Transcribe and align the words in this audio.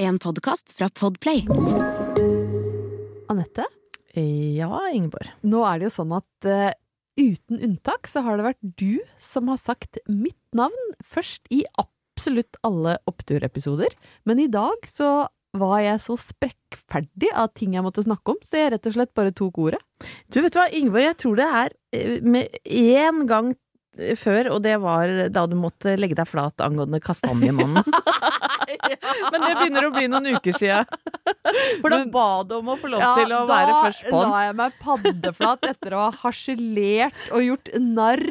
En 0.00 0.18
podcast 0.18 0.72
fra 0.72 0.88
Podplay. 0.88 1.44
Anette, 3.28 3.64
Ja, 4.14 4.88
Ingeborg. 4.92 5.28
nå 5.46 5.60
er 5.68 5.78
det 5.78 5.88
jo 5.90 5.92
sånn 6.00 6.14
at 6.16 6.48
uh, 6.48 6.72
uten 7.20 7.60
unntak 7.62 8.08
så 8.10 8.22
har 8.26 8.38
det 8.40 8.46
vært 8.48 8.62
du 8.80 9.00
som 9.22 9.50
har 9.52 9.60
sagt 9.60 10.00
mitt 10.08 10.40
navn 10.56 10.94
først 11.04 11.46
i 11.54 11.62
absolutt 11.78 12.58
alle 12.66 12.96
oppturepisoder. 13.10 13.94
Men 14.26 14.42
i 14.42 14.48
dag 14.50 14.88
så 14.88 15.28
var 15.56 15.78
jeg 15.82 16.02
så 16.02 16.16
sprekkferdig 16.18 17.30
av 17.34 17.52
ting 17.58 17.74
jeg 17.74 17.82
måtte 17.86 18.04
snakke 18.06 18.34
om, 18.34 18.42
så 18.46 18.58
jeg 18.60 18.72
rett 18.74 18.86
og 18.86 18.94
slett 18.96 19.14
bare 19.18 19.34
tok 19.34 19.58
ordet. 19.62 19.80
Du 20.30 20.40
vet 20.42 20.54
hva, 20.58 20.68
Ingeborg, 20.70 21.08
jeg 21.10 21.18
tror 21.22 21.38
det 21.40 21.48
er 21.60 21.74
eh, 21.94 22.18
med 22.22 22.60
én 22.64 23.24
gang 23.30 23.52
før, 24.16 24.48
og 24.54 24.62
det 24.64 24.76
var 24.80 25.10
da 25.34 25.44
du 25.50 25.56
måtte 25.58 25.96
legge 25.98 26.16
deg 26.18 26.28
flat 26.28 26.62
angående 26.62 27.00
Kastanjemannen. 27.02 27.82
Men 29.32 29.44
det 29.44 29.54
begynner 29.58 29.88
å 29.88 29.92
bli 29.94 30.06
noen 30.10 30.36
uker 30.36 30.56
sia. 30.56 30.82
For 31.82 31.90
da 31.92 32.04
ba 32.12 32.28
du 32.46 32.56
om 32.60 32.70
å 32.72 32.76
få 32.78 32.90
lov 32.92 33.02
til 33.18 33.34
å 33.34 33.40
være 33.48 33.76
først 33.86 34.04
på 34.06 34.14
Da 34.14 34.28
la 34.30 34.42
jeg 34.46 34.56
meg 34.60 34.76
paddeflat 34.82 35.66
etter 35.72 35.96
å 35.96 36.04
ha 36.04 36.10
harselert 36.22 37.32
og 37.34 37.46
gjort 37.46 37.72
narr 37.82 38.24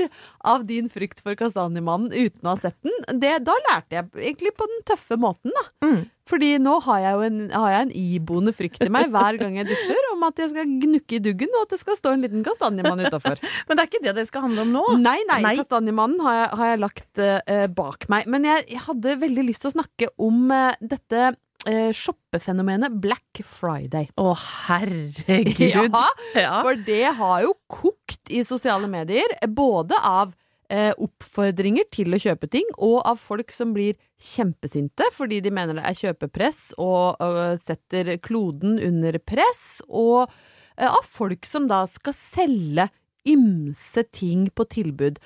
av 0.47 0.63
din 0.69 0.88
frykt 0.91 1.19
for 1.25 1.35
Kastanjemannen 1.39 2.13
uten 2.13 2.47
å 2.47 2.53
ha 2.53 2.59
sett 2.59 2.78
den. 2.85 3.19
Det, 3.19 3.35
da 3.44 3.57
lærte 3.67 4.00
jeg 4.00 4.07
egentlig 4.31 4.56
på 4.56 4.69
den 4.69 4.85
tøffe 4.88 5.19
måten, 5.19 5.53
da. 5.56 5.66
Mm. 5.85 6.01
Fordi 6.29 6.51
nå 6.62 6.75
har 6.85 7.01
jeg 7.03 7.16
jo 7.17 7.25
en, 7.25 7.40
har 7.53 7.73
jeg 7.73 7.88
en 7.88 7.94
iboende 7.97 8.53
frykt 8.56 8.84
i 8.85 8.91
meg 8.94 9.09
hver 9.13 9.40
gang 9.41 9.57
jeg 9.57 9.69
dusjer 9.72 10.09
om 10.13 10.25
at 10.28 10.41
jeg 10.44 10.51
skal 10.53 10.72
gnukke 10.84 11.17
i 11.17 11.22
duggen, 11.25 11.51
og 11.56 11.66
at 11.66 11.73
det 11.73 11.81
skal 11.81 11.97
stå 11.97 12.13
en 12.13 12.25
liten 12.25 12.45
kastanjemann 12.45 13.01
utafor. 13.07 13.41
Men 13.67 13.79
det 13.79 13.84
er 13.84 13.91
ikke 13.91 14.03
det 14.06 14.16
det 14.19 14.28
skal 14.29 14.45
handle 14.45 14.66
om 14.68 14.73
nå. 14.78 14.85
Nei, 15.01 15.18
nei, 15.29 15.41
Nei. 15.47 15.56
Kastanjemannen 15.59 16.22
har 16.25 16.39
jeg, 16.39 16.50
har 16.62 16.73
jeg 16.73 16.81
lagt 16.85 17.22
uh, 17.23 17.68
bak 17.81 18.09
meg. 18.13 18.29
Men 18.29 18.47
jeg, 18.47 18.66
jeg 18.75 18.85
hadde 18.89 19.19
veldig 19.23 19.45
lyst 19.50 19.66
til 19.66 19.72
å 19.72 19.78
snakke 19.79 20.12
om 20.22 20.51
uh, 20.53 20.75
dette 20.81 21.31
uh, 21.34 21.89
shoppefenomenet 21.95 23.00
Black 23.01 23.41
Friday. 23.45 24.12
Å, 24.19 24.34
herregud. 24.68 25.97
Ja. 26.39 26.59
For 26.62 26.78
det 26.85 27.16
har 27.18 27.41
jo 27.44 27.56
kokt 27.72 28.29
i 28.31 28.44
sosiale 28.47 28.88
medier, 28.91 29.34
både 29.50 29.97
av 29.97 30.35
eh, 30.72 30.91
oppfordringer 30.97 31.88
til 31.94 32.13
å 32.13 32.22
kjøpe 32.22 32.50
ting, 32.52 32.68
og 32.78 33.02
av 33.09 33.19
folk 33.22 33.53
som 33.56 33.74
blir 33.75 33.97
kjempesinte 34.19 35.07
fordi 35.16 35.41
de 35.44 35.53
mener 35.56 35.80
det 35.80 35.85
er 35.88 36.00
kjøpepress 36.00 36.63
og, 36.78 37.19
og 37.24 37.59
setter 37.63 38.16
kloden 38.24 38.80
under 38.84 39.19
press, 39.24 39.81
og 39.88 40.30
eh, 40.78 40.90
av 40.90 41.03
folk 41.07 41.47
som 41.50 41.69
da 41.72 41.85
skal 41.90 42.18
selge 42.18 42.90
ymse 43.30 44.06
ting 44.16 44.47
på 44.56 44.66
tilbud. 44.72 45.19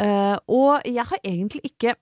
Eh, 0.00 0.36
og 0.48 0.86
jeg 0.88 1.06
har 1.10 1.24
egentlig 1.26 1.64
ikke 1.72 1.96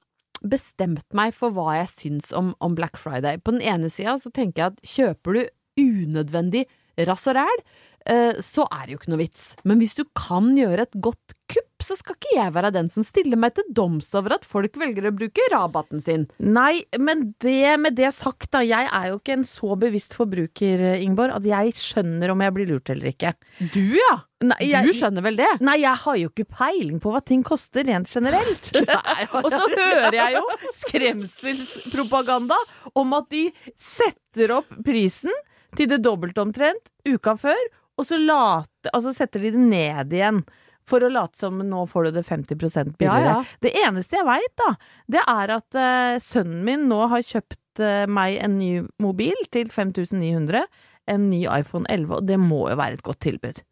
bestemt 0.44 1.06
meg 1.16 1.32
for 1.34 1.54
hva 1.54 1.80
jeg 1.80 1.90
syns 1.94 2.32
om, 2.36 2.52
om 2.62 2.76
Black 2.78 2.98
Friday. 3.00 3.40
På 3.42 3.54
den 3.54 3.64
ene 3.64 3.90
sida 3.90 4.14
så 4.22 4.30
tenker 4.30 4.62
jeg 4.62 4.74
at 4.74 4.92
kjøper 4.92 5.38
du 5.38 5.42
unødvendig 5.78 6.66
rass 7.08 7.26
og 7.30 7.38
ræl, 7.38 7.64
eh, 8.10 8.38
så 8.42 8.66
er 8.70 8.84
det 8.84 8.94
jo 8.94 9.00
ikke 9.00 9.12
noe 9.12 9.22
vits. 9.22 9.48
Men 9.66 9.82
hvis 9.82 9.96
du 9.98 10.04
kan 10.18 10.50
gjøre 10.58 10.86
et 10.86 11.00
godt 11.02 11.36
kupp, 11.50 11.67
så 11.84 11.96
skal 11.98 12.16
ikke 12.16 12.34
jeg 12.36 12.54
være 12.54 12.72
den 12.74 12.88
som 12.92 13.04
stiller 13.06 13.38
meg 13.40 13.54
til 13.56 13.66
doms 13.74 14.10
over 14.18 14.36
at 14.38 14.46
folk 14.48 14.76
velger 14.80 15.08
å 15.08 15.14
bruke 15.14 15.48
rabatten 15.52 16.02
sin. 16.04 16.26
Nei, 16.42 16.84
men 16.98 17.32
det 17.44 17.74
med 17.82 17.98
det 17.98 18.10
sagt, 18.16 18.50
da. 18.54 18.62
Jeg 18.66 18.88
er 18.90 19.10
jo 19.12 19.18
ikke 19.20 19.36
en 19.38 19.46
så 19.46 19.76
bevisst 19.78 20.16
forbruker, 20.18 20.82
Ingeborg, 20.98 21.36
at 21.38 21.46
jeg 21.48 21.76
skjønner 21.78 22.34
om 22.34 22.42
jeg 22.44 22.56
blir 22.56 22.72
lurt 22.72 22.90
eller 22.94 23.12
ikke. 23.12 23.34
Du, 23.74 23.82
ja! 23.98 24.16
Nei, 24.38 24.58
jeg, 24.70 24.86
Du 24.86 24.94
skjønner 24.94 25.24
vel 25.24 25.38
det? 25.40 25.48
Nei, 25.66 25.80
jeg 25.82 25.98
har 25.98 26.18
jo 26.20 26.28
ikke 26.30 26.44
peiling 26.60 27.00
på 27.02 27.10
hva 27.10 27.18
ting 27.26 27.40
koster 27.46 27.82
rent 27.88 28.10
generelt. 28.12 28.70
Nei, 28.86 29.26
Og 29.42 29.48
så 29.50 29.64
hører 29.72 30.14
jeg 30.14 30.36
jo 30.36 30.44
skremselspropaganda 30.84 32.58
om 32.98 33.16
at 33.18 33.26
de 33.34 33.48
setter 33.74 34.54
opp 34.60 34.70
prisen 34.86 35.34
til 35.76 35.90
det 35.90 36.00
dobbelte 36.04 36.42
omtrent 36.42 36.86
uka 37.08 37.34
før, 37.40 37.58
og 37.98 38.06
så 38.06 38.18
late, 38.20 38.92
altså 38.94 39.10
setter 39.16 39.42
de 39.42 39.52
det 39.56 39.62
ned 39.62 40.14
igjen. 40.14 40.42
For 40.88 41.04
å 41.04 41.10
late 41.12 41.36
som 41.40 41.60
nå 41.60 41.84
får 41.90 42.08
du 42.08 42.18
det 42.18 42.24
50 42.26 42.58
billigere. 42.58 43.24
Ja, 43.24 43.38
ja. 43.38 43.56
Det 43.64 43.74
eneste 43.76 44.20
jeg 44.20 44.28
veit, 44.28 44.52
da, 44.60 44.68
det 45.16 45.24
er 45.24 45.54
at 45.58 45.78
uh, 45.78 46.20
sønnen 46.24 46.62
min 46.64 46.86
nå 46.90 47.02
har 47.12 47.24
kjøpt 47.26 47.82
uh, 47.82 48.04
meg 48.10 48.38
en 48.44 48.56
ny 48.60 48.70
mobil 49.02 49.36
til 49.54 49.68
5900. 49.74 50.64
En 51.08 51.28
ny 51.30 51.44
iPhone 51.48 51.88
11, 51.88 52.14
og 52.18 52.28
det 52.28 52.36
må 52.40 52.66
jo 52.68 52.76
være 52.76 52.98
et 52.98 53.04
godt 53.04 53.22
tilbud. 53.24 53.62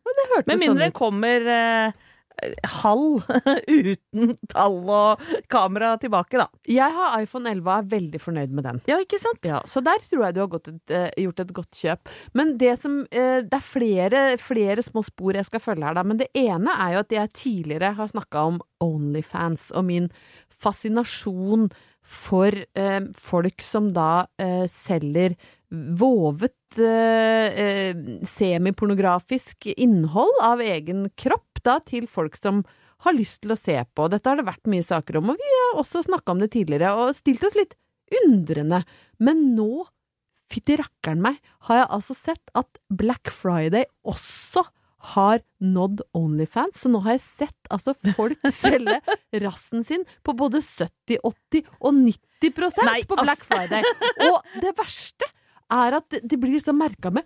Med 0.45 0.57
sånn 0.57 0.61
mindre 0.61 0.89
det 0.89 0.97
kommer 0.97 1.49
eh, 1.49 2.06
halv 2.83 3.25
uten 3.69 4.35
tall 4.51 4.79
og 4.93 5.23
kamera 5.53 5.95
tilbake, 6.01 6.39
da. 6.41 6.47
Jeg 6.69 6.93
har 6.97 7.17
iPhone 7.23 7.51
11 7.51 7.67
og 7.67 7.73
er 7.77 7.91
veldig 7.97 8.21
fornøyd 8.23 8.55
med 8.57 8.69
den. 8.69 8.81
Ja, 8.91 8.99
ikke 9.03 9.21
sant? 9.23 9.41
Ja, 9.47 9.63
så 9.69 9.83
der 9.85 10.03
tror 10.05 10.27
jeg 10.27 10.37
du 10.37 10.43
har 10.45 10.53
gått 10.53 10.71
et, 10.73 10.95
eh, 10.95 11.09
gjort 11.25 11.43
et 11.43 11.55
godt 11.57 11.81
kjøp. 11.81 12.13
Men 12.37 12.57
det 12.61 12.77
som 12.83 13.01
eh, 13.11 13.43
Det 13.47 13.59
er 13.59 13.65
flere, 13.65 14.23
flere 14.41 14.83
små 14.85 15.05
spor 15.07 15.37
jeg 15.37 15.49
skal 15.49 15.63
følge 15.63 15.87
her, 15.87 15.97
da. 15.99 16.05
Men 16.07 16.21
det 16.21 16.31
ene 16.37 16.73
er 16.73 16.97
jo 16.97 17.05
at 17.05 17.13
jeg 17.19 17.35
tidligere 17.37 17.95
har 17.99 18.13
snakka 18.13 18.47
om 18.53 18.63
Onlyfans 18.85 19.71
og 19.77 19.87
min 19.89 20.11
fascinasjon 20.53 21.71
for 22.07 22.55
eh, 22.55 23.01
folk 23.19 23.63
som 23.65 23.91
da 23.97 24.27
eh, 24.39 24.65
selger 24.71 25.35
vovet 25.71 26.79
eh, 26.79 27.61
eh, 27.63 27.97
semipornografisk 28.29 29.67
innhold 29.75 30.43
av 30.47 30.63
egen 30.63 31.09
kropp 31.19 31.63
da 31.67 31.81
til 31.87 32.07
folk 32.11 32.39
som 32.39 32.63
har 33.05 33.17
lyst 33.17 33.43
til 33.43 33.53
å 33.53 33.59
se 33.59 33.77
på. 33.95 34.07
Dette 34.13 34.31
har 34.31 34.39
det 34.39 34.47
vært 34.47 34.71
mye 34.71 34.87
saker 34.87 35.19
om, 35.21 35.35
og 35.35 35.43
vi 35.43 35.51
har 35.59 35.83
også 35.83 36.05
snakka 36.07 36.33
om 36.33 36.41
det 36.43 36.53
tidligere 36.55 36.95
og 36.97 37.19
stilt 37.19 37.45
oss 37.47 37.59
litt 37.59 37.77
undrende. 38.23 38.85
Men 39.19 39.43
nå, 39.57 39.85
fytti 40.53 40.79
rakkeren 40.81 41.23
meg, 41.25 41.43
har 41.69 41.83
jeg 41.83 41.93
altså 41.99 42.17
sett 42.17 42.57
at 42.57 42.81
Black 42.89 43.33
Friday 43.35 43.89
også 44.07 44.65
har 45.15 45.43
nådd 45.63 46.01
Onlyfans, 46.19 46.81
så 46.83 46.91
nå 46.91 47.03
har 47.05 47.15
jeg 47.15 47.25
sett 47.27 47.71
altså 47.71 47.95
folk 48.17 48.43
selge 48.57 48.99
rassen 49.45 49.85
sin 49.87 50.03
på 50.27 50.35
både 50.39 50.63
70, 50.65 51.21
80 51.23 51.69
og 51.79 52.01
90 52.01 52.85
Nei, 52.87 53.01
på 53.07 53.19
Black 53.19 53.45
altså. 53.45 53.51
Friday. 53.51 53.87
Og 54.27 54.63
det 54.63 54.73
verste 54.79 55.29
er 55.71 55.95
at 56.01 56.09
det- 56.11 56.27
det 56.29 56.39
blir 56.41 56.53
liksom 56.59 56.79
merka 56.79 57.11
med 57.13 57.25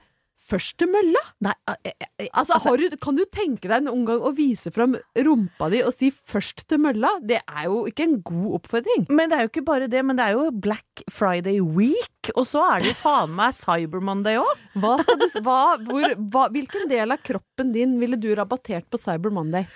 først 0.50 0.76
til 0.78 0.88
mølla? 0.88 1.20
Nei, 1.40 1.52
eh, 1.84 1.92
eh, 2.18 2.28
Altså, 2.34 2.58
har 2.58 2.76
du, 2.76 2.96
Kan 2.96 3.14
du 3.14 3.24
tenke 3.26 3.68
deg 3.68 3.86
en 3.86 4.04
gang 4.04 4.20
å 4.20 4.34
vise 4.34 4.72
fram 4.72 4.96
rumpa 5.16 5.70
di 5.70 5.80
og 5.82 5.92
si 5.94 6.10
'først 6.10 6.66
til 6.66 6.78
mølla'? 6.78 7.20
Det 7.24 7.40
er 7.46 7.64
jo 7.66 7.84
ikke 7.86 8.02
en 8.02 8.20
god 8.20 8.60
oppfordring. 8.60 9.06
Men 9.10 9.28
det 9.30 9.38
er 9.38 9.42
jo 9.42 9.48
ikke 9.48 9.64
bare 9.64 9.88
det, 9.88 10.04
men 10.04 10.16
det 10.16 10.24
er 10.26 10.32
jo 10.32 10.50
Black 10.50 11.04
Friday 11.08 11.60
week, 11.60 12.30
og 12.34 12.44
så 12.46 12.76
er 12.76 12.80
det 12.80 12.88
jo 12.88 12.94
faen 12.94 13.30
meg 13.34 13.54
Cyber 13.54 14.00
Monday 14.02 14.36
òg. 14.36 14.56
Hvilken 16.52 16.88
del 16.88 17.12
av 17.12 17.18
kroppen 17.22 17.72
din 17.72 17.98
ville 18.00 18.16
du 18.16 18.34
rabattert 18.34 18.88
på 18.90 18.98
Cyber 18.98 19.30
Monday? 19.30 19.66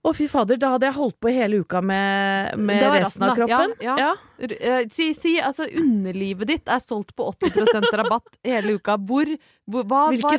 Å, 0.00 0.14
fy 0.16 0.24
fader, 0.32 0.56
da 0.56 0.70
hadde 0.72 0.86
jeg 0.88 0.96
holdt 0.96 1.16
på 1.20 1.28
hele 1.28 1.58
uka 1.60 1.82
med, 1.84 2.54
med 2.56 2.78
resten, 2.80 3.02
resten 3.04 3.24
av 3.26 3.34
kroppen. 3.36 3.74
Ja, 3.84 3.96
ja. 4.00 4.12
R- 4.40 4.54
eh, 4.56 4.86
Si, 4.96 5.10
si 5.12 5.34
altså 5.44 5.66
underlivet 5.76 6.48
ditt 6.48 6.70
er 6.72 6.80
solgt 6.80 7.12
på 7.18 7.26
80% 7.34 7.84
rabatt 8.00 8.38
hele 8.48 8.78
uka. 8.78 8.96
Hvor, 8.96 9.28
hvor 9.68 9.84
hva, 9.90 10.06
Hvilke 10.14 10.30
hva, 10.30 10.38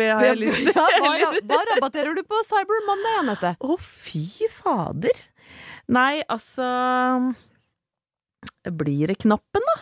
vi 0.00 0.08
vil 0.22 0.30
jeg 0.30 0.40
lyst 0.40 0.62
til? 0.70 0.72
ja, 0.72 0.86
hva, 1.04 1.34
hva 1.52 1.60
rabatterer 1.74 2.16
du 2.16 2.22
på 2.24 2.40
Cyber 2.48 2.80
Monday, 2.88 3.18
Anette? 3.26 3.52
Å, 3.60 3.76
fy 3.76 4.24
fader. 4.56 5.20
Nei, 5.92 6.22
altså 6.24 6.64
Blir 8.68 9.12
det 9.12 9.18
knappen, 9.26 9.64
da? 9.68 9.76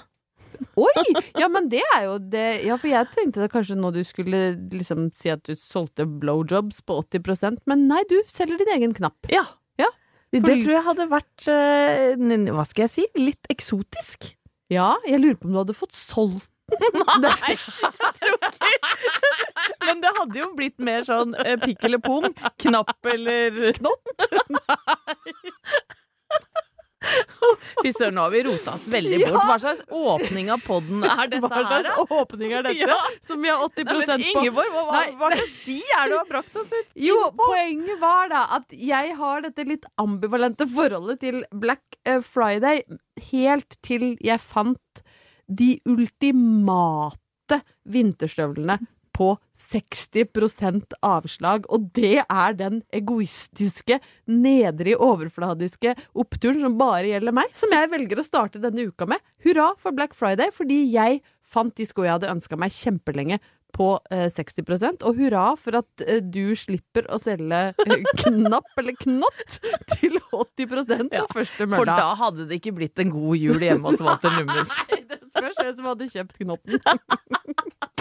Oi! 0.80 1.04
Ja, 1.38 1.48
men 1.52 1.68
det 1.72 1.82
er 1.94 2.06
jo 2.06 2.16
det 2.32 2.46
Ja, 2.66 2.76
for 2.80 2.90
jeg 2.90 3.08
tenkte 3.14 3.42
da 3.44 3.48
kanskje 3.52 3.76
nå 3.78 3.90
du 3.94 4.02
skulle 4.06 4.40
liksom 4.72 5.10
si 5.16 5.30
at 5.32 5.42
du 5.46 5.54
solgte 5.58 6.06
blowjobs 6.06 6.82
på 6.86 6.98
80% 7.04 7.62
men 7.70 7.86
nei, 7.90 8.02
du 8.10 8.16
selger 8.30 8.60
din 8.60 8.74
egen 8.76 8.96
knapp. 8.96 9.16
Ja. 9.32 9.44
Ja, 9.80 9.90
Det 10.32 10.42
tror 10.64 10.72
jeg 10.74 10.84
hadde 10.84 11.04
vært 11.08 11.46
eh, 11.48 12.50
Hva 12.52 12.64
skal 12.66 12.86
jeg 12.86 12.90
si? 12.92 13.04
Litt 13.20 13.46
eksotisk. 13.52 14.32
Ja, 14.72 14.96
jeg 15.06 15.20
lurer 15.22 15.36
på 15.38 15.46
om 15.48 15.54
du 15.54 15.60
hadde 15.62 15.76
fått 15.78 15.94
solgt 15.96 16.50
Nei, 17.22 17.52
jeg 17.54 17.60
tror 18.18 18.36
ikke 18.42 18.70
Men 19.86 20.00
det 20.02 20.10
hadde 20.16 20.40
jo 20.40 20.48
blitt 20.58 20.82
mer 20.82 21.06
sånn 21.06 21.36
eh, 21.38 21.54
pikk 21.62 21.84
eller 21.86 22.02
pung, 22.02 22.26
knapp 22.64 23.06
eller 23.12 23.70
knott. 23.78 24.26
Fy 27.86 27.92
søren, 27.94 28.16
nå 28.18 28.24
har 28.24 28.32
vi 28.34 28.42
rota 28.46 28.72
oss 28.74 28.86
veldig 28.90 29.20
bort. 29.22 29.36
Hva 29.46 29.56
slags 29.62 29.82
åpning 29.94 30.48
av 30.50 30.62
podden 30.66 31.04
er 31.06 31.30
dette 31.30 31.50
her, 31.52 31.66
Hva 31.68 31.82
slags 31.84 32.14
åpning 32.16 32.54
er 32.58 32.66
dette? 32.66 32.88
Ja. 32.90 32.96
Som 33.28 33.44
vi 33.44 33.52
har 33.52 33.62
80 33.62 33.86
Nei, 33.86 33.98
men 34.00 34.24
på. 34.24 34.32
Ingeborg, 34.32 34.72
hva, 34.74 34.82
hva, 34.90 35.02
hva 35.20 35.30
slags 35.36 35.54
sti 35.60 35.76
er 35.84 36.02
det 36.02 36.10
du 36.10 36.16
har 36.18 36.30
brakt 36.30 36.58
oss 36.62 36.72
ut 36.74 36.98
Jo, 37.06 37.18
poenget 37.38 38.02
var 38.02 38.32
da 38.32 38.42
at 38.58 38.74
jeg 38.74 39.14
har 39.20 39.46
dette 39.46 39.68
litt 39.68 39.86
ambivalente 40.02 40.66
forholdet 40.70 41.22
til 41.22 41.44
Black 41.54 42.00
eh, 42.08 42.18
Friday 42.26 42.82
helt 43.30 43.78
til 43.86 44.14
jeg 44.24 44.42
fant 44.42 45.04
de 45.46 45.76
ultimate 45.86 47.62
vinterstøvlene 47.86 48.80
på 49.16 49.30
60% 49.56 50.96
avslag, 51.06 51.64
og 51.72 51.88
det 51.96 52.20
er 52.22 52.56
den 52.58 52.82
egoistiske, 52.94 53.98
nedrig 54.28 54.96
overfladiske 55.00 55.94
oppturen 56.12 56.60
som 56.66 56.76
bare 56.80 57.08
gjelder 57.14 57.36
meg, 57.38 57.54
som 57.56 57.72
jeg 57.72 57.90
velger 57.92 58.20
å 58.20 58.26
starte 58.26 58.60
denne 58.60 58.90
uka 58.90 59.08
med. 59.08 59.24
Hurra 59.46 59.72
for 59.80 59.96
Black 59.96 60.16
Friday, 60.16 60.52
fordi 60.52 60.82
jeg 60.92 61.22
fant 61.46 61.72
de 61.78 61.86
skoene 61.86 62.10
jeg 62.10 62.18
hadde 62.18 62.34
ønska 62.34 62.58
meg 62.60 62.74
kjempelenge 62.74 63.40
på 63.76 63.88
eh, 64.10 64.28
60% 64.32 65.04
og 65.06 65.18
hurra 65.18 65.46
for 65.60 65.76
at 65.80 66.04
eh, 66.06 66.20
du 66.22 66.54
slipper 66.58 67.08
å 67.12 67.18
selge 67.22 67.60
eh, 67.84 68.06
knapp 68.22 68.80
eller 68.80 68.96
knott 69.02 69.58
til 69.92 70.16
80 70.30 71.12
Ja, 71.12 71.26
på 71.26 71.40
første 71.40 71.68
For 71.74 71.88
da 71.88 72.14
hadde 72.20 72.48
det 72.48 72.60
ikke 72.60 72.76
blitt 72.78 73.02
en 73.02 73.12
god 73.14 73.36
jul 73.40 73.66
hjemme 73.68 73.92
hos 73.92 74.04
Walter 74.04 74.32
Nummes. 74.38 74.72
Det 74.88 75.20
spørs 75.28 75.60
hvem 75.60 75.76
som 75.80 75.92
hadde 75.92 76.10
kjøpt 76.14 76.40
knotten. 76.44 76.80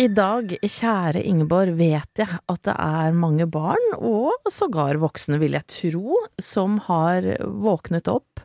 I 0.00 0.06
dag, 0.16 0.54
kjære 0.64 1.20
Ingeborg, 1.28 1.74
vet 1.76 2.22
jeg 2.22 2.38
at 2.48 2.60
det 2.64 2.72
er 2.72 3.12
mange 3.12 3.44
barn, 3.52 3.82
og 3.98 4.48
sågar 4.48 4.96
voksne, 5.02 5.36
vil 5.42 5.58
jeg 5.58 5.66
tro, 5.68 6.22
som 6.40 6.78
har 6.86 7.26
våknet 7.44 8.08
opp 8.08 8.40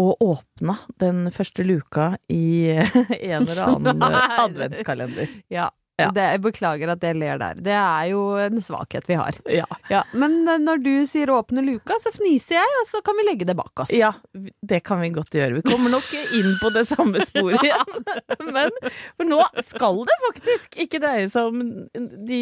og 0.00 0.24
åpna 0.24 0.74
den 0.98 1.28
første 1.30 1.62
luka 1.68 2.16
i 2.32 2.72
en 3.30 3.46
eller 3.46 3.62
annen 3.68 4.02
adventskalender. 4.48 5.30
Ja. 5.52 5.68
Ja. 6.00 6.08
Det, 6.16 6.22
jeg 6.32 6.40
beklager 6.42 6.88
at 6.94 7.02
jeg 7.04 7.14
ler 7.20 7.36
der. 7.38 7.58
Det 7.62 7.74
er 7.76 8.06
jo 8.10 8.22
en 8.40 8.62
svakhet 8.64 9.04
vi 9.06 9.14
har. 9.20 9.36
Ja. 9.52 9.66
Ja, 9.92 10.00
men 10.16 10.38
eh, 10.48 10.56
når 10.58 10.80
du 10.82 10.90
sier 11.06 11.30
åpne 11.30 11.62
luka, 11.66 11.98
så 12.02 12.10
fniser 12.14 12.56
jeg, 12.56 12.70
og 12.80 12.88
så 12.88 13.02
kan 13.04 13.18
vi 13.20 13.26
legge 13.28 13.44
det 13.46 13.54
bak 13.58 13.84
oss. 13.84 13.92
ja, 13.92 14.12
det 14.34 14.80
kan 14.88 15.02
vi 15.04 15.10
godt 15.14 15.30
gjøre. 15.36 15.60
Vi 15.60 15.64
kommer 15.68 15.92
nok 15.92 16.08
inn 16.32 16.56
på 16.62 16.70
det 16.74 16.86
samme 16.88 17.20
sporet 17.28 17.60
igjen. 17.68 18.08
Men 18.48 18.72
for 19.18 19.28
nå 19.28 19.42
skal 19.68 20.00
det 20.08 20.16
faktisk 20.24 20.80
ikke 20.86 21.00
dreie 21.04 21.28
seg 21.30 21.52
om 21.52 21.60
de 21.92 22.40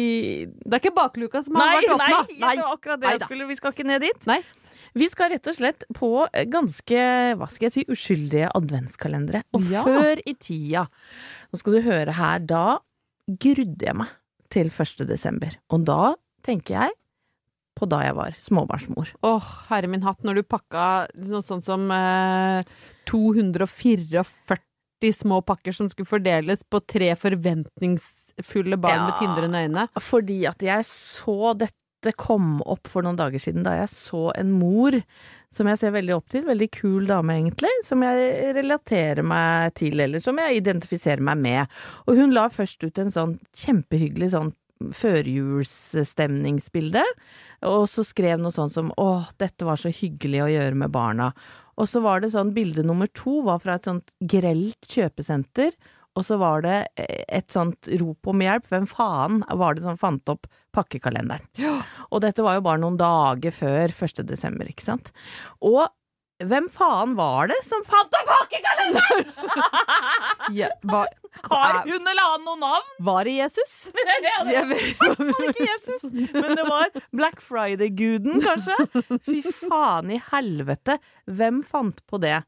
Det 0.63 0.71
er 0.71 0.79
ikke 0.81 0.95
bakluka 0.95 1.43
som 1.45 1.59
har 1.59 1.67
Nei, 1.67 1.83
vært 1.83 1.99
nei, 2.01 2.39
nei, 2.41 2.55
det 2.55 2.63
var 2.65 2.75
akkurat 2.79 3.01
det 3.03 3.13
jeg 3.17 3.23
skulle 3.27 3.47
Vi 3.51 3.57
skal 3.59 3.75
ikke 3.75 3.87
ned 3.91 4.05
dit. 4.07 4.27
Nei. 4.31 4.39
Vi 4.97 5.07
skal 5.07 5.29
rett 5.31 5.47
og 5.47 5.55
slett 5.55 5.83
på 5.95 6.07
ganske, 6.51 7.03
hva 7.39 7.47
skal 7.47 7.67
jeg 7.69 7.75
si, 7.77 7.83
uskyldige 7.93 8.49
adventskalendere. 8.57 9.43
Og 9.55 9.67
Ja. 9.71 9.83
før 9.87 10.19
i 10.27 10.33
tida, 10.35 10.87
nå 11.51 11.59
skal 11.61 11.77
du 11.77 11.81
høre 11.85 12.15
her, 12.17 12.39
da 12.43 12.63
grudde 13.39 13.85
jeg 13.87 13.95
meg 13.95 14.09
til 14.51 14.67
1. 14.73 15.05
desember. 15.07 15.55
Og 15.71 15.85
da 15.87 16.15
tenker 16.43 16.75
jeg 16.79 16.97
på 17.79 17.87
da 17.89 18.01
jeg 18.03 18.15
var 18.17 18.35
småbarnsmor. 18.37 19.13
Åh, 19.23 19.51
herre 19.69 19.87
min 19.89 20.03
hatt, 20.03 20.19
når 20.27 20.41
du 20.41 20.43
pakka 20.43 21.07
noe 21.23 21.41
sånn 21.45 21.63
som 21.63 21.87
eh, 21.95 22.61
244 23.09 24.25
små 25.17 25.39
pakker 25.41 25.73
som 25.73 25.87
skulle 25.89 26.05
fordeles 26.09 26.61
på 26.69 26.77
tre 26.85 27.13
forventningsfulle 27.17 28.77
barn 28.77 28.99
Ja. 28.99 29.05
med 29.07 29.15
tindrende 29.17 29.63
øyne. 29.65 29.87
Fordi 29.97 30.45
at 30.45 30.61
jeg 30.61 30.83
så 30.85 31.55
dette 31.57 32.13
komme 32.17 32.61
opp 32.65 32.87
for 32.87 33.01
noen 33.01 33.17
dager 33.17 33.39
siden, 33.41 33.63
da 33.63 33.71
jeg 33.79 33.89
så 33.89 34.31
en 34.37 34.51
mor 34.51 34.91
som 35.51 35.67
jeg 35.67 35.79
ser 35.81 35.91
veldig 35.95 36.13
opp 36.15 36.29
til, 36.31 36.45
veldig 36.47 36.69
kul 36.71 37.07
dame 37.09 37.33
egentlig, 37.35 37.71
som 37.87 38.03
jeg 38.05 38.17
relaterer 38.55 39.23
meg 39.27 39.73
til, 39.79 39.99
eller 39.99 40.19
som 40.23 40.37
jeg 40.39 40.57
identifiserer 40.61 41.23
meg 41.27 41.37
med. 41.43 41.61
Og 42.07 42.13
hun 42.21 42.31
la 42.35 42.45
først 42.53 42.79
ut 42.85 42.97
en 43.01 43.11
sånn 43.11 43.33
kjempehyggelig 43.59 44.29
sånn 44.35 44.51
førjulsstemningsbilde, 44.97 47.03
og 47.69 47.83
så 47.89 48.01
skrev 48.07 48.39
noe 48.41 48.51
sånt 48.55 48.73
som 48.73 48.91
'Å, 48.97 49.25
dette 49.37 49.65
var 49.65 49.77
så 49.77 49.89
hyggelig 49.93 50.41
å 50.41 50.49
gjøre 50.49 50.75
med 50.75 50.91
barna'. 50.91 51.33
Og 51.77 51.87
så 51.87 52.01
var 52.01 52.19
det 52.21 52.31
sånn 52.33 52.53
bilde 52.53 52.83
nummer 52.83 53.07
to 53.13 53.41
var 53.45 53.59
fra 53.59 53.73
et 53.75 53.85
sånt 53.85 54.11
grelt 54.21 54.87
kjøpesenter, 54.87 55.71
og 56.17 56.25
så 56.27 56.35
var 56.41 56.65
det 56.65 56.75
eh, 56.99 57.23
et 57.39 57.47
sånt 57.53 57.87
rop 58.01 58.27
om 58.33 58.43
hjelp. 58.43 58.67
Hvem 58.71 58.87
faen 58.89 59.41
var 59.61 59.77
det 59.77 59.85
som 59.85 59.99
fant 59.99 60.27
opp 60.33 60.49
pakkekalenderen? 60.75 61.47
Og 62.11 62.21
dette 62.25 62.43
var 62.43 62.57
jo 62.59 62.65
bare 62.67 62.81
noen 62.83 62.99
dager 62.99 63.55
før 63.55 63.93
1. 63.95 64.23
desember, 64.27 64.67
ikke 64.67 64.83
sant? 64.89 65.13
Og 65.63 65.85
hvem 66.41 66.65
faen 66.73 67.11
var 67.15 67.51
det 67.51 67.59
som 67.67 67.83
fant 67.87 68.15
opp 68.17 68.31
pakkekalenderen?! 68.35 69.31
Ja, 70.57 70.67
var, 70.89 71.07
Har 71.47 71.83
hun 71.85 72.07
eller 72.09 72.25
han 72.33 72.41
noe 72.43 72.57
navn? 72.59 72.87
var 73.05 73.27
det 73.29 73.35
Jesus? 73.37 73.75
Ja, 74.25 74.41
det 74.47 74.63
var 74.65 75.45
ikke 75.47 75.67
Jesus, 75.67 76.03
men 76.33 76.55
det 76.57 76.65
var 76.67 76.89
Black 77.15 77.39
Friday-guden, 77.45 78.41
kanskje? 78.43 78.75
Fy 79.27 79.39
faen 79.61 80.11
i 80.11 80.19
helvete, 80.31 80.97
hvem 81.29 81.61
fant 81.63 82.01
på 82.09 82.19
det? 82.23 82.41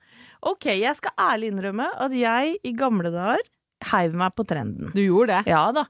Ok, 0.43 0.67
jeg 0.74 0.98
skal 1.00 1.15
ærlig 1.29 1.53
innrømme 1.53 1.88
at 2.01 2.17
jeg 2.17 2.58
i 2.65 2.74
gamle 2.75 3.13
dager 3.13 3.46
heiv 3.92 4.16
meg 4.20 4.36
på 4.38 4.46
trenden. 4.48 4.92
Du 4.96 5.02
gjorde 5.04 5.40
det. 5.40 5.52
Ja 5.52 5.66
da. 5.75 5.88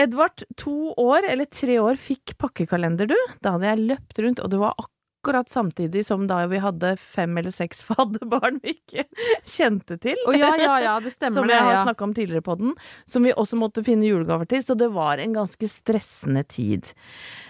Edvard, 0.00 0.42
to 0.58 0.90
år 0.98 1.26
eller 1.30 1.46
tre 1.46 1.76
år, 1.78 1.98
fikk 2.00 2.34
pakkekalender, 2.42 3.06
du. 3.06 3.18
Da 3.44 3.54
hadde 3.54 3.68
jeg 3.70 3.84
løpt 3.92 4.18
rundt, 4.24 4.42
og 4.42 4.50
det 4.50 4.58
var 4.58 4.74
akkurat 4.74 4.90
samtidig 5.32 6.04
som 6.06 6.26
da 6.26 6.46
vi 6.46 6.58
hadde 6.58 6.96
fem 6.98 7.38
eller 7.38 7.50
seks 7.50 7.82
fadderbarn 7.88 8.60
vi 8.62 8.74
ikke 8.74 9.04
kjente 9.44 9.98
til. 9.98 10.16
Oh, 10.26 10.32
ja, 10.36 10.54
ja, 10.56 10.78
ja, 10.80 11.00
det 11.00 11.12
stemmer 11.16 11.40
Som 11.40 11.48
jeg 11.48 11.58
har 11.58 11.72
Ja. 11.72 11.84
snakka 11.84 12.04
om 12.04 12.14
tidligere 12.14 12.42
på 12.42 12.58
den, 12.58 12.74
som 13.06 13.22
vi 13.22 13.32
også 13.32 13.56
måtte 13.56 13.82
finne 13.84 14.04
julegaver 14.04 14.46
til, 14.46 14.62
så 14.62 14.76
det 14.76 14.90
var 14.92 15.18
en 15.18 15.32
ganske 15.32 15.68
stressende 15.68 16.44
tid. 16.46 16.92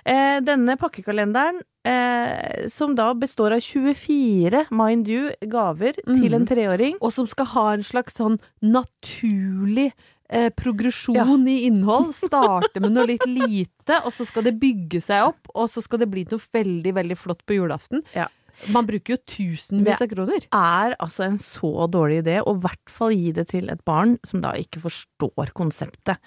Eh, 0.06 0.40
denne 0.40 0.76
pakkekalenderen, 0.76 1.60
eh, 1.84 2.68
som 2.68 2.94
da 2.94 3.12
består 3.14 3.52
av 3.52 3.60
24, 3.60 4.66
mind 4.70 5.08
you, 5.08 5.30
gaver 5.42 5.92
til 6.04 6.30
Mhm. 6.30 6.34
en 6.34 6.46
treåring 6.46 6.94
Og 7.00 7.12
som 7.12 7.26
skal 7.26 7.46
ha 7.46 7.72
en 7.72 7.82
slags 7.82 8.14
sånn 8.14 8.38
naturlig 8.62 9.92
eh, 10.28 10.50
progresjon 10.54 11.48
i 11.48 11.64
innhold. 11.68 12.12
Starte 12.16 12.80
med 12.82 12.94
noe 12.94 13.08
litt 13.14 13.26
lite, 13.28 14.00
og 14.04 14.12
så 14.16 14.26
skal 14.28 14.46
det 14.48 14.56
bygge 14.60 15.02
seg 15.04 15.30
opp, 15.30 15.50
og 15.54 15.70
så 15.72 15.84
skal 15.84 16.04
det 16.04 16.10
bli 16.12 16.26
noe 16.30 16.40
veldig, 16.58 16.94
veldig 17.00 17.18
flott 17.20 17.44
på 17.46 17.58
julaften. 17.58 18.04
Ja. 18.16 18.28
Man 18.74 18.86
bruker 18.88 19.16
jo 19.16 19.20
tusenvis 19.28 20.02
av 20.02 20.08
kroner. 20.10 20.44
Det 20.44 20.58
er 20.58 20.96
altså 21.02 21.26
en 21.26 21.38
så 21.42 21.88
dårlig 21.90 22.22
idé, 22.22 22.38
og 22.42 22.58
i 22.58 22.64
hvert 22.64 22.92
fall 22.92 23.14
gi 23.14 23.32
det 23.36 23.46
til 23.52 23.70
et 23.72 23.82
barn 23.86 24.16
som 24.26 24.42
da 24.44 24.54
ikke 24.58 24.82
forstår 24.84 25.52
konseptet. 25.56 26.20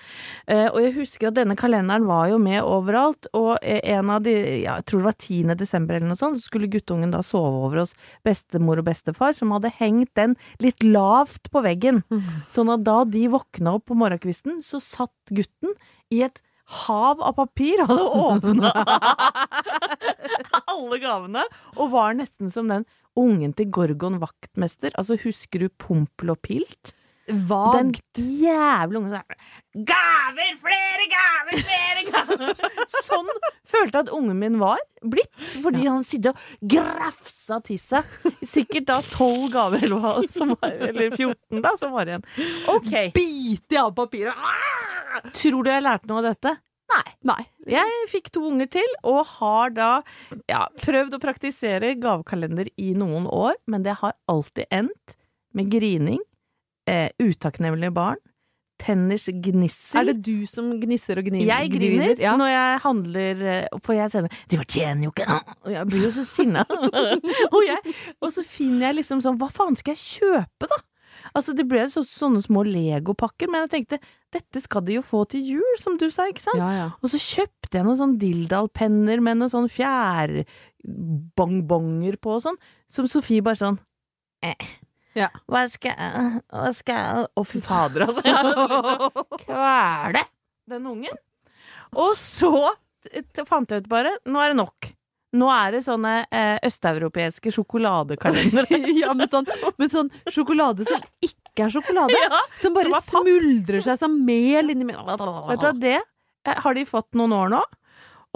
Eh, 0.47 0.67
og 0.67 0.79
jeg 0.83 0.95
husker 0.99 1.29
at 1.29 1.37
denne 1.39 1.57
kalenderen 1.59 2.07
var 2.09 2.31
jo 2.31 2.39
med 2.41 2.59
overalt, 2.63 3.29
og 3.37 3.57
en 3.63 4.11
av 4.13 4.25
de, 4.25 4.35
ja, 4.63 4.77
jeg 4.79 4.87
tror 4.89 5.03
det 5.03 5.09
var 5.09 5.19
10. 5.19 5.55
desember 5.63 5.97
eller 5.97 6.11
noe 6.11 6.19
sånt, 6.19 6.41
så 6.41 6.51
skulle 6.51 6.71
guttungen 6.71 7.13
da 7.13 7.23
sove 7.25 7.63
over 7.67 7.83
hos 7.83 7.95
bestemor 8.27 8.81
og 8.81 8.89
bestefar, 8.89 9.37
som 9.37 9.53
hadde 9.55 9.73
hengt 9.79 10.13
den 10.19 10.35
litt 10.63 10.83
lavt 10.85 11.51
på 11.53 11.63
veggen. 11.65 12.03
Sånn 12.53 12.71
at 12.73 12.85
da 12.87 13.01
de 13.07 13.27
våkna 13.33 13.77
opp 13.77 13.87
på 13.91 13.97
morgenkvisten, 13.97 14.61
så 14.65 14.81
satt 14.83 15.33
gutten 15.33 15.73
i 16.13 16.23
et 16.27 16.41
hav 16.67 17.21
av 17.23 17.35
papir, 17.37 17.79
hadde 17.87 18.03
åpna 18.03 18.71
alle 20.71 20.99
gavene, 21.03 21.43
og 21.77 21.91
var 21.95 22.17
nesten 22.17 22.51
som 22.53 22.69
den 22.71 22.85
ungen 23.17 23.55
til 23.57 23.71
Gorgon 23.73 24.19
vaktmester. 24.21 24.93
Altså, 24.99 25.17
husker 25.23 25.65
du 25.65 25.69
Pompel 25.81 26.33
og 26.35 26.41
Pilt? 26.45 26.93
Vagt. 27.27 27.75
Den 28.15 28.29
jævla 28.39 28.99
ungen 29.01 29.11
som 29.11 29.19
er 29.19 29.83
Gaver! 29.87 30.51
Flere 30.61 31.07
gaver! 31.11 31.57
Flere 31.59 32.03
gaver! 32.07 32.77
Sånn 33.07 33.27
følte 33.67 33.99
jeg 33.99 34.05
at 34.05 34.11
ungen 34.15 34.39
min 34.39 34.55
var 34.61 34.79
blitt, 35.03 35.33
fordi 35.59 35.83
han 35.89 36.05
sitter 36.07 36.31
og 36.31 36.69
grafsa 36.71 37.59
til 37.67 37.81
seg. 37.81 38.07
Sikkert 38.47 38.87
da 38.87 39.01
tolv 39.11 39.49
gaver, 39.53 39.83
eller 39.83 39.99
hva 39.99 40.13
som 40.31 40.55
var, 40.55 40.71
eller 40.87 41.11
14 41.17 41.59
da, 41.65 41.73
som 41.81 41.91
var 41.97 42.07
igjen. 42.13 42.23
Ok. 42.71 42.93
biter 43.17 43.83
av 43.83 43.91
papiret! 43.97 44.47
Tror 45.35 45.65
du 45.65 45.71
jeg 45.73 45.83
lærte 45.83 46.09
noe 46.09 46.23
av 46.23 46.29
dette? 46.31 46.55
Nei. 46.97 47.13
Nei. 47.29 47.43
Jeg 47.69 48.05
fikk 48.11 48.31
to 48.33 48.45
unger 48.49 48.69
til, 48.77 48.87
og 49.07 49.19
har 49.37 49.73
da 49.75 49.89
ja, 50.49 50.63
prøvd 50.81 51.17
å 51.17 51.21
praktisere 51.21 51.93
gavekalender 52.01 52.71
i 52.81 52.93
noen 52.97 53.27
år, 53.29 53.57
men 53.69 53.85
det 53.85 53.99
har 54.01 54.15
alltid 54.31 54.65
endt 54.73 55.17
med 55.57 55.69
grining, 55.73 56.21
eh, 56.89 57.09
utakknemlige 57.21 57.93
barn, 57.93 58.19
tenners 58.81 59.25
gnissel. 59.25 59.99
Er 60.01 60.11
det 60.11 60.21
du 60.27 60.45
som 60.49 60.69
gnisser 60.81 61.17
og 61.17 61.25
gnir? 61.25 61.45
Jeg 61.47 61.71
griner 61.73 62.19
Ja. 62.21 62.35
når 62.37 62.51
jeg 62.53 62.79
handler, 62.83 63.41
eh, 63.41 63.67
for 63.81 63.93
jeg 63.93 64.11
sender 64.11 64.29
'Du 64.47 64.57
fortjener 64.57 65.03
jo 65.03 65.11
ikke 65.11 65.43
Og 65.65 65.71
jeg 65.71 65.87
blir 65.87 66.03
jo 66.03 66.11
så 66.11 66.25
sinna. 66.25 66.63
og, 67.55 67.63
og 68.21 68.29
så 68.31 68.45
finner 68.45 68.87
jeg 68.87 68.95
liksom 69.01 69.21
sånn 69.21 69.37
Hva 69.39 69.49
faen 69.51 69.75
skal 69.75 69.95
jeg 69.95 70.21
kjøpe, 70.21 70.69
da? 70.69 70.77
Altså, 71.35 71.51
det 71.57 71.65
ble 71.69 71.81
så, 71.91 72.01
sånne 72.07 72.41
små 72.43 72.61
legopakker, 72.67 73.47
men 73.51 73.61
jeg 73.65 73.71
tenkte 73.73 73.97
dette 74.35 74.57
skal 74.63 74.81
de 74.87 74.93
jo 74.97 75.03
få 75.05 75.19
til 75.31 75.41
jul, 75.55 75.73
som 75.81 75.93
du 75.99 76.07
sa, 76.13 76.21
ikke 76.29 76.45
sant? 76.45 76.61
Ja, 76.61 76.69
ja. 76.75 76.87
Og 77.01 77.07
så 77.13 77.17
kjøpte 77.21 77.75
jeg 77.79 77.85
noen 77.87 77.99
sånn 77.99 78.19
Dildal-penner 78.21 79.19
med 79.23 79.35
noen 79.41 79.53
sånn 79.53 79.73
fjærbongbonger 79.73 82.15
på 82.21 82.29
og 82.37 82.41
sånn, 82.47 82.59
som 82.91 83.05
Sofie 83.11 83.43
bare 83.45 83.59
sånn 83.61 83.77
eh. 84.45 84.63
Ja. 85.17 85.29
Hva 85.49 85.61
skal 85.71 85.91
jeg 85.97 86.41
Hva 86.53 86.71
skal 86.77 86.95
jeg 87.01 87.09
Å, 87.33 87.41
fy 87.47 87.59
fader, 87.65 87.99
altså. 88.05 88.21
Jeg 88.27 88.33
kvele 89.47 90.21
den 90.67 90.83
ungen. 90.91 91.17
Og 91.95 92.11
så 92.19 92.51
fant 93.47 93.71
jeg 93.71 93.79
ut 93.85 93.91
bare 93.91 94.11
Nå 94.27 94.37
er 94.43 94.49
det 94.51 94.59
nok. 94.59 94.79
Nå 95.35 95.49
er 95.51 95.73
det 95.75 95.81
sånne 95.83 96.13
eh, 96.31 96.55
østeuropeiske 96.67 97.51
sjokoladekalendere. 97.51 98.79
ja, 99.01 99.11
men 99.17 99.27
sånn, 99.31 99.49
men 99.75 99.91
sånn 99.91 100.11
sjokolade 100.31 100.87
som 100.87 101.03
ikke 101.23 101.67
er 101.67 101.73
sjokolade. 101.73 102.15
Ja, 102.23 102.39
som 102.61 102.77
bare 102.77 102.93
er 102.95 103.03
smuldrer 103.03 103.83
seg 103.83 103.99
som 103.99 104.15
mel 104.27 104.71
inni 104.71 104.87
Vet 104.87 105.19
du 105.19 105.65
hva, 105.67 105.73
det 105.75 105.97
eh, 105.99 106.63
har 106.63 106.77
de 106.77 106.87
fått 106.87 107.11
noen 107.19 107.35
år 107.35 107.51
nå. 107.57 107.61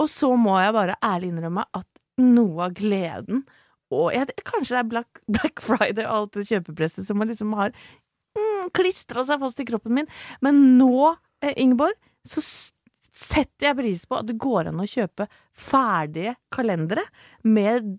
Og 0.02 0.10
så 0.10 0.32
må 0.36 0.58
jeg 0.60 0.76
bare 0.76 0.98
ærlig 1.04 1.32
innrømme 1.32 1.64
at 1.78 1.88
noe 2.20 2.68
av 2.68 2.76
gleden 2.76 3.44
og 3.92 4.12
jeg, 4.14 4.32
Kanskje 4.48 4.76
det 4.76 4.80
er 4.80 4.88
Black, 4.88 5.20
Black 5.28 5.60
Friday 5.64 6.06
og 6.06 6.14
alt 6.14 6.38
det 6.38 6.46
kjøpepresset 6.48 7.06
som 7.08 7.20
liksom 7.28 7.52
har 7.58 7.74
mm, 8.38 8.70
klistra 8.76 9.24
seg 9.28 9.42
fast 9.42 9.60
i 9.60 9.66
kroppen 9.68 9.96
min. 9.98 10.08
Men 10.44 10.62
nå, 10.78 11.12
eh, 11.44 11.52
Ingeborg, 11.60 11.96
så 12.24 12.40
setter 13.12 13.66
jeg 13.68 13.76
pris 13.76 14.04
på 14.08 14.16
at 14.16 14.26
det 14.30 14.38
går 14.40 14.70
an 14.70 14.80
å 14.80 14.86
kjøpe 14.88 15.26
ferdige 15.52 16.32
kalendere 16.54 17.02
med 17.44 17.90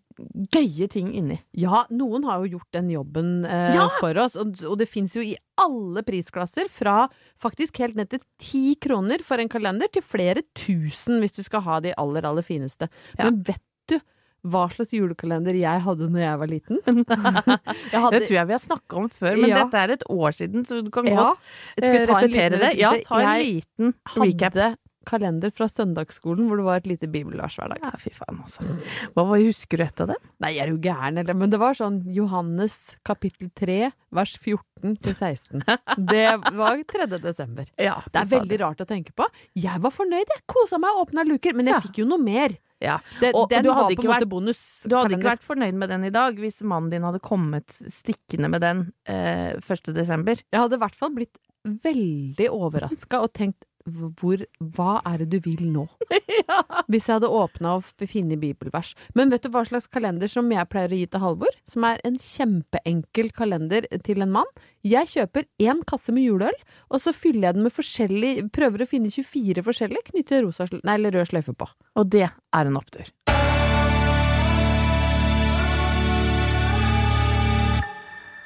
gøye 0.53 0.87
ting 0.89 1.11
inni. 1.13 1.37
Ja, 1.57 1.83
noen 1.93 2.25
har 2.25 2.41
jo 2.41 2.55
gjort 2.57 2.71
den 2.73 2.89
jobben 2.89 3.45
eh, 3.45 3.75
Ja! 3.77 3.87
for 3.99 4.17
oss, 4.23 4.35
og, 4.39 4.55
og 4.65 4.77
det 4.81 4.87
fins 4.89 5.13
jo 5.17 5.21
i 5.21 5.35
alle 5.61 6.01
prisklasser, 6.05 6.65
fra 6.73 7.03
faktisk 7.41 7.77
helt 7.83 7.95
ned 7.99 8.09
til 8.09 8.23
ti 8.41 8.63
kroner 8.81 9.21
for 9.25 9.37
en 9.41 9.51
kalender, 9.53 9.91
til 9.93 10.01
flere 10.05 10.41
tusen 10.57 11.21
hvis 11.21 11.37
du 11.37 11.43
skal 11.45 11.61
ha 11.67 11.77
de 11.85 11.93
aller, 11.93 12.25
aller 12.25 12.45
fineste. 12.45 12.89
Ja. 13.19 13.29
Men 13.29 13.43
vet 13.45 13.61
du 13.93 13.99
hva 14.43 14.65
slags 14.73 14.91
julekalender 14.91 15.55
jeg 15.55 15.83
hadde 15.85 16.09
når 16.11 16.19
jeg 16.25 16.39
var 16.41 16.49
liten? 16.51 16.81
jeg 17.93 18.01
hadde, 18.01 18.17
Det 18.17 18.25
tror 18.25 18.37
jeg 18.41 18.47
vi 18.49 18.55
har 18.57 18.63
snakka 18.65 18.97
om 18.99 19.05
før, 19.13 19.37
men 19.39 19.53
Ja. 19.53 19.61
dette 19.63 19.83
er 19.85 19.93
et 19.95 20.03
år 20.11 20.35
siden, 20.35 20.65
så 20.67 20.81
du 20.83 20.89
kan 20.91 21.07
ja, 21.07 21.15
godt 21.15 21.37
jeg 21.79 22.07
ta 22.09 22.17
en 22.17 22.25
repetere 22.25 22.59
det. 22.65 22.71
Ja, 22.81 22.91
ta 23.05 23.21
en 23.21 23.29
Jeg 23.29 23.53
liten 23.61 23.93
recap. 24.17 24.57
hadde 24.57 24.71
kalender 25.05 25.51
fra 25.55 25.67
søndagsskolen 25.71 26.47
hvor 26.49 26.59
det 26.59 26.65
var 26.67 26.81
et 26.81 26.87
lite 26.89 27.09
bibelvers 27.11 27.57
hver 27.59 27.73
dag. 27.73 27.83
Ja, 27.83 27.91
fy 28.01 28.09
faen, 28.15 28.39
altså. 28.43 28.65
Hva 29.13 29.25
var, 29.29 29.37
husker 29.43 29.77
du 29.81 29.85
etter 29.85 30.09
det? 30.13 30.17
Nei, 30.43 30.53
jeg 30.57 30.65
er 30.67 30.73
jo 30.73 30.79
gæren, 30.83 31.19
eller? 31.21 31.37
Men 31.37 31.53
det 31.53 31.59
var 31.61 31.77
sånn 31.77 32.01
Johannes 32.15 32.77
kapittel 33.07 33.51
3, 33.59 33.77
vers 34.13 34.35
14 34.41 34.97
til 35.03 35.15
16. 35.15 35.63
Det 36.09 36.25
var 36.59 36.83
3. 36.95 37.07
desember. 37.23 37.69
Ja, 37.89 37.99
Det 38.11 38.21
er 38.25 38.29
veldig 38.37 38.59
rart 38.63 38.83
å 38.83 38.87
tenke 38.89 39.13
på. 39.15 39.27
Jeg 39.59 39.81
var 39.83 39.91
fornøyd, 39.95 40.27
jeg 40.35 40.45
kosa 40.49 40.79
meg 40.81 40.95
og 40.97 41.07
åpna 41.07 41.25
luker, 41.27 41.53
men 41.55 41.67
jeg 41.71 41.77
Ja. 41.77 41.81
fikk 41.83 41.99
jo 42.03 42.09
noe 42.09 42.21
mer. 42.21 42.55
Ja. 42.83 42.97
Det, 43.21 43.29
Og 43.33 43.47
den 43.49 43.63
du 43.63 43.69
var 43.71 43.87
på 43.87 44.03
en 44.03 44.09
måte 44.11 44.27
bonus. 44.27 44.59
Du 44.83 44.95
hadde 44.97 45.15
ikke 45.15 45.29
vært 45.29 45.45
fornøyd 45.47 45.77
med 45.79 45.87
den 45.93 46.03
i 46.03 46.11
dag 46.11 46.35
hvis 46.35 46.57
mannen 46.67 46.89
din 46.91 47.05
hadde 47.07 47.21
kommet 47.23 47.71
stikkende 47.87 48.49
med 48.51 48.59
den 48.59 48.81
eh, 49.07 49.55
1. 49.55 49.93
desember. 49.95 50.35
Jeg 50.51 50.59
hadde 50.59 50.75
i 50.75 50.81
hvert 50.83 50.97
fall 50.99 51.13
blitt 51.15 51.39
veldig 51.63 52.49
overraska 52.51 53.21
og 53.23 53.31
tenkt 53.39 53.63
hvor, 53.85 54.43
hva 54.75 55.01
er 55.07 55.23
det 55.23 55.29
du 55.33 55.39
vil 55.43 55.65
nå? 55.73 55.85
Hvis 56.91 57.07
jeg 57.09 57.17
hadde 57.17 57.31
åpna 57.31 57.77
og 57.77 57.87
funnet 58.09 58.39
bibelvers. 58.39 58.93
Men 59.17 59.33
vet 59.33 59.43
du 59.43 59.51
hva 59.53 59.65
slags 59.67 59.89
kalender 59.91 60.31
som 60.31 60.49
jeg 60.51 60.69
pleier 60.71 60.93
å 60.93 60.99
gi 61.01 61.09
til 61.11 61.23
Halvor? 61.23 61.57
Som 61.69 61.87
er 61.87 61.99
en 62.07 62.19
kjempeenkel 62.21 63.31
kalender 63.35 63.87
til 64.05 64.23
en 64.23 64.33
mann. 64.39 64.49
Jeg 64.87 65.11
kjøper 65.13 65.47
én 65.63 65.83
kasse 65.87 66.15
med 66.15 66.27
juleøl, 66.27 66.57
og 66.91 67.03
så 67.03 67.15
fyller 67.15 67.49
jeg 67.49 67.59
den 67.59 67.67
med 67.67 67.75
forskjellig 67.75 68.33
Prøver 68.53 68.83
å 68.83 68.89
finne 68.89 69.11
24 69.11 69.63
forskjellige, 69.65 70.09
knytter 70.11 70.43
rosa, 70.45 70.67
nei, 70.83 70.97
eller 70.97 71.15
rød 71.15 71.31
sløyfe 71.31 71.55
på. 71.57 71.67
Og 71.99 72.11
det 72.11 72.27
er 72.29 72.69
en 72.69 72.79
opptur. 72.79 73.09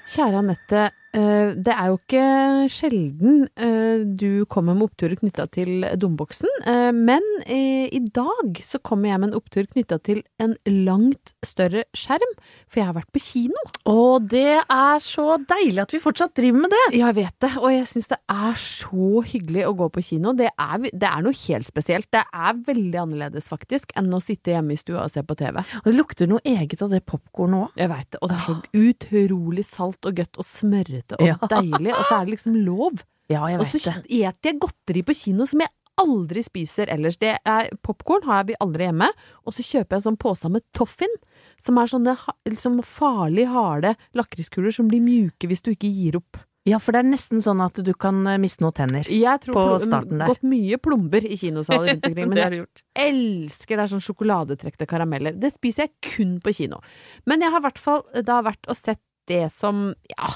Kjære 0.08 0.40
Anette, 0.40 0.86
det 1.18 1.74
er 1.74 1.90
jo 1.90 1.98
ikke 1.98 2.26
sjelden 2.72 3.48
eh, 3.58 4.04
du 4.06 4.46
kommer 4.52 4.76
med 4.78 4.88
oppturer 4.88 5.18
knytta 5.20 5.48
til 5.54 5.86
domboksen, 6.00 6.50
eh, 6.68 6.92
men 6.96 7.24
eh, 7.46 7.88
i 7.94 8.02
dag 8.14 8.60
så 8.64 8.80
kommer 8.84 9.12
jeg 9.12 9.22
med 9.22 9.32
en 9.32 9.40
opptur 9.40 9.68
knytta 9.72 10.00
til 10.06 10.22
en 10.44 10.56
langt 10.86 11.34
større 11.46 11.86
skjerm, 11.98 12.36
for 12.68 12.82
jeg 12.82 12.90
har 12.90 12.98
vært 12.98 13.14
på 13.16 13.24
kino. 13.24 13.64
Og 13.90 14.28
det 14.32 14.60
er 14.62 15.04
så 15.04 15.38
deilig 15.50 15.84
at 15.86 15.96
vi 15.96 16.02
fortsatt 16.04 16.36
driver 16.38 16.66
med 16.66 16.76
det! 16.76 16.84
Ja, 16.98 17.08
Jeg 17.08 17.16
vet 17.22 17.36
det, 17.40 17.54
og 17.62 17.70
jeg 17.72 17.88
syns 17.88 18.10
det 18.12 18.20
er 18.34 18.58
så 18.60 19.22
hyggelig 19.24 19.64
å 19.68 19.76
gå 19.80 19.88
på 19.96 20.04
kino. 20.04 20.34
Det 20.38 20.50
er, 20.52 20.88
det 20.92 21.08
er 21.08 21.24
noe 21.24 21.38
helt 21.46 21.68
spesielt. 21.70 22.10
Det 22.14 22.24
er 22.26 22.60
veldig 22.68 23.00
annerledes, 23.06 23.48
faktisk, 23.52 23.94
enn 23.98 24.12
å 24.14 24.20
sitte 24.24 24.52
hjemme 24.54 24.76
i 24.76 24.82
stua 24.82 25.06
og 25.06 25.14
se 25.14 25.24
på 25.24 25.38
TV. 25.40 25.62
Og 25.84 25.88
det 25.88 25.96
lukter 25.96 26.30
noe 26.30 26.44
eget 26.44 26.84
av 26.84 26.92
det 26.92 27.04
popkornet 27.08 27.70
òg. 27.70 27.80
Jeg 27.80 27.92
veit 27.94 28.10
det, 28.12 28.22
og 28.22 28.32
det 28.32 28.38
er 28.38 28.46
så 28.46 28.58
utrolig 28.84 29.66
salt 29.68 30.10
og 30.10 30.20
godt 30.20 30.42
og 30.42 30.48
smørrete 30.48 31.07
og 31.16 31.22
Ja. 31.26 31.36
deilig, 31.48 31.94
og 31.94 32.06
så 32.06 32.22
er 32.22 32.26
det 32.26 32.34
liksom 32.38 32.56
lov. 32.66 33.04
Ja, 33.30 33.46
jeg 33.48 33.60
Og 33.60 33.66
så 33.68 33.80
spiser 33.80 34.04
jeg 34.08 34.60
godteri 34.60 35.04
på 35.04 35.16
kino 35.16 35.46
som 35.46 35.60
jeg 35.60 35.70
aldri 35.98 36.44
spiser 36.46 36.88
ellers. 36.94 37.18
Det 37.18 37.38
er 37.46 37.70
Popkorn 37.84 38.24
har 38.24 38.44
vi 38.46 38.56
aldri 38.62 38.86
hjemme, 38.88 39.10
og 39.46 39.54
så 39.54 39.66
kjøper 39.66 39.96
jeg 39.98 40.02
en 40.02 40.06
sånn 40.12 40.20
pose 40.22 40.50
med 40.50 40.64
Toffin, 40.78 41.14
som 41.60 41.78
er 41.78 41.88
sånne 41.88 42.18
liksom 42.48 42.82
farlig 42.86 43.48
harde 43.52 43.96
lakriskuler 44.18 44.72
som 44.76 44.88
blir 44.92 45.02
mjuke 45.02 45.50
hvis 45.50 45.64
du 45.66 45.72
ikke 45.74 45.90
gir 45.92 46.20
opp. 46.22 46.38
Ja, 46.68 46.82
for 46.84 46.92
det 46.92 47.00
er 47.00 47.08
nesten 47.08 47.40
sånn 47.40 47.62
at 47.64 47.80
du 47.80 47.94
kan 47.96 48.26
eh, 48.28 48.38
miste 48.44 48.60
noen 48.60 48.76
tenner. 48.76 49.08
Jeg 49.08 49.40
tror 49.46 49.56
På 49.56 49.66
starten 49.80 50.20
der. 50.20 50.28
gått 50.28 50.44
mye 50.44 50.76
plomber 50.84 51.24
i 51.24 51.38
kinosaler 51.40 51.94
rundt 51.94 52.08
omkring, 52.10 52.28
men 52.28 52.38
jeg 52.44 52.66
elsker 53.00 53.80
det 53.80 53.86
er 53.86 53.92
sånn 53.94 54.04
sjokoladetrekte 54.04 54.88
karameller. 54.90 55.38
Det 55.40 55.54
spiser 55.56 55.88
jeg 55.88 55.94
kun 56.04 56.34
på 56.44 56.54
kino. 56.58 56.82
Men 57.26 57.40
jeg 57.46 57.54
har 57.56 57.64
i 57.64 57.68
hvert 57.70 57.80
fall 57.80 58.04
da 58.28 58.42
vært 58.44 58.68
og 58.68 58.76
sett 58.76 59.00
det 59.32 59.46
som, 59.56 59.94
ja 60.12 60.34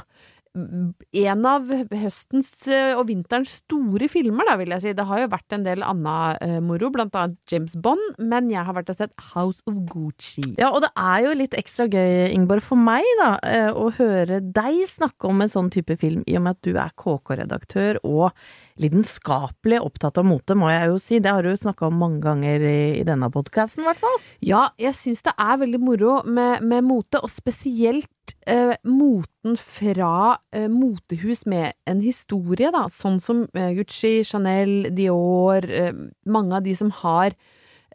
en 0.52 1.46
av 1.48 1.70
høstens 1.96 2.50
eh, 2.68 2.92
og 2.98 3.06
vinterens 3.08 3.62
store 3.62 4.10
filmer, 4.12 4.48
da, 4.50 4.58
vil 4.60 4.74
jeg 4.76 4.84
si. 4.84 4.94
Det 4.98 5.06
har 5.08 5.22
jo 5.24 5.30
vært 5.32 5.56
en 5.56 5.64
del 5.64 5.86
anna 5.88 6.16
eh, 6.44 6.58
moro, 6.64 6.90
blant 6.92 7.16
annet 7.16 7.38
James 7.52 7.78
Bond, 7.80 8.18
men 8.20 8.50
jeg 8.52 8.66
har 8.68 8.76
vært 8.76 8.92
og 8.92 8.98
sett 9.00 9.14
House 9.32 9.64
of 9.70 9.80
Gucci. 9.92 10.44
Ja, 10.60 10.74
og 10.74 10.84
det 10.84 10.92
er 11.00 11.28
jo 11.28 11.38
litt 11.40 11.56
ekstra 11.56 11.88
gøy, 11.88 12.28
Ingeborg, 12.34 12.66
for 12.68 12.80
meg 12.80 13.08
da, 13.22 13.32
eh, 13.48 13.70
å 13.72 13.88
høre 13.96 14.42
deg 14.44 14.84
snakke 14.92 15.32
om 15.32 15.46
en 15.46 15.54
sånn 15.54 15.72
type 15.72 15.96
film, 16.02 16.26
i 16.28 16.36
og 16.36 16.46
med 16.46 16.60
at 16.60 16.68
du 16.68 16.76
er 16.76 16.92
KK-redaktør 17.00 18.02
og 18.04 18.36
lidenskapelig 18.82 19.80
opptatt 19.84 20.20
av 20.20 20.28
mote, 20.28 20.56
må 20.58 20.72
jeg 20.72 20.90
jo 20.90 21.00
si. 21.00 21.20
Det 21.24 21.32
har 21.32 21.46
du 21.46 21.56
snakka 21.56 21.88
om 21.88 22.00
mange 22.02 22.22
ganger 22.24 22.64
i, 22.66 22.80
i 23.00 23.08
denne 23.08 23.32
podkasten, 23.32 23.86
i 23.86 23.88
hvert 23.88 24.02
fall. 24.02 24.20
Ja, 24.44 24.68
jeg 24.82 24.98
syns 25.00 25.24
det 25.24 25.36
er 25.38 25.62
veldig 25.62 25.82
moro 25.84 26.20
med, 26.28 26.66
med 26.66 26.88
mote, 26.88 27.22
og 27.22 27.32
spesielt 27.32 28.12
eh, 28.48 28.76
moten 28.88 29.58
fra 29.58 30.38
eh, 30.54 30.70
motehus 30.72 31.46
med 31.50 31.74
en 31.90 32.02
historie, 32.04 32.72
da. 32.74 32.88
Sånn 32.92 33.20
som 33.24 33.48
eh, 33.54 33.74
Gucci, 33.78 34.24
Chanel, 34.28 34.90
Dior, 34.96 35.66
eh, 35.66 35.94
mange 36.26 36.56
av 36.58 36.64
de 36.66 36.76
som 36.78 36.92
har 37.02 37.30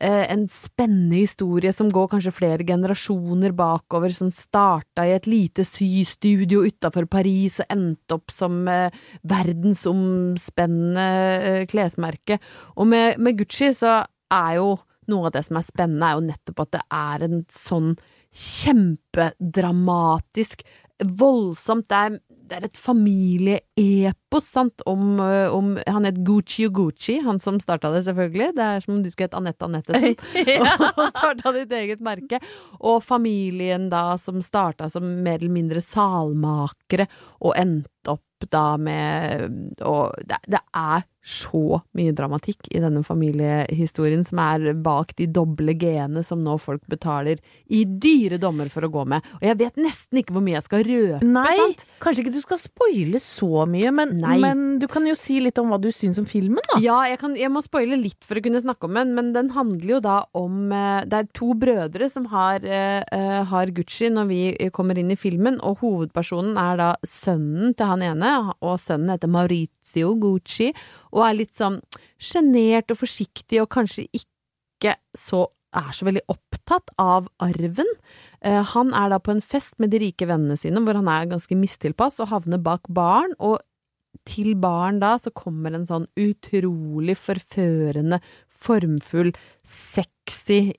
eh, 0.01 0.33
en 0.33 0.49
spennende 0.53 1.17
historie 1.23 1.73
som 1.75 1.91
går 1.93 2.09
kanskje 2.15 2.37
flere 2.37 2.67
generasjoner 2.67 3.53
bakover, 3.57 4.11
som 4.17 4.31
starta 4.35 5.07
i 5.07 5.15
et 5.17 5.27
lite 5.31 5.63
systudio 5.67 6.59
utafor 6.67 7.05
Paris 7.11 7.61
og 7.65 7.71
endte 7.77 8.15
opp 8.19 8.29
som 8.35 8.53
eh, 8.71 8.95
verdensomspennende 9.29 11.09
klesmerke. 11.71 12.35
Og 12.77 12.85
med, 12.91 13.07
med 13.23 13.39
Gucci 13.41 13.69
så 13.77 13.93
er 14.33 14.53
jo 14.59 14.69
noe 15.11 15.27
av 15.29 15.33
det 15.37 15.45
som 15.47 15.57
er 15.59 15.67
spennende, 15.67 16.07
er 16.07 16.15
jo 16.19 16.27
nettopp 16.27 16.59
at 16.65 16.73
det 16.75 16.85
er 16.99 17.19
en 17.29 17.39
sånn 17.53 17.91
kjempedramatisk, 18.37 20.63
voldsomt 20.97 21.91
Det 21.91 21.97
er, 21.97 22.21
det 22.49 22.57
er 22.57 22.65
et 22.69 22.79
familieepos, 22.79 24.47
sant, 24.49 24.83
om, 24.89 25.21
om 25.53 25.79
Han 25.85 26.05
het 26.09 26.17
Gucci 26.25 26.67
og 26.69 26.75
Gucci, 26.79 27.19
han 27.25 27.41
som 27.43 27.61
starta 27.61 27.91
det, 27.93 28.05
selvfølgelig. 28.07 28.55
Det 28.57 28.65
er 28.65 28.81
som 28.85 28.95
om 28.95 29.03
du 29.05 29.11
skulle 29.11 29.27
hett 29.29 29.37
Anette 29.37 29.65
Annettesen. 29.67 30.15
og 30.97 31.07
starta 31.19 31.53
ditt 31.57 31.73
eget 31.77 32.01
merke. 32.05 32.39
Og 32.81 33.05
familien 33.05 33.91
da 33.93 34.19
som 34.23 34.43
starta 34.45 34.89
som 34.93 35.05
mer 35.27 35.39
eller 35.41 35.57
mindre 35.59 35.81
salmakere, 35.85 37.07
og 37.45 37.53
endte 37.61 38.11
opp 38.17 38.23
da 38.53 38.77
med 38.77 39.81
Og 39.89 40.13
det, 40.29 40.37
det 40.53 40.61
er 40.77 41.01
så 41.27 41.81
mye 41.99 42.15
dramatikk 42.15 42.69
i 42.71 42.81
denne 42.83 43.03
familiehistorien 43.05 44.23
som 44.27 44.39
er 44.45 44.69
bak 44.79 45.11
de 45.19 45.27
doble 45.27 45.75
g-ene 45.75 46.23
som 46.25 46.45
nå 46.45 46.55
folk 46.63 46.85
betaler 46.91 47.41
i 47.67 47.83
dyre 47.85 48.39
dommer 48.39 48.71
for 48.71 48.87
å 48.87 48.91
gå 48.93 49.03
med. 49.11 49.27
Og 49.41 49.47
jeg 49.49 49.59
vet 49.59 49.81
nesten 49.81 50.21
ikke 50.21 50.37
hvor 50.37 50.45
mye 50.47 50.55
jeg 50.59 50.67
skal 50.69 50.85
røpe, 50.87 51.21
Nei, 51.27 51.57
sant? 51.59 51.83
kanskje 52.05 52.23
ikke 52.25 52.35
du 52.37 52.43
skal 52.45 52.61
spoile 52.63 53.21
så 53.23 53.67
mye, 53.67 53.91
men, 53.97 54.15
men 54.23 54.65
du 54.79 54.87
kan 54.91 55.07
jo 55.09 55.17
si 55.19 55.41
litt 55.43 55.59
om 55.59 55.73
hva 55.73 55.81
du 55.83 55.91
syns 55.95 56.21
om 56.23 56.29
filmen, 56.31 56.63
da. 56.71 56.79
Ja, 56.85 57.01
jeg, 57.11 57.19
kan, 57.23 57.35
jeg 57.39 57.51
må 57.53 57.63
spoile 57.65 57.99
litt 57.99 58.23
for 58.27 58.39
å 58.39 58.45
kunne 58.45 58.63
snakke 58.63 58.87
om 58.87 58.95
den, 58.99 59.15
men 59.19 59.33
den 59.35 59.51
handler 59.57 59.97
jo 59.97 60.01
da 60.05 60.17
om 60.37 60.71
eh, 60.75 61.03
Det 61.09 61.19
er 61.19 61.29
to 61.37 61.51
brødre 61.59 62.09
som 62.13 62.29
har, 62.31 62.63
eh, 62.63 63.03
har 63.51 63.75
Gucci 63.75 64.13
når 64.13 64.31
vi 64.31 64.41
kommer 64.75 64.99
inn 65.01 65.11
i 65.11 65.19
filmen, 65.19 65.59
og 65.67 65.83
hovedpersonen 65.83 66.55
er 66.61 66.79
da 66.81 66.91
sønnen 67.07 67.75
til 67.75 67.91
han 67.91 68.05
ene, 68.07 68.33
og 68.61 68.79
sønnen 68.83 69.15
heter 69.15 69.31
Maurizio 69.33 70.15
Gucci, 70.21 70.71
og 71.17 71.25
er 71.25 71.39
litt 71.41 71.55
sånn 71.57 71.81
sjenert 72.21 72.93
og 72.93 73.01
forsiktig, 73.01 73.61
og 73.63 73.71
kanskje 73.73 74.07
ikke 74.17 74.97
så 75.17 75.47
er 75.77 75.93
så 75.97 76.07
veldig 76.09 76.25
opptatt 76.33 76.93
av 77.01 77.29
arven. 77.43 77.89
Eh, 78.41 78.63
han 78.73 78.93
er 78.97 79.13
da 79.13 79.21
på 79.21 79.35
en 79.35 79.45
fest 79.45 79.79
med 79.83 79.93
de 79.93 80.01
rike 80.07 80.29
vennene 80.29 80.57
sine, 80.61 80.81
hvor 80.85 80.99
han 80.99 81.11
er 81.13 81.31
ganske 81.33 81.59
mistilpass 81.59 82.21
og 82.23 82.31
havner 82.33 82.63
bak 82.63 82.89
baren, 82.93 83.35
og 83.41 83.61
til 84.27 84.55
baren 84.59 85.01
da 85.03 85.17
så 85.21 85.33
kommer 85.37 85.75
en 85.77 85.87
sånn 85.89 86.09
utrolig 86.17 87.19
forførende, 87.21 88.21
formfull, 88.49 89.35
sexy, 89.69 90.73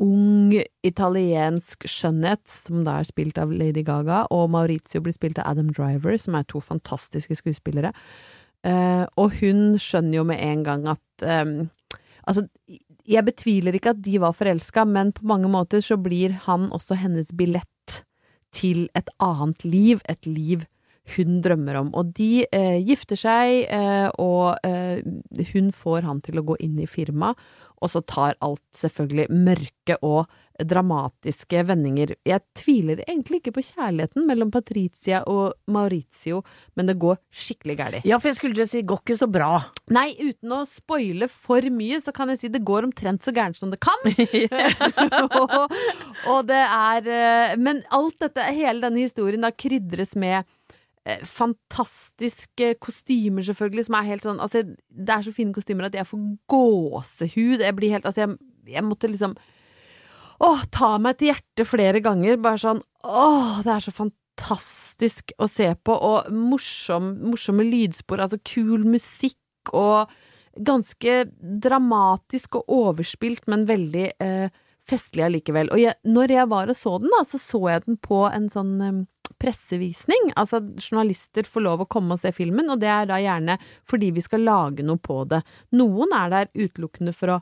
ung 0.00 0.54
italiensk 0.86 1.86
skjønnhet, 1.88 2.42
som 2.48 2.84
da 2.86 2.98
er 3.00 3.08
spilt 3.08 3.40
av 3.40 3.52
Lady 3.52 3.84
Gaga, 3.86 4.24
og 4.32 4.50
Maurizio 4.52 5.02
blir 5.04 5.16
spilt 5.16 5.40
av 5.40 5.52
Adam 5.52 5.72
Driver, 5.72 6.16
som 6.20 6.36
er 6.36 6.46
to 6.48 6.62
fantastiske 6.64 7.36
skuespillere. 7.40 7.92
Eh, 8.62 9.04
og 9.18 9.38
hun 9.40 9.78
skjønner 9.82 10.20
jo 10.20 10.26
med 10.28 10.42
en 10.42 10.66
gang 10.66 10.90
at 10.94 11.24
um, 11.46 11.70
Altså, 12.22 12.44
jeg 13.10 13.26
betviler 13.26 13.74
ikke 13.74 13.96
at 13.96 14.02
de 14.04 14.20
var 14.22 14.36
forelska, 14.38 14.84
men 14.86 15.08
på 15.10 15.24
mange 15.26 15.48
måter 15.50 15.80
så 15.82 15.96
blir 15.98 16.36
han 16.44 16.68
også 16.70 16.94
hennes 17.00 17.32
billett 17.34 17.96
til 18.54 18.84
et 18.94 19.10
annet 19.18 19.64
liv, 19.66 19.98
et 20.06 20.22
liv 20.22 20.62
hun 21.16 21.40
drømmer 21.42 21.80
om. 21.80 21.90
Og 21.98 22.12
de 22.14 22.44
uh, 22.54 22.78
gifter 22.78 23.18
seg, 23.18 23.64
uh, 23.74 24.06
og 24.22 24.54
hun 25.50 25.72
får 25.74 26.06
han 26.06 26.22
til 26.22 26.38
å 26.38 26.46
gå 26.46 26.60
inn 26.62 26.78
i 26.78 26.86
firmaet, 26.86 27.42
og 27.82 27.90
så 27.92 28.02
tar 28.06 28.38
alt 28.44 28.62
selvfølgelig 28.78 29.28
mørke 29.34 29.98
og 30.06 30.30
dramatiske 30.68 31.62
vendinger. 31.66 32.14
Jeg 32.28 32.42
tviler 32.58 33.02
egentlig 33.06 33.40
ikke 33.40 33.54
på 33.56 33.64
kjærligheten 33.72 34.26
mellom 34.28 34.52
Patricia 34.54 35.22
og 35.30 35.56
Maurizio, 35.72 36.42
men 36.78 36.88
det 36.90 36.98
går 37.02 37.18
skikkelig 37.32 37.76
galt. 37.80 38.06
Ja, 38.08 38.18
for 38.20 38.30
jeg 38.30 38.38
skulle 38.38 38.56
til 38.58 38.66
å 38.66 38.70
si 38.70 38.84
går 38.86 39.02
ikke 39.02 39.18
så 39.18 39.28
bra. 39.32 39.50
Nei, 39.94 40.12
uten 40.20 40.54
å 40.54 40.62
spoile 40.68 41.28
for 41.32 41.66
mye, 41.74 41.98
så 42.04 42.14
kan 42.14 42.32
jeg 42.32 42.42
si 42.42 42.52
det 42.52 42.62
går 42.68 42.88
omtrent 42.88 43.24
så 43.24 43.34
gærent 43.34 43.58
som 43.58 43.72
det 43.72 43.80
kan. 43.82 44.06
og, 45.40 45.76
og 46.30 46.40
det 46.48 46.62
er 46.62 47.08
eh, 47.10 47.56
Men 47.60 47.82
alt 47.94 48.18
dette, 48.22 48.46
hele 48.52 48.84
denne 48.84 49.06
historien, 49.06 49.42
da 49.42 49.52
krydres 49.54 50.14
med 50.18 50.46
fantastiske 51.26 52.76
kostymer, 52.82 53.42
selvfølgelig, 53.42 53.88
som 53.88 53.96
er 53.98 54.06
helt 54.06 54.22
sånn 54.26 54.42
Altså, 54.42 54.62
det 54.86 55.14
er 55.14 55.24
så 55.26 55.32
fine 55.34 55.54
kostymer 55.54 55.88
at 55.88 55.96
jeg 55.98 56.06
får 56.06 56.20
gåsehud. 56.52 57.64
Jeg 57.64 57.74
blir 57.78 57.94
helt 57.96 58.06
Altså, 58.06 58.26
jeg, 58.26 58.36
jeg 58.76 58.86
måtte 58.86 59.10
liksom 59.10 59.34
Åh, 60.42 60.62
ta 60.74 60.96
meg 61.02 61.18
til 61.18 61.32
hjertet 61.32 61.68
flere 61.70 62.02
ganger. 62.02 62.38
Bare 62.42 62.60
sånn 62.62 62.82
Åh, 63.02 63.62
det 63.66 63.74
er 63.74 63.84
så 63.84 63.94
fantastisk 63.94 65.34
å 65.42 65.48
se 65.50 65.68
på, 65.82 65.94
og 65.94 66.30
morsom, 66.34 67.12
morsomme 67.30 67.66
lydspor, 67.66 68.22
altså 68.22 68.38
kul 68.46 68.86
musikk 68.86 69.74
og 69.74 70.10
ganske 70.54 71.16
dramatisk 71.62 72.58
og 72.60 72.70
overspilt, 72.72 73.46
men 73.50 73.66
veldig 73.68 74.06
eh, 74.22 74.54
festlig 74.88 75.26
allikevel. 75.26 75.70
Og 75.74 75.82
jeg, 75.82 75.94
når 76.06 76.34
jeg 76.36 76.50
var 76.50 76.70
og 76.72 76.78
så 76.78 76.96
den, 77.02 77.12
da, 77.14 77.22
så 77.26 77.40
så 77.42 77.62
jeg 77.70 77.84
den 77.86 77.98
på 78.02 78.22
en 78.28 78.48
sånn 78.52 78.74
eh, 78.82 79.02
pressevisning. 79.42 80.30
Altså, 80.38 80.62
journalister 80.78 81.48
får 81.48 81.66
lov 81.66 81.84
å 81.84 81.88
komme 81.90 82.16
og 82.16 82.22
se 82.22 82.32
filmen, 82.36 82.70
og 82.70 82.80
det 82.82 82.90
er 82.92 83.08
da 83.10 83.18
gjerne 83.22 83.58
fordi 83.90 84.12
vi 84.14 84.24
skal 84.24 84.46
lage 84.46 84.86
noe 84.86 85.02
på 85.02 85.22
det. 85.30 85.42
Noen 85.78 86.14
er 86.16 86.32
der 86.32 86.52
utelukkende 86.54 87.14
for 87.16 87.36
å 87.36 87.40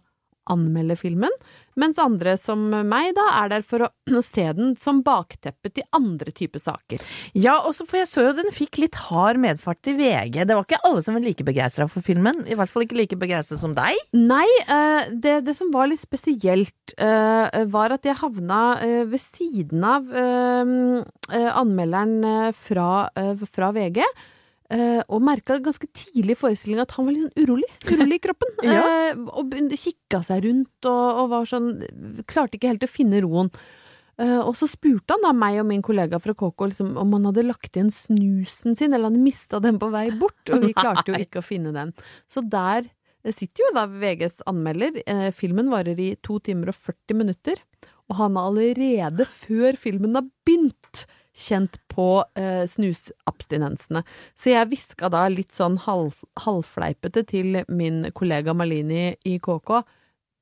anmelde 0.50 0.96
filmen, 0.98 1.32
mens 1.78 2.00
andre 2.02 2.34
som 2.40 2.62
meg 2.86 3.12
da 3.16 3.26
er 3.38 3.52
der 3.52 3.64
for 3.66 3.86
å 3.86 3.90
se 4.26 4.46
den 4.56 4.74
som 4.80 5.02
bakteppe 5.06 5.72
til 5.72 5.86
andre 5.96 6.34
typer 6.34 6.62
saker. 6.62 7.02
Ja, 7.38 7.58
og 7.64 7.74
så 7.76 7.86
for 7.88 8.00
jeg 8.00 8.10
så 8.10 8.26
jo 8.28 8.34
den 8.36 8.50
fikk 8.54 8.80
litt 8.82 8.98
hard 9.08 9.40
medfart 9.42 9.90
i 9.90 9.96
VG. 9.98 10.42
Det 10.44 10.56
var 10.56 10.66
ikke 10.66 10.82
alle 10.86 11.04
som 11.06 11.16
var 11.16 11.24
like 11.24 11.46
begeistra 11.46 11.86
for 11.90 12.04
filmen. 12.06 12.44
I 12.50 12.58
hvert 12.58 12.72
fall 12.72 12.86
ikke 12.86 12.98
like 13.00 13.20
begeistra 13.20 13.58
som 13.60 13.76
deg. 13.76 13.98
Nei, 14.16 14.46
eh, 14.66 15.12
det, 15.12 15.40
det 15.46 15.56
som 15.58 15.70
var 15.74 15.90
litt 15.90 16.02
spesielt, 16.02 16.94
eh, 16.98 17.62
var 17.70 17.94
at 17.94 18.06
jeg 18.06 18.18
havna 18.20 18.60
eh, 18.84 19.04
ved 19.10 19.22
siden 19.22 19.84
av 19.86 20.10
anmelderen 21.30 22.52
fra, 22.56 22.90
fra 23.54 23.70
VG. 23.74 24.02
Eh, 24.74 25.02
og 25.08 25.24
merka 25.26 25.58
ganske 25.62 25.88
tidlig 25.96 26.36
i 26.36 26.40
forestillinga 26.40 26.86
at 26.86 26.94
han 26.96 27.06
var 27.08 27.16
litt 27.16 27.26
sånn 27.26 27.44
urolig. 27.44 27.68
Urolig 27.90 28.20
i 28.20 28.24
kroppen. 28.28 28.56
Ja. 28.70 28.84
uh, 29.16 29.28
og 29.40 29.54
kikka 29.74 30.20
seg 30.26 30.44
rundt 30.44 30.86
og, 30.88 31.06
og 31.22 31.30
var 31.32 31.46
sånn 31.48 31.70
Klarte 32.28 32.58
ikke 32.58 32.70
helt 32.70 32.84
å 32.86 32.90
finne 32.90 33.22
roen. 33.24 33.50
Uh, 34.20 34.42
og 34.44 34.52
så 34.58 34.68
spurte 34.68 35.16
han 35.16 35.24
da 35.24 35.32
meg 35.34 35.58
og 35.62 35.66
min 35.70 35.82
kollega 35.84 36.20
fra 36.20 36.34
KK 36.36 36.66
liksom, 36.70 36.90
om 37.00 37.16
han 37.16 37.28
hadde 37.30 37.46
lagt 37.48 37.72
igjen 37.72 37.92
snusen 37.94 38.76
sin, 38.76 38.92
eller 38.92 39.08
han 39.08 39.22
mista 39.24 39.62
den 39.64 39.80
på 39.80 39.88
vei 39.92 40.10
bort, 40.20 40.42
og 40.52 40.66
vi 40.66 40.74
klarte 40.76 41.14
jo 41.14 41.20
ikke 41.20 41.40
å 41.40 41.46
finne 41.46 41.72
den. 41.74 41.94
Så 42.30 42.44
der 42.44 42.90
sitter 43.32 43.64
jo 43.64 43.72
da 43.76 43.86
VGs 43.88 44.42
anmelder. 44.50 45.00
Filmen 45.36 45.72
varer 45.72 45.98
i 46.00 46.12
to 46.24 46.38
timer 46.44 46.72
og 46.72 46.76
40 46.76 47.16
minutter, 47.16 47.64
og 48.10 48.18
han 48.18 48.36
har 48.36 48.50
allerede, 48.50 49.26
før 49.28 49.78
filmen 49.78 50.16
har 50.18 50.26
begynt, 50.44 50.79
kjent 51.40 51.78
på 51.92 52.08
eh, 52.38 52.66
snusabstinensene. 52.68 54.04
Så 54.38 54.52
jeg 54.52 54.68
hviska 54.70 55.08
da 55.12 55.24
litt 55.32 55.54
sånn 55.56 55.78
halv, 55.86 56.18
halvfleipete 56.44 57.24
til 57.30 57.62
min 57.72 58.04
kollega 58.16 58.54
Malini 58.56 59.14
i 59.24 59.38
KK 59.42 59.80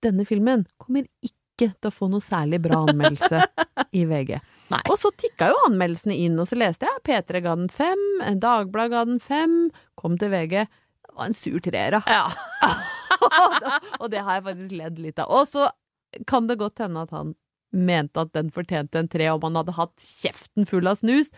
denne 0.04 0.26
filmen 0.28 0.64
kommer 0.80 1.06
ikke 1.24 1.72
til 1.74 1.90
å 1.90 1.94
få 1.94 2.08
noe 2.10 2.22
særlig 2.22 2.60
bra 2.62 2.84
anmeldelse 2.86 3.42
i 3.96 4.04
VG. 4.06 4.36
Nei. 4.72 4.82
Og 4.92 4.98
så 5.00 5.10
tikka 5.18 5.50
jo 5.50 5.64
anmeldelsene 5.66 6.14
inn, 6.14 6.38
og 6.38 6.48
så 6.50 6.58
leste 6.58 6.86
jeg 6.86 7.04
P3 7.08 7.42
ga 7.44 7.56
den 7.58 7.72
fem, 7.72 8.04
Dagbladet 8.42 8.94
ga 8.94 9.02
den 9.08 9.18
fem, 9.22 9.56
kom 9.98 10.18
til 10.20 10.32
VG. 10.34 10.68
Det 10.68 11.16
var 11.16 11.30
en 11.30 11.36
sur 11.36 11.58
treer, 11.64 11.98
da. 11.98 12.02
Ja. 12.06 12.70
og 14.00 14.08
det 14.12 14.22
har 14.22 14.38
jeg 14.38 14.46
faktisk 14.52 14.78
ledd 14.78 15.02
litt 15.02 15.22
av. 15.22 15.34
Og 15.34 15.50
så 15.50 15.66
kan 16.30 16.46
det 16.48 16.60
godt 16.62 16.84
hende 16.84 17.02
at 17.08 17.14
han 17.14 17.34
mente 17.74 18.22
at 18.22 18.32
den 18.36 18.50
fortjente 18.54 19.00
en 19.00 19.10
tre 19.10 19.28
om 19.32 19.42
han 19.44 19.58
hadde 19.60 19.74
hatt 19.76 19.94
kjeften 20.00 20.66
full 20.68 20.88
av 20.88 20.98
snus. 21.00 21.30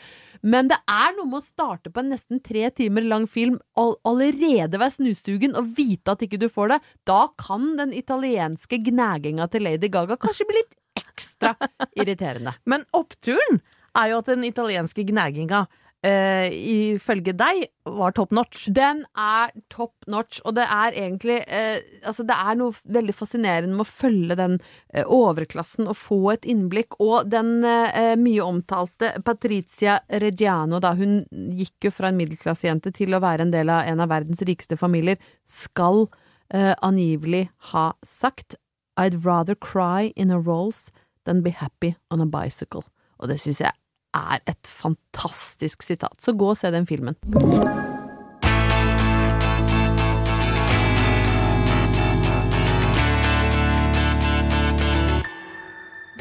Men 0.43 0.71
det 0.71 0.79
er 0.91 1.17
noe 1.17 1.29
med 1.31 1.41
å 1.41 1.47
starte 1.47 1.93
på 1.93 2.03
en 2.03 2.13
nesten 2.15 2.43
tre 2.45 2.69
timer 2.75 3.07
lang 3.07 3.27
film, 3.31 3.59
all 3.79 3.97
allerede 4.09 4.81
være 4.81 4.97
snussugen 4.99 5.57
og 5.59 5.75
vite 5.79 6.15
at 6.15 6.25
ikke 6.27 6.41
du 6.41 6.49
får 6.53 6.75
det. 6.75 6.81
Da 7.09 7.23
kan 7.41 7.75
den 7.81 7.95
italienske 7.97 8.81
gnaginga 8.91 9.51
til 9.51 9.67
Lady 9.67 9.91
Gaga 9.93 10.19
kanskje 10.21 10.49
bli 10.49 10.63
litt 10.63 10.79
ekstra 11.01 11.57
irriterende. 12.01 12.55
Men 12.69 12.87
oppturen 12.97 13.63
er 13.99 14.13
jo 14.13 14.21
at 14.23 14.31
den 14.31 14.47
italienske 14.47 15.05
gnaginga 15.09 15.65
eh, 16.07 16.49
ifølge 16.95 17.35
deg 17.37 17.65
var 17.85 18.15
top 18.17 18.33
notch. 18.35 18.69
Den 18.73 19.03
er 19.19 19.53
top 19.73 19.93
notch, 20.11 20.41
og 20.45 20.55
det 20.59 20.67
er 20.67 20.97
egentlig 20.97 21.41
uh, 21.47 21.79
Altså, 22.07 22.25
det 22.27 22.37
er 22.37 22.57
noe 22.59 22.77
veldig 22.97 23.15
fascinerende 23.17 23.77
med 23.77 23.85
å 23.85 23.91
følge 23.91 24.37
den 24.39 24.57
uh, 24.61 25.05
overklassen 25.05 25.91
og 25.91 25.99
få 26.01 26.21
et 26.35 26.49
innblikk. 26.49 26.97
Og 27.03 27.29
den 27.33 27.61
uh, 27.67 28.15
mye 28.21 28.47
omtalte 28.47 29.13
Patricia 29.27 30.01
Reggiano, 30.23 30.81
da 30.83 30.95
hun 30.99 31.21
gikk 31.59 31.91
jo 31.91 31.95
fra 31.95 32.11
en 32.11 32.21
middelklassejente 32.21 32.95
til 32.97 33.15
å 33.15 33.23
være 33.23 33.47
en 33.47 33.55
del 33.55 33.73
av 33.73 33.89
en 33.91 34.05
av 34.05 34.13
verdens 34.13 34.43
rikeste 34.47 34.79
familier, 34.81 35.21
skal 35.47 36.09
angivelig 36.51 37.45
ha 37.71 37.93
sagt 38.03 38.57
I'd 38.99 39.25
rather 39.25 39.55
cry 39.55 40.13
in 40.17 40.33
a 40.33 40.41
Rolls 40.41 40.91
than 41.25 41.43
be 41.43 41.51
happy 41.51 41.95
on 42.11 42.21
a 42.21 42.27
bicycle. 42.27 42.83
Og 43.23 43.31
det 43.31 43.39
syns 43.39 43.61
jeg 43.63 43.80
er 44.17 44.43
et 44.51 44.75
fantastisk 44.83 45.87
sitat. 45.87 46.19
Så 46.23 46.37
gå 46.39 46.53
og 46.53 46.59
se 46.59 46.73
den 46.75 46.89
filmen. 46.89 47.19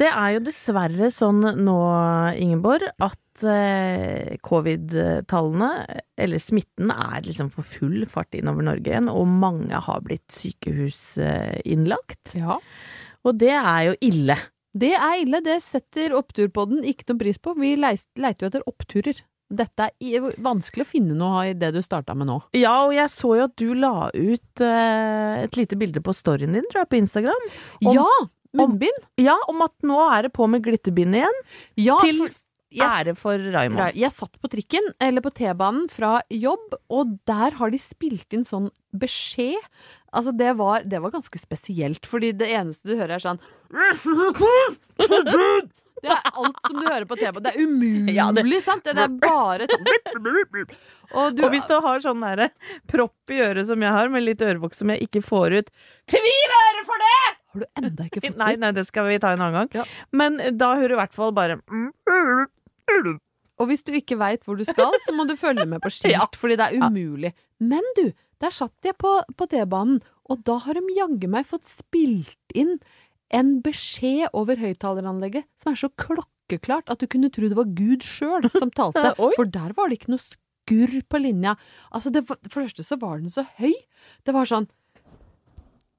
Det 0.00 0.08
er 0.08 0.30
jo 0.32 0.40
dessverre 0.46 1.10
sånn 1.12 1.42
nå, 1.60 1.76
Ingeborg, 2.40 2.86
at 3.04 3.42
eh, 3.44 4.38
covid-tallene, 4.46 5.68
eller 6.16 6.40
smitten, 6.40 6.88
er 6.94 7.26
liksom 7.26 7.50
for 7.52 7.68
full 7.68 8.06
fart 8.08 8.38
innover 8.38 8.64
Norge 8.64 8.94
igjen, 8.94 9.10
og 9.12 9.28
mange 9.28 9.76
har 9.76 10.00
blitt 10.06 10.24
sykehusinnlagt. 10.32 12.32
Ja. 12.40 12.56
Og 13.28 13.36
det 13.42 13.52
er 13.52 13.90
jo 13.90 13.98
ille. 14.08 14.38
Det 14.76 14.92
er 14.94 15.22
ille, 15.24 15.40
det 15.42 15.56
setter 15.64 16.12
oppturpodden 16.14 16.84
ikke 16.86 17.08
noe 17.10 17.18
pris 17.18 17.38
på. 17.42 17.56
Vi 17.58 17.72
leiter 17.80 18.38
jo 18.44 18.50
etter 18.50 18.66
oppturer. 18.70 19.18
Dette 19.50 19.88
er 19.98 20.28
vanskelig 20.38 20.84
å 20.84 20.90
finne 20.92 21.16
noe 21.18 21.48
i 21.50 21.54
det 21.58 21.72
du 21.74 21.80
starta 21.82 22.14
med 22.14 22.28
nå. 22.30 22.36
Ja, 22.54 22.84
og 22.86 22.92
jeg 22.94 23.10
så 23.10 23.32
jo 23.34 23.46
at 23.48 23.56
du 23.58 23.72
la 23.74 24.06
ut 24.14 24.62
eh, 24.62 25.40
et 25.42 25.58
lite 25.58 25.74
bilde 25.80 25.98
på 26.06 26.14
storyen 26.14 26.54
din, 26.54 26.68
tror 26.70 26.84
jeg, 26.84 26.90
på 26.92 27.00
Instagram. 27.02 27.48
Om- 27.82 27.96
ja! 27.98 28.06
Munnbind. 28.58 29.04
Ja, 29.22 29.36
om 29.46 29.60
at 29.62 29.74
nå 29.86 29.98
er 30.10 30.24
det 30.26 30.32
på 30.34 30.46
med 30.50 30.64
glitterbind 30.66 31.14
igjen, 31.14 31.36
Ja, 31.78 32.00
til 32.02 32.16
for 32.24 32.32
jeg, 32.74 32.82
ære 32.82 33.12
for 33.18 33.38
Raymond. 33.54 33.94
jeg 33.94 34.10
satt 34.14 34.34
på 34.42 34.50
trikken, 34.50 34.88
eller 35.02 35.22
på 35.22 35.30
T-banen, 35.38 35.84
fra 35.90 36.16
jobb, 36.34 36.74
og 36.90 37.12
der 37.30 37.54
har 37.60 37.70
de 37.70 37.78
spilt 37.78 38.34
inn 38.34 38.42
sånn 38.46 38.66
beskjed. 38.90 39.62
Altså, 40.10 40.34
det 40.34 40.56
var, 40.58 40.82
det 40.82 40.98
var 41.02 41.14
ganske 41.14 41.38
spesielt, 41.38 42.06
fordi 42.10 42.32
det 42.42 42.50
eneste 42.58 42.90
du 42.90 42.96
hører 42.98 43.20
er 43.20 43.22
sånn 43.22 43.42
Det 46.00 46.08
er 46.08 46.30
alt 46.32 46.60
som 46.64 46.78
du 46.80 46.86
hører 46.86 47.04
på 47.06 47.16
T-banen. 47.20 47.42
Det 47.44 47.50
er 47.54 47.60
umulig, 47.66 48.14
Ja, 48.16 48.30
det- 48.32 48.62
sant? 48.64 48.84
Det 48.84 48.96
er 48.96 49.08
bare 49.20 49.66
sånn 49.68 50.70
Og 51.12 51.34
du 51.36 51.42
Og 51.44 51.50
hvis 51.52 51.66
du 51.68 51.74
har 51.80 52.00
sånn 52.00 52.20
der, 52.24 52.50
propp 52.88 53.30
i 53.30 53.40
øret 53.44 53.66
som 53.66 53.80
jeg 53.82 53.90
har, 53.92 54.08
med 54.08 54.22
litt 54.24 54.38
ørevoks 54.40 54.78
som 54.80 54.88
jeg 54.90 55.02
ikke 55.08 55.22
får 55.22 55.58
ut 55.58 55.70
Tviv 56.08 56.54
øret 56.56 56.86
for 56.86 56.98
det! 57.04 57.36
Har 57.52 57.60
du 57.60 57.66
enda 57.76 58.04
ikke 58.08 58.22
fått 58.24 58.36
Nei, 58.38 58.54
nei, 58.56 58.70
det 58.72 58.86
skal 58.86 59.06
vi 59.08 59.18
ta 59.18 59.32
en 59.34 59.40
annen 59.42 59.52
gang. 59.68 59.68
Ja. 59.74 59.84
Men 60.12 60.38
da 60.56 60.74
hører 60.76 60.88
du 60.88 60.94
i 60.94 61.00
hvert 61.02 61.14
fall 61.14 61.32
bare 61.32 61.60
Og 63.60 63.68
hvis 63.68 63.82
du 63.84 63.92
ikke 63.92 64.16
veit 64.16 64.42
hvor 64.46 64.56
du 64.56 64.64
skal, 64.64 64.92
så 65.04 65.12
må 65.12 65.26
du 65.28 65.36
følge 65.36 65.66
med 65.68 65.82
på 65.82 65.90
skilt, 65.92 66.12
Ja. 66.16 66.26
fordi 66.34 66.56
det 66.56 66.70
er 66.70 66.80
umulig. 66.80 67.34
Men 67.60 67.82
du, 67.98 68.06
der 68.40 68.50
satt 68.56 68.72
jeg 68.82 68.96
på, 68.96 69.18
på 69.36 69.46
T-banen, 69.50 70.00
og 70.30 70.44
da 70.46 70.56
har 70.64 70.78
de 70.78 70.80
jaggu 70.96 71.28
meg 71.28 71.44
fått 71.50 71.66
spilt 71.68 72.54
inn 72.54 72.78
en 73.30 73.56
beskjed 73.64 74.28
over 74.36 74.58
høyttaleranlegget 74.60 75.46
som 75.60 75.72
er 75.72 75.80
så 75.80 75.90
klokkeklart 76.00 76.90
at 76.90 77.02
du 77.02 77.08
kunne 77.10 77.30
tro 77.32 77.48
det 77.50 77.58
var 77.58 77.70
Gud 77.78 78.04
sjøl 78.06 78.48
som 78.52 78.72
talte. 78.74 79.14
For 79.38 79.46
der 79.46 79.74
var 79.76 79.90
det 79.90 80.00
ikke 80.00 80.14
noe 80.16 80.24
skurr 80.24 81.00
på 81.10 81.22
linja. 81.22 81.56
Altså, 81.90 82.12
det, 82.14 82.26
for 82.28 82.38
det 82.42 82.52
første 82.54 82.84
så 82.86 82.98
var 83.00 83.18
den 83.18 83.32
så 83.32 83.46
høy. 83.58 83.74
Det 84.26 84.34
var 84.36 84.50
sånn 84.50 84.68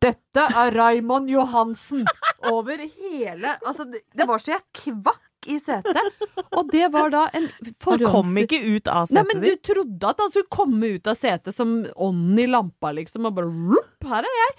Dette 0.01 0.43
er 0.57 0.71
Raymond 0.73 1.29
Johansen! 1.29 2.07
Over 2.51 2.79
hele 2.81 3.51
Altså, 3.59 3.85
det, 3.85 4.01
det 4.17 4.25
var 4.25 4.41
så 4.41 4.55
jeg 4.55 4.63
kvakk 4.79 5.27
i 5.51 5.57
setet. 5.61 6.25
Og 6.53 6.69
det 6.73 6.87
var 6.93 7.09
da 7.13 7.23
en 7.37 7.47
Han 7.85 8.03
kom 8.05 8.35
ikke 8.41 8.59
ut 8.61 8.89
av 8.89 9.07
setet 9.09 9.17
Nei, 9.17 9.23
men 9.29 9.43
du 9.45 9.51
trodde 9.65 10.09
at 10.09 10.21
han 10.21 10.33
skulle 10.33 10.53
komme 10.53 10.91
ut 10.97 11.09
av 11.09 11.17
setet 11.17 11.55
som 11.55 11.79
ånden 11.95 12.41
i 12.41 12.47
lampa, 12.49 12.93
liksom, 12.97 13.25
og 13.29 13.37
bare 13.37 13.81
her 14.11 14.27
er 14.29 14.37
jeg. 14.41 14.55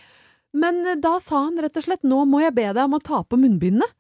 Men 0.52 0.84
eh, 0.86 1.00
da 1.00 1.16
sa 1.22 1.46
han 1.46 1.60
rett 1.62 1.76
og 1.80 1.86
slett 1.86 2.06
nå 2.06 2.24
må 2.28 2.42
jeg 2.44 2.54
be 2.56 2.68
deg 2.70 2.84
om 2.84 2.98
å 2.98 3.02
ta 3.02 3.22
på 3.24 3.40
munnbindene'. 3.40 3.90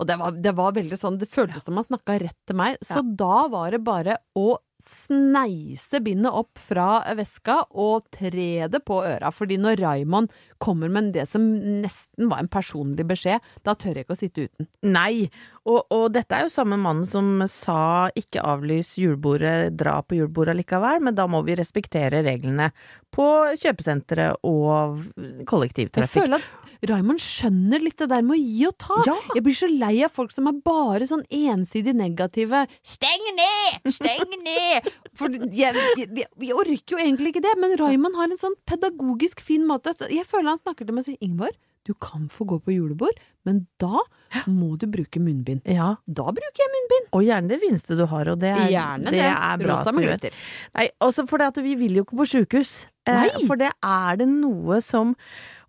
Og 0.00 0.08
det 0.08 0.16
var, 0.18 0.36
det 0.44 0.52
var 0.56 0.74
veldig 0.74 0.96
sånn, 0.98 1.18
det 1.20 1.28
føltes 1.30 1.66
som 1.66 1.76
han 1.78 1.86
snakka 1.86 2.16
rett 2.22 2.38
til 2.48 2.56
meg. 2.58 2.78
Så 2.82 3.04
da 3.04 3.46
var 3.52 3.74
det 3.74 3.82
bare 3.84 4.16
å 4.34 4.56
sneise 4.82 6.00
bindet 6.04 6.32
opp 6.32 6.60
fra 6.60 7.02
veska 7.18 7.62
og 7.78 8.08
tre 8.14 8.66
det 8.72 8.82
på 8.86 9.00
øra. 9.06 9.30
Fordi 9.34 9.58
når 9.60 9.80
Raymond 9.82 10.32
kommer 10.62 10.90
med 10.92 11.12
det 11.14 11.26
som 11.30 11.44
nesten 11.82 12.30
var 12.30 12.42
en 12.42 12.50
personlig 12.52 13.06
beskjed, 13.08 13.42
da 13.66 13.74
tør 13.74 13.98
jeg 13.98 14.06
ikke 14.06 14.16
å 14.16 14.20
sitte 14.20 14.46
uten. 14.46 14.68
Nei, 14.86 15.28
og, 15.66 15.84
og 15.94 16.08
dette 16.14 16.34
er 16.34 16.46
jo 16.46 16.52
samme 16.54 16.78
mannen 16.80 17.06
som 17.06 17.44
sa 17.50 18.10
ikke 18.18 18.42
avlys 18.46 18.96
julebordet, 18.98 19.74
dra 19.78 20.00
på 20.02 20.18
julebordet 20.18 20.56
likevel, 20.58 21.02
men 21.06 21.16
da 21.18 21.28
må 21.30 21.42
vi 21.46 21.56
respektere 21.58 22.22
reglene 22.26 22.70
på 23.12 23.26
kjøpesentre 23.60 24.30
og 24.48 25.02
kollektivtrafikk. 25.48 26.16
Jeg 26.16 26.30
føler 26.30 26.42
at 26.42 26.88
Raymond 26.90 27.22
skjønner 27.22 27.82
litt 27.82 27.98
det 28.00 28.08
der 28.10 28.24
med 28.26 28.38
å 28.38 28.40
gi 28.40 28.66
og 28.66 28.76
ta. 28.80 28.96
Ja. 29.06 29.16
Jeg 29.36 29.44
blir 29.46 29.58
så 29.58 29.68
lei 29.70 29.94
av 30.06 30.14
folk 30.16 30.32
som 30.34 30.48
er 30.50 30.56
bare 30.64 31.06
sånn 31.06 31.22
ensidig 31.28 31.94
negative. 31.98 32.64
Steng 32.82 33.28
ned! 33.36 33.92
Steng 33.94 34.32
ned! 34.42 34.71
For 35.18 35.32
jeg, 35.52 35.74
jeg, 35.98 36.28
jeg 36.40 36.54
orker 36.56 36.96
jo 36.96 37.02
egentlig 37.02 37.34
ikke 37.34 37.44
det, 37.44 37.56
men 37.60 37.76
Raymond 37.80 38.16
har 38.20 38.30
en 38.32 38.40
sånn 38.40 38.56
pedagogisk 38.68 39.42
fin 39.44 39.66
måte. 39.68 39.94
Jeg 40.12 40.24
føler 40.30 40.54
han 40.54 40.62
snakker 40.62 40.88
til 40.88 40.96
meg 40.96 41.04
og 41.04 41.10
sier 41.10 41.20
Ingvar, 41.28 41.52
du 41.82 41.90
kan 41.98 42.28
få 42.30 42.44
gå 42.46 42.60
på 42.62 42.70
julebord, 42.76 43.16
men 43.42 43.64
da 43.82 44.04
må 44.46 44.76
du 44.78 44.84
bruke 44.86 45.18
munnbind. 45.18 45.64
Ja, 45.66 45.96
Da 46.06 46.22
bruker 46.30 46.60
jeg 46.62 46.70
munnbind. 46.70 47.08
og 47.10 47.24
gjerne 47.26 47.50
det 47.50 47.58
fineste 47.58 47.96
du 47.98 48.04
har, 48.06 48.28
og 48.30 48.38
det 48.38 48.52
er, 48.54 48.68
Gjerne 48.70 49.10
det 49.10 49.18
det. 49.18 49.24
er 49.32 49.56
bra 49.64 49.78
Rosa 49.80 49.90
glitter. 49.96 50.36
Nei, 50.78 50.84
også 51.02 51.24
fordi 51.26 51.48
at 51.50 51.58
vi 51.64 51.74
vil 51.80 51.98
jo 51.98 52.04
ikke 52.06 52.20
på 52.20 52.28
sjukehus. 52.36 52.74
Eh. 53.10 53.34
For 53.48 53.58
det 53.58 53.72
er 53.82 54.20
det 54.20 54.28
noe 54.30 54.76
som 54.78 55.16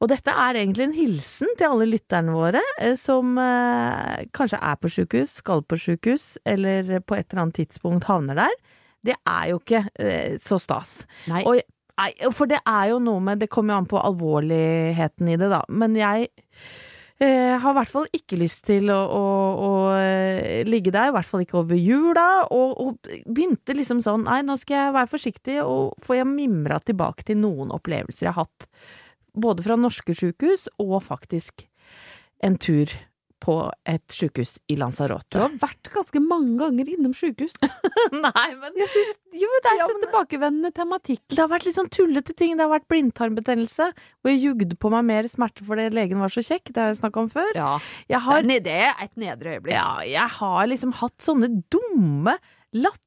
Og 0.03 0.11
dette 0.11 0.29
er 0.29 0.59
egentlig 0.59 0.83
en 0.85 0.93
hilsen 0.93 1.49
til 1.57 1.65
alle 1.65 1.87
lytterne 1.89 2.29
våre 2.35 2.61
eh, 2.77 2.93
som 2.99 3.33
eh, 3.41 4.27
kanskje 4.37 4.59
er 4.61 4.77
på 4.77 4.91
sjukehus, 4.93 5.39
skal 5.41 5.63
på 5.65 5.79
sjukehus, 5.81 6.35
eller 6.45 6.99
på 7.01 7.17
et 7.17 7.25
eller 7.33 7.47
annet 7.47 7.57
tidspunkt 7.63 8.05
havner 8.05 8.37
der. 8.37 8.53
Det 9.03 9.15
er 9.19 9.51
jo 9.51 9.59
ikke 9.61 9.83
eh, 9.99 10.39
så 10.43 10.59
stas. 10.61 11.01
Nei. 11.31 11.43
Og, 11.49 11.59
nei, 11.99 12.09
for 12.35 12.49
det 12.49 12.61
er 12.61 12.93
jo 12.93 13.01
noe 13.03 13.23
med 13.23 13.43
Det 13.43 13.51
kommer 13.51 13.75
jo 13.75 13.81
an 13.81 13.91
på 13.91 14.01
alvorligheten 14.01 15.29
i 15.33 15.37
det, 15.39 15.51
da. 15.51 15.61
Men 15.67 15.97
jeg 15.99 16.29
eh, 17.19 17.53
har 17.59 17.69
i 17.73 17.77
hvert 17.79 17.91
fall 17.91 18.09
ikke 18.15 18.39
lyst 18.39 18.63
til 18.69 18.91
å, 18.93 18.99
å, 19.03 19.27
å 19.67 19.71
eh, 19.99 20.63
ligge 20.67 20.93
der, 20.95 21.11
i 21.11 21.15
hvert 21.17 21.29
fall 21.29 21.43
ikke 21.45 21.59
over 21.61 21.79
jula. 21.79 22.27
Og, 22.47 22.75
og 22.79 23.13
begynte 23.27 23.75
liksom 23.77 24.03
sånn 24.05 24.25
Nei, 24.29 24.41
nå 24.47 24.57
skal 24.61 24.79
jeg 24.79 24.97
være 24.97 25.13
forsiktig, 25.17 25.59
og 25.67 25.95
får 26.05 26.21
jeg 26.21 26.31
mimra 26.31 26.79
tilbake 26.83 27.27
til 27.27 27.41
noen 27.43 27.73
opplevelser 27.75 28.29
jeg 28.29 28.35
har 28.35 28.47
hatt. 28.47 28.69
Både 29.33 29.65
fra 29.65 29.79
norske 29.79 30.15
sjukehus 30.15 30.67
og 30.81 30.99
faktisk 31.05 31.65
en 32.43 32.59
tur 32.61 32.91
på 33.43 33.57
et 33.91 34.13
sjukehus 34.15 34.53
i 34.71 34.77
Lanzarote. 34.79 35.35
Du 35.35 35.41
har 35.43 35.55
vært 35.59 35.89
ganske 35.91 36.21
mange 36.23 36.53
ganger 36.61 36.87
innom 36.93 37.11
sjukehus. 37.17 37.53
Nei, 38.15 38.45
men 38.61 38.77
Jeg 38.79 38.87
synes, 38.93 39.17
jo, 39.35 39.49
det 39.65 39.73
er 39.73 39.81
Ja, 39.81 39.87
så 39.91 39.97
tilbakevendende 40.05 40.71
tematikk. 40.77 41.21
Det 41.33 41.41
har 41.43 41.51
vært 41.51 41.67
litt 41.67 41.75
sånn 41.75 41.91
tullete 41.91 42.35
ting. 42.39 42.55
Det 42.55 42.63
har 42.63 42.71
vært 42.71 42.87
blindtarmbetennelse, 42.93 43.89
hvor 44.23 44.31
jeg 44.31 44.43
jugde 44.45 44.79
på 44.79 44.93
meg 44.95 45.03
mer 45.11 45.27
smerte 45.31 45.67
fordi 45.67 45.89
legen 45.91 46.23
var 46.23 46.31
så 46.31 46.43
kjekk. 46.47 46.71
Det 46.71 46.79
har 46.85 46.93
jeg 46.93 47.01
snakka 47.03 47.25
om 47.25 47.31
før. 47.35 47.51
Ja, 47.59 47.73
har, 48.23 48.41
det 48.47 48.61
er- 48.61 48.67
det 48.69 48.79
er 48.87 49.03
et 49.09 49.15
nedre 49.27 49.57
øyeblikk. 49.57 49.75
ja, 49.75 49.89
jeg 50.07 50.29
har 50.39 50.67
liksom 50.71 50.95
hatt 51.03 51.17
sånne 51.21 51.51
dumme, 51.73 52.37
latterlige 52.73 53.01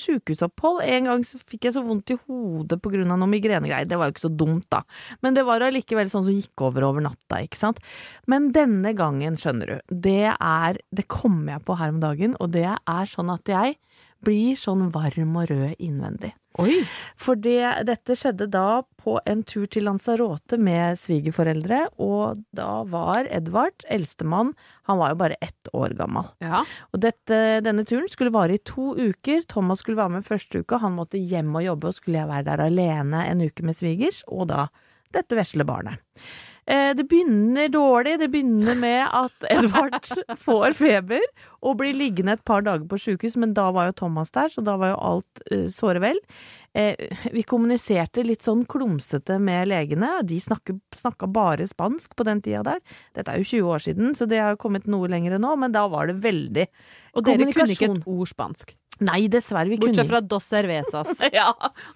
sjukehusopphold. 0.00 0.82
En 0.84 1.08
gang 1.08 1.24
fikk 1.24 1.68
jeg 1.68 1.76
så 1.76 1.82
vondt 1.84 2.12
i 2.14 2.18
hodet 2.26 2.80
på 2.82 2.92
grunn 2.92 3.10
av 3.14 3.20
noe 3.20 3.30
migrenegreier. 3.30 3.88
Det 3.88 3.98
var 3.98 4.10
jo 4.10 4.16
ikke 4.16 4.26
så 4.26 4.32
dumt, 4.32 4.66
da. 4.72 4.82
Men 5.24 5.36
det 5.36 5.46
var 5.48 5.64
allikevel 5.64 6.10
sånn 6.12 6.26
som 6.26 6.34
gikk 6.36 6.66
over 6.68 6.86
over 6.90 7.04
natta, 7.04 7.40
ikke 7.44 7.60
sant. 7.60 7.80
Men 8.30 8.52
denne 8.54 8.94
gangen, 8.96 9.38
skjønner 9.40 9.66
du, 9.66 9.96
det 10.04 10.34
er 10.34 10.80
Det 10.94 11.08
kommer 11.08 11.56
jeg 11.56 11.64
på 11.66 11.76
her 11.78 11.92
om 11.92 12.00
dagen, 12.02 12.36
og 12.40 12.52
det 12.54 12.66
er 12.68 13.10
sånn 13.10 13.32
at 13.32 13.48
jeg 13.48 13.76
blir 14.24 14.56
sånn 14.58 14.88
varm 14.94 15.36
og 15.40 15.50
rød 15.50 15.76
innvendig. 15.78 16.32
Oi! 16.62 16.84
For 17.18 17.34
det, 17.34 17.86
dette 17.88 18.14
skjedde 18.14 18.46
da 18.52 18.84
på 19.02 19.16
en 19.26 19.42
tur 19.46 19.66
til 19.66 19.88
Lanzarote 19.88 20.58
med 20.60 21.00
svigerforeldre, 21.02 21.80
og 21.98 22.44
da 22.54 22.84
var 22.86 23.26
Edvard, 23.26 23.82
eldstemann, 23.90 24.52
han 24.86 25.00
var 25.00 25.12
jo 25.12 25.20
bare 25.24 25.40
ett 25.42 25.72
år 25.74 25.96
gammel. 25.98 26.30
Ja. 26.44 26.62
Og 26.94 27.02
dette, 27.02 27.40
denne 27.66 27.82
turen 27.88 28.06
skulle 28.12 28.34
vare 28.34 28.54
i 28.54 28.62
to 28.62 28.94
uker. 28.94 29.42
Thomas 29.50 29.82
skulle 29.82 29.98
være 29.98 30.20
med 30.20 30.28
første 30.28 30.62
uka, 30.62 30.78
han 30.84 30.94
måtte 30.94 31.18
hjem 31.18 31.50
og 31.58 31.66
jobbe, 31.66 31.90
og 31.90 31.98
skulle 31.98 32.22
jeg 32.22 32.30
være 32.30 32.48
der 32.52 32.66
alene 32.68 33.26
en 33.26 33.42
uke 33.42 33.66
med 33.66 33.78
svigers, 33.78 34.22
og 34.30 34.52
da 34.54 34.68
dette 35.14 35.38
vesle 35.38 35.66
barnet. 35.66 35.98
Eh, 36.66 36.94
det 36.96 37.04
begynner 37.08 37.68
dårlig. 37.68 38.18
Det 38.20 38.28
begynner 38.32 38.78
med 38.80 39.02
at 39.12 39.46
Edvard 39.52 39.98
får 40.40 40.76
feber 40.78 41.24
og 41.64 41.78
blir 41.80 41.96
liggende 41.96 42.36
et 42.38 42.44
par 42.44 42.64
dager 42.64 42.86
på 42.88 42.98
sjukehus, 43.00 43.36
men 43.40 43.54
da 43.56 43.70
var 43.74 43.90
jo 43.90 43.98
Thomas 44.04 44.32
der, 44.34 44.50
så 44.52 44.64
da 44.64 44.76
var 44.80 44.94
jo 44.94 45.00
alt 45.10 45.42
uh, 45.52 45.66
såre 45.72 46.02
vel. 46.04 46.20
Eh, 46.76 46.96
vi 47.32 47.44
kommuniserte 47.48 48.24
litt 48.26 48.44
sånn 48.44 48.64
klumsete 48.68 49.38
med 49.40 49.70
legene. 49.70 50.10
De 50.28 50.40
snakka 50.40 51.28
bare 51.30 51.68
spansk 51.70 52.16
på 52.16 52.26
den 52.28 52.42
tida 52.44 52.64
der. 52.66 52.82
Dette 53.16 53.32
er 53.32 53.40
jo 53.40 53.48
20 53.52 53.72
år 53.76 53.84
siden, 53.86 54.16
så 54.18 54.28
det 54.28 54.42
har 54.42 54.56
jo 54.56 54.62
kommet 54.66 54.88
noe 54.90 55.08
lenger 55.08 55.38
nå, 55.40 55.54
men 55.60 55.72
da 55.72 55.86
var 55.92 56.10
det 56.10 56.18
veldig 56.24 56.66
kommunikasjon. 56.68 57.20
Og 57.20 57.28
dere 57.28 57.52
kunne 57.52 57.76
ikke 57.76 57.92
et 57.92 58.08
ord 58.16 58.32
spansk? 58.32 58.76
Nei, 59.02 59.24
dessverre. 59.32 59.70
Vi 59.72 59.78
Bortsett 59.80 60.04
kunne 60.04 60.10
fra 60.12 60.20
dos 60.22 60.46
cervezas. 60.50 61.18
ja, 61.34 61.48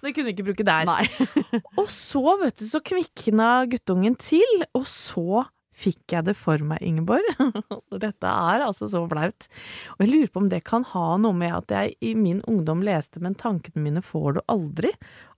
det 0.03 0.13
kunne 0.15 0.29
vi 0.29 0.35
ikke 0.35 0.49
bruke 0.49 0.65
der. 0.67 0.89
Og 1.79 1.87
så, 1.93 2.23
vet 2.41 2.59
du, 2.59 2.67
så 2.67 2.81
kvikna 2.83 3.63
guttungen 3.71 4.17
til, 4.19 4.65
og 4.75 4.85
så 4.89 5.45
fikk 5.79 6.11
jeg 6.11 6.27
det 6.27 6.35
for 6.35 6.59
meg, 6.65 6.81
Ingeborg. 6.83 7.23
Dette 8.03 8.27
er 8.27 8.65
altså 8.65 8.89
så 8.91 9.05
flaut. 9.07 9.47
Og 9.95 10.03
jeg 10.03 10.11
lurer 10.11 10.31
på 10.33 10.43
om 10.43 10.49
det 10.51 10.65
kan 10.67 10.83
ha 10.91 11.05
noe 11.21 11.37
med 11.37 11.55
at 11.55 11.71
jeg 11.71 11.95
i 12.03 12.15
min 12.19 12.41
ungdom 12.51 12.83
leste 12.83 13.21
Men 13.23 13.37
tankene 13.39 13.85
mine 13.85 14.03
får 14.03 14.35
du 14.35 14.41
aldri, 14.51 14.91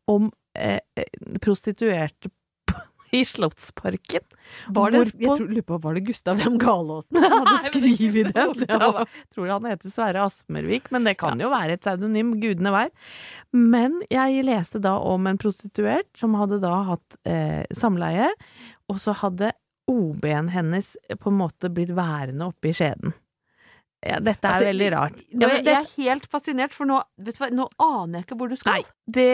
om 0.10 0.32
eh, 0.58 0.80
eh, 0.97 1.12
prostituerte 1.43 2.32
i 3.17 3.24
Slottsparken. 3.28 4.24
Var 4.67 4.91
det, 4.93 5.02
jeg 5.19 5.28
tror, 5.28 5.47
lurer 5.47 5.65
på, 5.67 5.80
var 5.84 5.97
det 5.97 6.04
Gustav 6.08 6.39
M. 6.39 6.58
Galaasen 6.62 7.17
som 7.19 7.34
hadde 7.38 7.58
skrevet 7.67 8.32
den? 8.36 8.54
Det 8.62 8.67
Jeg 8.69 9.08
tror 9.36 9.52
han 9.52 9.67
heter 9.69 9.93
Sverre 9.93 10.26
Asmervik, 10.28 10.91
men 10.91 11.08
det 11.08 11.17
kan 11.21 11.39
jo 11.41 11.52
være 11.52 11.78
et 11.78 11.84
pseudonym, 11.84 12.36
gudene 12.41 12.74
vær. 12.74 12.91
Men 13.56 14.00
jeg 14.12 14.45
leste 14.47 14.82
da 14.84 14.97
om 15.00 15.28
en 15.28 15.39
prostituert 15.41 16.08
som 16.19 16.38
hadde 16.39 16.62
da 16.63 16.76
hatt 16.93 17.19
eh, 17.28 17.63
samleie, 17.76 18.32
og 18.91 19.02
så 19.02 19.15
hadde 19.24 19.52
OB-en 19.91 20.52
hennes 20.54 20.93
på 21.19 21.32
en 21.32 21.39
måte 21.41 21.71
blitt 21.74 21.91
værende 21.97 22.47
oppe 22.52 22.71
i 22.71 22.76
skjeden. 22.76 23.15
Ja, 24.01 24.17
dette 24.19 24.47
er 24.47 24.55
Altså, 24.55 24.65
veldig 24.71 24.87
rart. 24.95 25.17
Ja, 25.29 25.47
men 25.47 25.55
jeg, 25.55 25.63
det- 25.65 25.73
jeg 25.75 25.83
er 25.83 26.09
helt 26.09 26.25
fascinert, 26.31 26.73
for 26.73 26.85
nå, 26.89 26.97
vet 27.21 27.37
du 27.37 27.43
hva, 27.43 27.49
nå 27.53 27.67
aner 27.85 28.19
jeg 28.19 28.25
ikke 28.25 28.37
hvor 28.39 28.49
du 28.49 28.55
skal. 28.57 28.79
Nei, 28.79 28.83
det, 29.05 29.27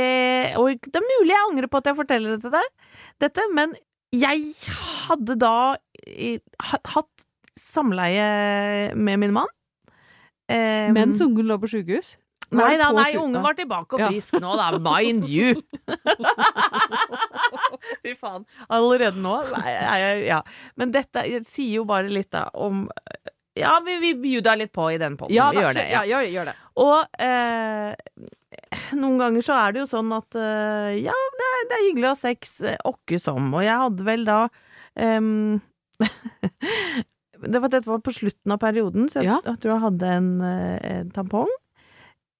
og 0.60 0.68
det 0.84 1.00
er 1.00 1.06
mulig 1.08 1.32
jeg 1.32 1.46
angrer 1.52 1.70
på 1.72 1.78
at 1.80 1.88
jeg 1.92 1.96
forteller 2.02 2.36
dette 2.36 2.52
deg, 2.52 2.68
dette, 3.24 3.46
men 3.56 3.76
jeg 4.12 4.44
hadde 5.08 5.38
da 5.40 5.54
hatt 6.94 7.26
samleie 7.60 8.28
med 8.96 9.20
min 9.24 9.34
mann. 9.40 9.52
Um, 10.52 10.94
Mens 10.96 11.20
ungen 11.24 11.48
lå 11.48 11.58
på 11.60 11.68
sjukehus? 11.72 12.16
Nei 12.56 12.78
da, 12.80 12.94
nei, 12.96 13.10
ungen 13.20 13.44
var 13.44 13.58
tilbake 13.58 13.98
og 13.98 14.00
Ja. 14.00 14.08
frisk 14.08 14.38
nå, 14.40 14.54
da. 14.56 14.70
Mind 14.80 15.26
you! 15.28 15.58
Fy 18.04 18.14
faen. 18.20 18.46
Allerede 18.72 19.20
nå? 19.20 19.34
Nei, 19.52 19.74
ja. 20.28 20.42
Men 20.80 20.94
dette 20.96 21.24
sier 21.50 21.82
jo 21.82 21.86
bare 21.90 22.12
litt 22.12 22.32
da 22.36 22.46
om 22.56 22.86
Ja, 23.60 23.76
vi, 23.86 23.98
vi 24.04 24.14
bjuda 24.22 24.54
litt 24.60 24.72
på 24.76 24.88
i 24.94 24.98
den 25.02 25.16
poden. 25.20 25.34
Ja, 25.36 25.50
vi 25.52 25.60
da, 25.60 25.64
gjør 25.68 25.78
det. 25.80 25.86
ja, 25.92 26.02
gjør, 26.10 26.28
gjør 26.36 26.50
det. 26.52 26.56
Og 26.84 27.22
eh, 27.26 27.96
noen 28.98 29.18
ganger 29.22 29.46
så 29.46 29.56
er 29.62 29.74
det 29.76 29.82
jo 29.84 29.88
sånn 29.92 30.12
at 30.18 30.38
eh, 30.38 30.92
ja, 31.04 31.16
det 31.40 31.48
er, 31.52 31.64
det 31.72 31.78
er 31.80 31.86
hyggelig 31.88 32.10
å 32.10 32.14
ha 32.14 32.20
sex 32.20 32.58
eh, 32.62 32.78
åkke 32.88 33.20
som, 33.22 33.50
og 33.54 33.64
jeg 33.66 33.82
hadde 33.84 34.06
vel 34.08 34.26
da 34.28 34.40
um, 35.02 35.58
det 37.48 37.62
var, 37.62 37.70
Dette 37.74 37.90
var 37.90 38.02
på 38.06 38.14
slutten 38.16 38.54
av 38.56 38.62
perioden, 38.62 39.10
så 39.12 39.22
jeg, 39.22 39.30
Ja. 39.32 39.40
jeg 39.46 39.60
tror 39.64 39.74
jeg 39.76 39.84
hadde 39.88 40.12
en, 40.20 40.30
eh, 40.46 40.78
en 41.02 41.12
tampong. 41.16 41.50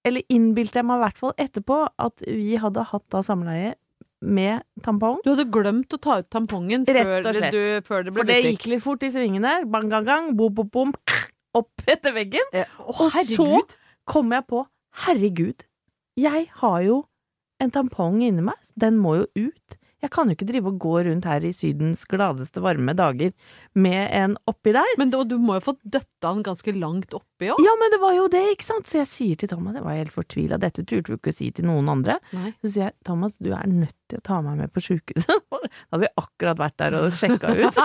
Eller 0.08 0.24
innbilte 0.32 0.80
jeg 0.80 0.88
meg 0.88 1.02
i 1.02 1.04
hvert 1.08 1.20
fall 1.20 1.34
etterpå 1.42 1.82
at 2.00 2.24
vi 2.24 2.56
hadde 2.62 2.86
hatt 2.94 3.06
da 3.12 3.20
samleie 3.26 3.74
med 4.22 4.64
tampong. 4.84 5.20
Du 5.26 5.32
hadde 5.34 5.46
glemt 5.54 5.94
å 5.94 6.00
ta 6.02 6.20
ut 6.22 6.30
tampongen 6.34 6.86
før, 6.88 7.28
slett. 7.36 7.54
du, 7.54 7.82
før 7.86 8.04
det 8.08 8.14
ble 8.14 8.22
For 8.22 8.30
det 8.30 8.38
butikk. 8.42 8.58
gikk 8.58 8.70
litt 8.74 8.84
fort 8.84 9.04
i 9.06 9.12
svingene. 9.14 9.54
Bang, 9.70 9.90
gang, 9.92 10.08
gang, 10.08 10.32
bom, 10.38 10.54
bom, 10.58 10.70
bom, 10.74 10.94
opp 11.60 11.86
etter 11.88 12.16
veggen. 12.16 12.50
Eh, 12.54 12.66
å, 12.82 12.96
Og 13.06 13.12
så 13.14 13.50
kom 14.10 14.34
jeg 14.34 14.48
på 14.50 14.64
herregud, 15.06 15.66
jeg 16.18 16.48
har 16.64 16.80
jo 16.86 17.02
en 17.62 17.72
tampong 17.74 18.22
inni 18.26 18.42
meg, 18.46 18.58
den 18.80 18.98
må 19.02 19.18
jo 19.20 19.28
ut. 19.50 19.77
Jeg 20.04 20.12
kan 20.14 20.30
jo 20.30 20.36
ikke 20.38 20.46
drive 20.46 20.70
og 20.70 20.76
gå 20.84 20.92
rundt 21.08 21.26
her 21.26 21.42
i 21.42 21.50
Sydens 21.58 22.04
gladeste 22.06 22.62
varme 22.62 22.94
dager 22.94 23.32
med 23.74 24.12
en 24.14 24.36
oppi 24.46 24.70
der. 24.76 24.92
Men 25.02 25.10
da, 25.10 25.24
du 25.26 25.40
må 25.42 25.56
jo 25.58 25.64
få 25.72 25.74
døtta 25.82 26.36
den 26.36 26.44
ganske 26.46 26.74
langt 26.78 27.16
oppi 27.18 27.50
òg. 27.50 27.58
Ja, 27.66 27.74
men 27.82 27.90
det 27.96 27.98
var 28.04 28.14
jo 28.14 28.28
det, 28.30 28.44
ikke 28.54 28.68
sant? 28.68 28.86
Så 28.86 29.00
jeg 29.00 29.10
sier 29.10 29.40
til 29.42 29.50
Thomas, 29.50 29.74
jeg 29.80 29.86
var 29.88 29.98
helt 29.98 30.14
fortvila, 30.14 30.60
dette 30.62 30.86
turte 30.86 31.10
vi 31.10 31.18
ikke 31.18 31.34
å 31.34 31.38
si 31.40 31.50
til 31.58 31.66
noen 31.66 31.90
andre. 31.96 32.20
Nei. 32.38 32.52
Så 32.62 32.70
sier 32.76 32.86
jeg, 32.92 32.96
Thomas, 33.10 33.40
du 33.42 33.50
er 33.58 33.66
nødt 33.72 33.96
til 34.12 34.22
å 34.22 34.26
ta 34.30 34.38
meg 34.46 34.62
med 34.62 34.74
på 34.78 34.86
sjukehuset. 34.86 35.44
Da 35.68 35.98
hadde 35.98 36.06
vi 36.06 36.10
akkurat 36.22 36.60
vært 36.62 36.78
der 36.80 36.96
og 37.00 37.10
sjekka 37.18 37.50
ut. 37.58 37.80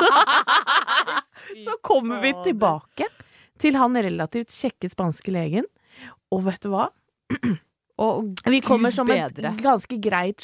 Så 1.64 1.75
kommer 1.85 2.20
vi 2.22 2.31
tilbake 2.44 3.09
til 3.62 3.77
han 3.81 3.96
relativt 3.96 4.53
kjekke 4.55 4.90
spanske 4.92 5.33
legen, 5.35 5.66
og 6.33 6.44
vet 6.46 6.62
du 6.64 6.70
hva? 6.72 6.90
Og 8.03 8.31
Vi 8.51 8.61
kommer 8.64 8.90
som 8.94 9.07
bedre. 9.09 9.53
et 9.55 9.62
ganske 9.64 9.98
greit 10.03 10.42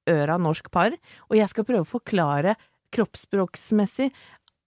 slukøra 0.00 0.38
norsk 0.38 0.70
par, 0.70 0.92
og 1.28 1.36
jeg 1.36 1.48
skal 1.48 1.64
prøve 1.64 1.84
å 1.84 1.88
forklare 1.88 2.56
kroppsspråksmessig 2.92 4.10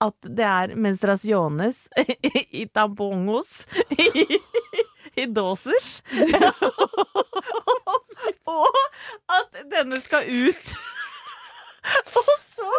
at 0.01 0.15
det 0.23 0.45
er 0.45 0.75
menstruasjones 0.75 1.87
i 2.61 2.65
tampongos 2.73 3.67
i, 3.97 4.39
i 5.21 5.25
dosers. 5.25 6.01
og 8.45 8.77
at 9.29 9.63
denne 9.71 10.01
skal 10.01 10.27
ut. 10.27 10.75
og 12.15 12.33
så 12.39 12.69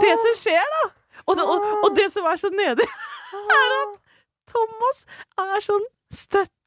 Det 0.00 0.14
som 0.22 0.34
skjer, 0.38 0.66
da, 0.74 0.82
og 1.26 1.40
og, 1.42 1.64
og 1.84 1.96
det 1.96 2.12
som 2.12 2.24
er 2.26 2.36
så 2.36 2.50
nede, 2.50 2.86
er 3.34 3.74
at 3.80 3.96
Thomas 4.50 5.06
er 5.38 5.60
sånn 5.64 5.86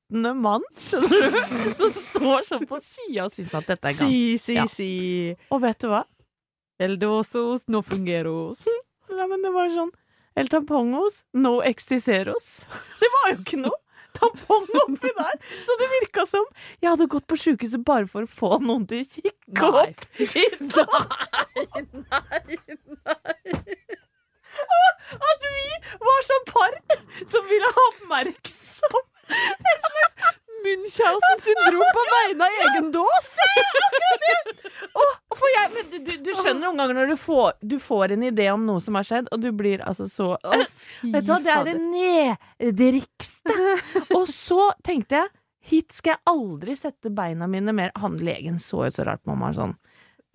støttende 0.07 0.33
mann, 0.39 0.63
skjønner 0.79 1.31
du? 1.31 1.73
Som 1.79 1.91
står 2.03 2.43
sånn 2.47 2.65
på 2.69 2.79
sida 2.83 3.25
og 3.27 3.33
syns 3.35 3.53
at 3.57 3.67
dette 3.67 3.87
er 3.89 3.93
galt. 3.97 4.07
Si, 4.07 4.37
si, 4.39 4.53
Ja. 4.55 4.65
si. 4.67 5.35
Og 5.51 5.61
vet 5.61 5.79
du 5.83 5.87
hva? 5.91 6.03
Eldosos 6.79 7.65
no 7.67 7.81
fungeros. 7.81 8.65
Nei, 9.09 9.27
men 9.27 9.41
det 9.43 9.51
var 9.55 9.69
sånn 9.73 9.91
El 10.37 10.47
tampongos, 10.53 11.23
no 11.33 11.61
extiseros. 11.65 12.65
Det 13.01 13.09
var 13.15 13.31
jo 13.33 13.37
ikke 13.41 13.57
noe 13.63 13.79
tampong 14.17 14.67
oppi 14.83 15.09
der. 15.17 15.35
Så 15.65 15.75
det 15.79 15.87
virka 15.91 16.23
som 16.29 16.45
jeg 16.81 16.89
hadde 16.91 17.07
gått 17.09 17.25
på 17.29 17.37
sjukehuset 17.37 17.83
bare 17.85 18.07
for 18.09 18.25
å 18.25 18.29
få 18.29 18.57
noen 18.61 18.85
til 18.89 19.01
å 19.01 19.09
kikke 19.13 19.71
Nei. 19.73 19.83
opp 19.83 20.01
i 20.21 20.45
At 25.17 25.45
vi 25.45 25.67
var 26.05 26.25
sånn 26.29 26.47
par 26.49 26.77
som 27.29 27.45
ville 27.49 27.69
ha 27.75 27.85
oppmerksom 27.91 28.97
et 29.31 29.87
slags 29.87 30.17
Munchhausen 30.67 31.41
syndrom 31.43 31.83
på 31.95 32.03
vegne 32.11 32.47
av 32.47 32.61
egen 32.65 32.91
dås! 32.91 33.29
Oh, 34.97 35.43
jeg, 35.53 35.69
men 35.75 36.05
du, 36.05 36.11
du 36.25 36.31
skjønner 36.33 36.63
noen 36.65 36.79
ganger 36.81 36.97
når 36.97 37.11
du 37.13 37.17
får, 37.21 37.57
du 37.61 37.77
får 37.81 38.15
en 38.15 38.25
idé 38.29 38.47
om 38.51 38.63
noe 38.67 38.81
som 38.83 38.97
har 38.97 39.05
skjedd, 39.07 39.29
og 39.31 39.43
du 39.43 39.51
blir 39.55 39.83
altså 39.85 40.07
så 40.09 40.31
Vet 40.41 41.27
du 41.27 41.31
hva, 41.31 41.39
det 41.43 41.53
er 41.53 41.67
det 41.69 41.75
nedrigste. 41.83 43.57
Og 44.17 44.25
så 44.31 44.71
tenkte 44.85 45.21
jeg, 45.21 45.31
hit 45.69 45.93
skal 45.95 46.15
jeg 46.15 46.23
aldri 46.33 46.75
sette 46.79 47.11
beina 47.13 47.47
mine 47.51 47.75
mer. 47.75 47.93
Han 48.01 48.17
legen 48.19 48.57
så 48.63 48.87
jo 48.87 48.95
så 48.97 49.05
rart 49.07 49.23
meg, 49.29 49.53
sånn. 49.55 49.75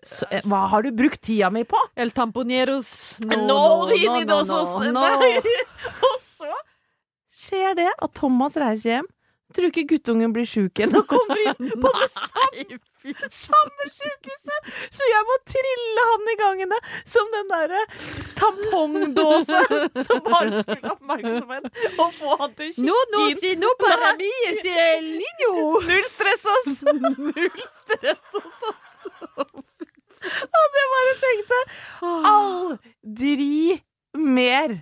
Så, 0.03 0.27
eh, 0.35 0.43
hva 0.51 0.65
har 0.71 0.83
du 0.83 0.91
brukt 0.99 1.21
tida 1.23 1.51
mi 1.55 1.63
på? 1.69 1.79
El 1.95 2.11
tamponeros 2.15 3.19
no, 3.23 3.37
No, 3.37 3.45
no, 3.47 3.59
no, 3.91 3.99
inni 3.99 4.25
no, 4.27 4.41
no, 4.43 4.95
no. 4.97 5.05
Og 6.09 6.17
så 6.39 6.51
skjer 7.43 7.77
det 7.79 7.91
at 7.91 8.15
Thomas 8.19 8.57
reiser 8.61 8.99
hjem. 8.99 9.11
Tror 9.53 9.69
ikke 9.69 9.83
guttungen 9.91 10.33
blir 10.33 10.47
sjuk 10.49 10.81
igjen 10.81 10.95
og 10.97 11.05
kommer 11.11 11.37
inn 11.51 11.73
på 11.83 11.91
det 11.93 12.07
samme, 12.15 12.79
samme 13.37 13.89
sjukehuset! 13.93 14.71
Så 14.95 15.09
jeg 15.11 15.27
må 15.29 15.35
trille 15.51 16.05
han 16.09 16.31
i 16.33 16.37
gangene 16.41 16.79
som 17.15 17.29
den 17.35 17.51
derre 17.51 17.83
tampongdåse 18.39 19.61
som 20.07 20.23
bare 20.25 20.63
skulle 20.63 20.89
ha 20.89 20.95
oppmerksomhet 20.95 21.69
og 21.99 22.17
få 22.17 22.39
han 22.41 22.55
til 22.57 22.71
å 22.71 22.77
kikke 22.79 22.87
No, 22.87 22.97
no, 23.13 23.27
si, 23.43 23.53
no 23.61 23.75
para 23.83 24.15
mi, 24.21 24.31
si 24.63 24.73
el 24.87 25.11
niño. 25.19 25.53
Null 25.91 26.09
stress, 26.15 26.47
ass! 26.55 26.81
Null 27.19 27.67
stress 27.83 28.41
oss. 28.41 28.97
Og 29.43 30.67
det 30.79 30.87
bare 30.95 31.13
tenkte 31.27 31.61
Aldri 32.33 33.83
mer 34.17 34.79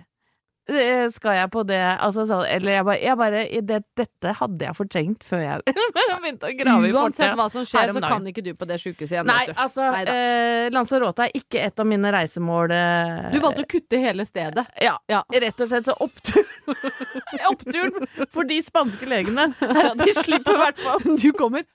skal 1.15 1.35
jeg 1.37 1.49
på 1.53 1.61
det 1.67 1.79
altså, 1.79 2.23
så, 2.29 2.39
Eller 2.47 2.71
jeg 2.77 2.85
bare, 2.87 2.97
jeg 3.01 3.17
bare 3.19 3.41
det, 3.67 3.77
Dette 3.97 4.33
hadde 4.39 4.65
jeg 4.67 4.77
fortrengt 4.77 5.23
før 5.27 5.41
jeg 5.43 5.75
begynte 6.21 6.49
å 6.49 6.55
grave 6.59 6.89
i 6.89 6.93
Uansett 6.95 7.33
hva 7.39 7.47
som 7.53 7.65
skjer, 7.67 7.91
så 7.95 8.01
kan 8.03 8.27
ikke 8.31 8.43
du 8.45 8.51
på 8.57 8.67
det 8.69 8.77
sjukehuset 8.81 9.15
igjen. 9.17 9.29
Nei, 9.31 9.45
altså 9.55 9.87
eh, 10.05 10.69
Lanzarote 10.73 11.27
er 11.27 11.35
ikke 11.41 11.61
et 11.65 11.81
av 11.81 11.87
mine 11.89 12.11
reisemål. 12.13 12.71
eh, 12.75 13.29
Du 13.33 13.39
valgte 13.43 13.65
å 13.65 13.69
kutte 13.75 14.01
hele 14.03 14.25
stedet. 14.29 14.65
ja, 14.81 14.95
Ja. 15.11 15.23
rett 15.31 15.61
og 15.65 15.71
slett 15.71 15.89
så 15.89 15.95
opptur 15.99 16.45
Oppturen 17.51 18.07
for 18.31 18.47
de 18.47 18.61
spanske 18.65 19.07
legene 19.09 19.49
er 19.61 19.83
at 19.91 20.01
de 20.01 20.13
slipper 20.17 20.55
i 20.57 20.61
hvert 20.65 20.81
fall 20.85 21.05
Du 21.21 21.29
kommer 21.37 21.65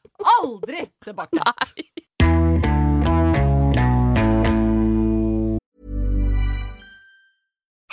aldri 0.41 0.87
tilbake. 1.05 1.37
Nei. 1.37 1.87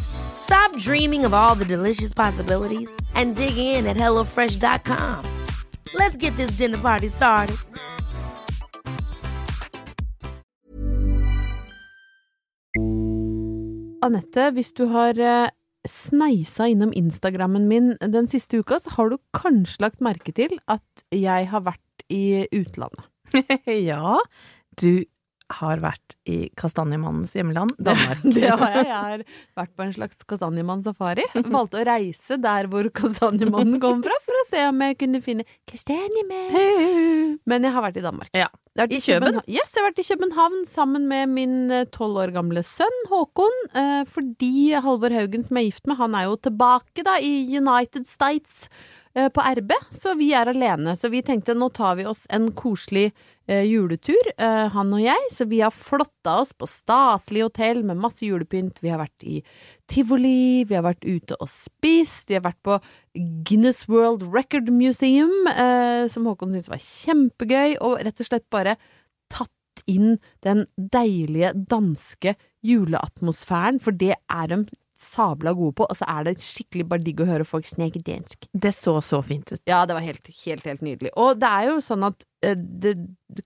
Stop 0.00 0.76
dreaming 0.76 1.24
of 1.24 1.32
all 1.32 1.54
the 1.54 1.64
delicious 1.64 2.14
possibilities 2.14 2.90
and 3.14 3.36
dig 3.36 3.56
in 3.56 3.86
at 3.86 3.96
HelloFresh.com. 3.96 5.24
Let's 5.94 6.16
get 6.16 6.36
this 6.36 6.52
dinner 6.52 6.78
party 6.78 7.08
started. 7.08 7.56
Anette, 14.02 14.50
hvis 14.56 14.72
du 14.72 14.86
har 14.88 15.18
eh, 15.20 15.50
sneisa 15.88 16.70
innom 16.72 16.92
Instagrammen 16.96 17.66
min 17.68 17.92
den 18.00 18.28
siste 18.32 18.62
uka, 18.62 18.78
så 18.80 18.94
har 18.96 19.10
du 19.12 19.18
kanskje 19.36 19.84
lagt 19.84 20.00
merke 20.00 20.32
til 20.32 20.56
at 20.72 21.04
jeg 21.12 21.50
har 21.50 21.64
vært 21.66 22.06
i 22.08 22.46
utlandet. 22.56 23.04
ja, 23.90 24.16
du 24.80 25.04
har 25.58 25.80
vært 25.82 26.14
i 26.30 26.36
Kastanjemannens 26.58 27.32
hjemland, 27.34 27.72
Danmark. 27.82 28.22
Det 28.36 28.46
har 28.50 28.70
jeg. 28.76 28.86
Jeg 28.86 28.96
har 28.96 29.24
vært 29.58 29.72
på 29.76 29.84
en 29.86 29.92
slags 29.96 30.22
kastanjemannsafari. 30.30 31.24
Valgte 31.50 31.80
å 31.80 31.86
reise 31.88 32.38
der 32.40 32.68
hvor 32.70 32.86
kastanjemannen 32.94 33.80
kom 33.82 34.02
fra, 34.04 34.14
for 34.26 34.40
å 34.40 34.44
se 34.50 34.62
om 34.70 34.80
jeg 34.86 34.98
kunne 35.00 35.22
finne 35.24 35.46
kastanjemann. 35.70 37.38
Men 37.50 37.66
jeg 37.66 37.72
har 37.74 37.84
vært 37.84 37.98
i 38.00 38.04
Danmark. 38.04 38.30
Ja. 38.36 38.48
Vært 38.78 38.92
I 38.94 39.00
København? 39.02 39.48
Yes, 39.50 39.72
jeg 39.74 39.82
har 39.82 39.88
vært 39.90 40.00
i 40.02 40.06
København 40.06 40.60
sammen 40.70 41.08
med 41.10 41.32
min 41.34 41.56
eh, 41.74 41.84
tolv 41.90 42.20
år 42.22 42.30
gamle 42.36 42.62
sønn 42.64 43.00
Håkon. 43.10 43.56
eh, 43.74 44.04
Fordi 44.08 44.52
Halvor 44.84 45.10
Haugen, 45.16 45.42
som 45.46 45.58
jeg 45.58 45.66
er 45.66 45.72
gift 45.72 45.90
med, 45.90 45.98
han 45.98 46.14
er 46.14 46.28
jo 46.28 46.38
tilbake 46.46 47.04
da 47.06 47.16
i 47.18 47.32
United 47.58 48.06
States 48.06 48.68
eh, 49.18 49.26
på 49.34 49.42
RB, 49.58 49.74
så 49.90 50.14
vi 50.20 50.30
er 50.38 50.52
alene. 50.54 50.94
Så 50.96 51.10
vi 51.12 51.22
tenkte 51.26 51.56
nå 51.58 51.68
tar 51.74 51.98
vi 51.98 52.06
oss 52.08 52.26
en 52.30 52.52
koselig 52.56 53.10
juletur, 53.66 54.30
eh, 54.36 54.68
han 54.74 54.92
og 54.94 55.02
jeg. 55.02 55.28
Så 55.34 55.46
vi 55.50 55.60
har 55.64 55.74
flotta 55.74 56.38
oss 56.42 56.52
på 56.56 56.68
staselig 56.70 57.46
hotell 57.48 57.82
med 57.86 58.00
masse 58.00 58.24
julepynt. 58.26 58.80
Vi 58.82 58.92
har 58.92 59.02
vært 59.02 59.26
i 59.26 59.40
tivoli, 59.90 60.64
vi 60.68 60.76
har 60.78 60.86
vært 60.86 61.06
ute 61.06 61.38
og 61.40 61.50
spist, 61.50 62.28
vi 62.30 62.38
har 62.38 62.46
vært 62.46 62.60
på 62.66 62.78
Guinness 63.46 63.86
World 63.90 64.26
Record 64.30 64.70
Museum, 64.72 65.32
eh, 65.50 66.06
som 66.12 66.28
Håkon 66.30 66.54
syntes 66.54 66.70
var 66.70 66.84
kjempegøy, 66.84 67.78
og 67.80 67.98
rett 68.04 68.22
og 68.22 68.30
slett 68.30 68.46
bare 68.52 68.76
tatt 69.30 69.50
inn 69.90 70.18
den 70.44 70.66
deilige 70.76 71.54
danske 71.70 72.36
juleatmosfæren, 72.66 73.80
for 73.82 73.96
det 73.96 74.14
er 74.30 74.50
de 74.50 74.64
sabla 75.00 75.54
gode 75.56 75.78
på, 75.80 75.86
og 75.88 75.96
så 75.96 76.06
er 76.12 76.26
det 76.28 76.36
skikkelig 76.44 76.86
bare 76.90 77.04
digg 77.04 77.22
å 77.24 77.28
høre 77.28 77.46
folk 77.48 77.68
sneke 77.68 78.02
dansk. 78.04 78.46
Det 78.52 78.72
så 78.76 78.98
så 79.04 79.22
fint 79.24 79.48
ut. 79.52 79.60
Ja, 79.70 79.82
det 79.88 79.96
var 79.96 80.04
helt, 80.04 80.28
helt, 80.42 80.66
helt 80.68 80.84
nydelig. 80.84 81.12
Og 81.16 81.40
det 81.40 81.48
er 81.48 81.70
jo 81.70 81.78
sånn 81.84 82.04
at 82.10 82.26
eh, 82.44 82.58
det, 82.58 82.96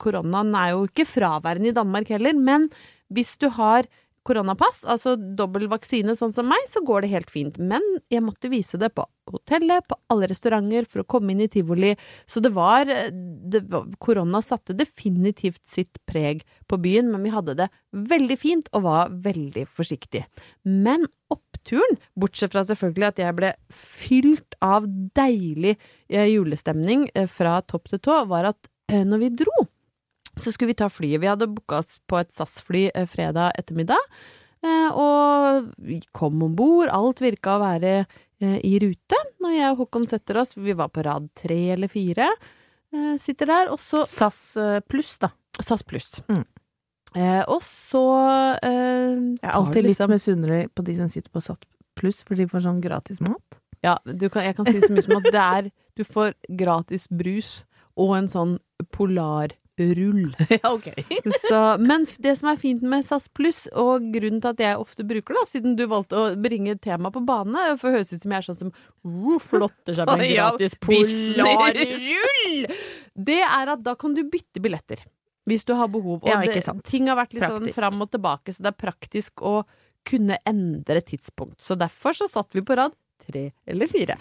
koronaen 0.03 0.55
er 0.59 0.75
jo 0.75 0.89
ikke 0.89 1.07
fraværende 1.09 1.71
i 1.71 1.77
Danmark 1.77 2.11
heller, 2.11 2.35
men 2.35 2.67
hvis 3.15 3.37
du 3.39 3.49
har 3.55 3.87
koronapass, 4.25 4.83
altså 4.89 5.15
dobbel 5.17 5.69
vaksine 5.73 6.15
sånn 6.17 6.33
som 6.35 6.49
meg, 6.49 6.65
så 6.73 6.83
går 6.85 7.05
det 7.05 7.13
helt 7.13 7.33
fint. 7.33 7.59
Men 7.61 7.83
jeg 8.13 8.25
måtte 8.25 8.51
vise 8.53 8.81
det 8.81 8.91
på 8.97 9.05
hotellet, 9.31 9.87
på 9.89 9.99
alle 10.13 10.29
restauranter, 10.31 10.89
for 10.89 11.03
å 11.03 11.09
komme 11.09 11.35
inn 11.35 11.45
i 11.45 11.51
tivoli. 11.53 11.93
Så 12.31 12.43
det 12.45 12.55
var, 12.57 12.89
det 12.89 13.65
var 13.73 13.89
Korona 14.03 14.41
satte 14.45 14.77
definitivt 14.77 15.63
sitt 15.69 16.01
preg 16.09 16.45
på 16.71 16.79
byen, 16.81 17.11
men 17.13 17.25
vi 17.25 17.35
hadde 17.35 17.57
det 17.63 17.69
veldig 17.95 18.39
fint 18.41 18.71
og 18.75 18.87
var 18.89 19.13
veldig 19.25 19.67
forsiktige. 19.71 20.27
Men 20.65 21.07
oppturen, 21.33 21.99
bortsett 22.21 22.55
fra 22.55 22.65
selvfølgelig 22.69 23.11
at 23.11 23.23
jeg 23.25 23.39
ble 23.39 23.53
fylt 23.73 24.59
av 24.65 24.89
deilig 25.17 25.77
eh, 25.77 26.29
julestemning 26.33 27.09
eh, 27.15 27.29
fra 27.31 27.61
topp 27.69 27.93
til 27.93 28.03
tå, 28.05 28.21
var 28.31 28.53
at 28.53 28.71
eh, 28.93 29.05
når 29.05 29.25
vi 29.25 29.33
dro, 29.45 29.65
så 30.37 30.53
skulle 30.53 30.73
vi 30.73 30.79
ta 30.81 30.89
flyet. 30.91 31.21
Vi 31.23 31.31
hadde 31.31 31.51
booka 31.51 31.79
oss 31.83 31.99
på 32.11 32.19
et 32.21 32.33
SAS-fly 32.35 32.89
eh, 32.95 33.07
fredag 33.11 33.53
ettermiddag, 33.61 34.01
eh, 34.65 34.89
og 34.91 35.71
vi 35.79 36.01
kom 36.17 36.43
om 36.47 36.57
bord. 36.59 36.91
Alt 36.93 37.23
virka 37.25 37.57
å 37.57 37.63
være 37.65 37.95
eh, 38.03 38.59
i 38.67 38.75
rute. 38.83 39.21
Når 39.45 39.57
jeg 39.59 39.71
og 39.73 39.85
Håkon 39.85 40.09
setter 40.11 40.43
oss, 40.43 40.57
vi 40.57 40.75
var 40.77 40.91
på 40.95 41.05
rad 41.07 41.31
tre 41.39 41.61
eller 41.77 41.93
fire, 41.93 42.31
sitter 43.19 43.49
der, 43.51 43.71
og 43.75 43.81
så 43.83 44.05
SAS 44.07 44.37
pluss, 44.87 45.17
da. 45.19 45.33
SAS 45.59 45.83
pluss. 45.83 46.13
Mm. 46.31 46.45
Eh, 47.15 47.43
og 47.51 47.63
så 47.67 48.03
eh, 48.63 49.15
Jeg 49.39 49.43
er 49.43 49.55
alltid 49.55 49.83
litt 49.83 49.91
liksom- 49.93 50.11
misunnelig 50.11 50.69
på 50.75 50.85
de 50.85 50.97
som 50.97 51.09
sitter 51.09 51.31
på 51.31 51.43
SAS 51.43 51.59
pluss, 51.95 52.23
for 52.23 52.35
de 52.35 52.47
får 52.47 52.65
sånn 52.67 52.81
gratis 52.83 53.21
mat. 53.21 53.59
Ja, 53.85 53.99
du 54.05 54.29
kan, 54.31 54.43
jeg 54.43 54.57
kan 54.57 54.67
si 54.67 54.81
så 54.81 54.91
mye 54.91 55.05
som 55.05 55.19
at 55.19 55.27
det 55.29 55.35
er 55.35 55.71
Du 55.95 56.05
får 56.05 56.33
gratis 56.57 57.07
brus 57.07 57.65
og 57.97 58.17
en 58.17 58.27
sånn 58.29 58.59
polarrull. 59.77 60.37
ja, 60.63 60.73
ok. 60.73 60.89
Så, 61.49 61.61
men 61.81 62.07
det 62.19 62.37
som 62.39 62.51
er 62.51 62.61
fint 62.61 62.83
med 62.83 63.07
SAS 63.07 63.29
Pluss, 63.29 63.65
og 63.73 64.11
grunnen 64.15 64.43
til 64.43 64.53
at 64.53 64.63
jeg 64.63 64.81
ofte 64.81 65.07
bruker 65.07 65.39
det, 65.39 65.45
siden 65.51 65.77
du 65.79 65.87
valgte 65.91 66.21
å 66.21 66.27
bringe 66.41 66.77
temaet 66.83 67.17
på 67.17 67.25
bane, 67.27 67.67
for 67.81 67.91
det 67.91 68.01
høres 68.01 68.13
ut 68.15 68.25
som 68.25 68.35
jeg 68.35 68.43
er 68.43 68.49
sånn 68.49 68.61
som 68.63 68.73
uh, 68.75 69.37
flotter 69.43 69.99
seg 69.99 70.11
med 70.11 70.25
en 70.27 70.35
gratis 70.35 70.79
polarrull, 70.83 72.67
det 73.15 73.41
er 73.47 73.75
at 73.77 73.85
da 73.85 73.97
kan 73.99 74.17
du 74.17 74.25
bytte 74.29 74.63
billetter. 74.65 75.05
Hvis 75.45 75.67
du 75.69 75.75
har 75.77 75.91
behov. 75.93 76.23
Og 76.23 76.29
Ja, 76.31 76.39
det, 76.41 76.63
ting 76.89 77.11
har 77.11 77.19
vært 77.19 77.35
litt 77.37 77.45
sånn 77.45 77.69
fram 77.77 78.01
og 78.01 78.09
tilbake, 78.15 78.55
så 78.55 78.65
det 78.65 78.71
er 78.73 78.79
praktisk 78.81 79.43
å 79.45 79.59
kunne 80.05 80.39
endre 80.49 81.03
tidspunkt. 81.05 81.61
Så 81.65 81.77
derfor 81.77 82.17
så 82.17 82.29
satt 82.31 82.57
vi 82.57 82.65
på 82.65 82.77
rad 82.77 82.97
tre 83.25 83.51
eller 83.69 83.89
fire. 83.93 84.17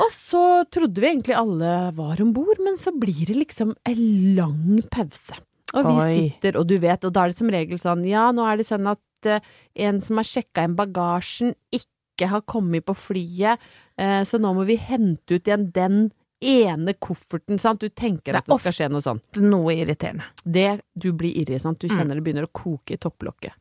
Og 0.00 0.10
så 0.14 0.42
trodde 0.72 1.02
vi 1.02 1.08
egentlig 1.10 1.36
alle 1.36 1.72
var 1.96 2.20
om 2.22 2.32
bord, 2.34 2.60
men 2.64 2.78
så 2.80 2.94
blir 2.96 3.26
det 3.28 3.36
liksom 3.36 3.74
en 3.88 4.04
lang 4.36 4.80
pause. 4.92 5.36
Og 5.72 5.86
vi 5.88 5.96
Oi. 5.96 6.12
sitter, 6.12 6.58
og 6.60 6.68
du 6.68 6.76
vet, 6.80 7.04
og 7.04 7.14
da 7.14 7.24
er 7.24 7.32
det 7.32 7.38
som 7.38 7.52
regel 7.52 7.80
sånn, 7.80 8.04
ja, 8.08 8.26
nå 8.34 8.44
er 8.44 8.60
det 8.60 8.68
sånn 8.68 8.88
at 8.90 9.28
uh, 9.28 9.52
en 9.86 10.00
som 10.04 10.20
har 10.20 10.28
sjekka 10.28 10.66
inn 10.66 10.76
bagasjen, 10.76 11.54
ikke 11.72 12.28
har 12.28 12.44
kommet 12.48 12.84
på 12.88 12.96
flyet, 12.96 13.62
uh, 14.00 14.20
så 14.28 14.40
nå 14.40 14.52
må 14.56 14.66
vi 14.68 14.76
hente 14.80 15.38
ut 15.38 15.48
igjen 15.48 15.70
den 15.72 16.02
ene 16.42 16.94
kofferten, 16.98 17.60
sant? 17.62 17.80
Du 17.80 17.88
tenker 17.88 18.34
er 18.34 18.42
at 18.42 18.50
det 18.50 18.58
skal 18.60 18.76
skje 18.76 18.88
noe 18.92 19.04
sånt. 19.04 19.40
Noe 19.40 19.76
irriterende. 19.78 20.26
Det, 20.42 20.82
du 20.98 21.12
blir 21.16 21.36
irri, 21.38 21.60
sant? 21.62 21.80
Du 21.80 21.88
kjenner 21.88 22.18
det 22.18 22.24
begynner 22.26 22.48
å 22.48 22.52
koke 22.52 22.96
i 22.96 23.00
topplokket. 23.00 23.54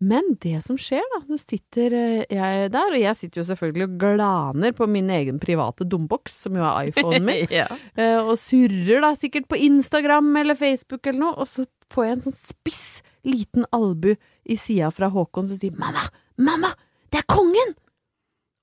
Men 0.00 0.34
det 0.40 0.62
som 0.64 0.78
skjer, 0.80 1.04
da, 1.12 1.18
nå 1.28 1.36
sitter 1.36 1.92
eh, 1.92 2.22
jeg 2.32 2.70
der, 2.72 2.94
og 2.94 3.02
jeg 3.02 3.18
sitter 3.18 3.42
jo 3.42 3.46
selvfølgelig 3.50 3.84
og 3.84 3.98
glaner 4.00 4.72
på 4.76 4.88
min 4.88 5.10
egen 5.12 5.40
private 5.42 5.84
dumboks, 5.84 6.38
som 6.46 6.56
jo 6.56 6.64
er 6.64 6.88
iPhonen 6.88 7.26
min, 7.26 7.52
ja. 7.60 7.66
eh, 8.00 8.16
og 8.16 8.38
surrer 8.40 9.04
da 9.04 9.12
sikkert 9.20 9.50
på 9.50 9.60
Instagram 9.60 10.32
eller 10.40 10.56
Facebook 10.56 11.04
eller 11.04 11.20
noe, 11.26 11.34
og 11.44 11.50
så 11.52 11.66
får 11.92 12.06
jeg 12.06 12.16
en 12.16 12.24
sånn 12.28 12.38
spiss 12.38 12.86
liten 13.28 13.68
albu 13.76 14.14
i 14.14 14.56
sida 14.56 14.88
fra 14.94 15.10
Håkon 15.12 15.50
som 15.50 15.60
sier 15.60 15.76
'mamma, 15.76 16.06
mamma, 16.40 16.72
det 17.12 17.20
er 17.20 17.28
kongen'! 17.28 17.76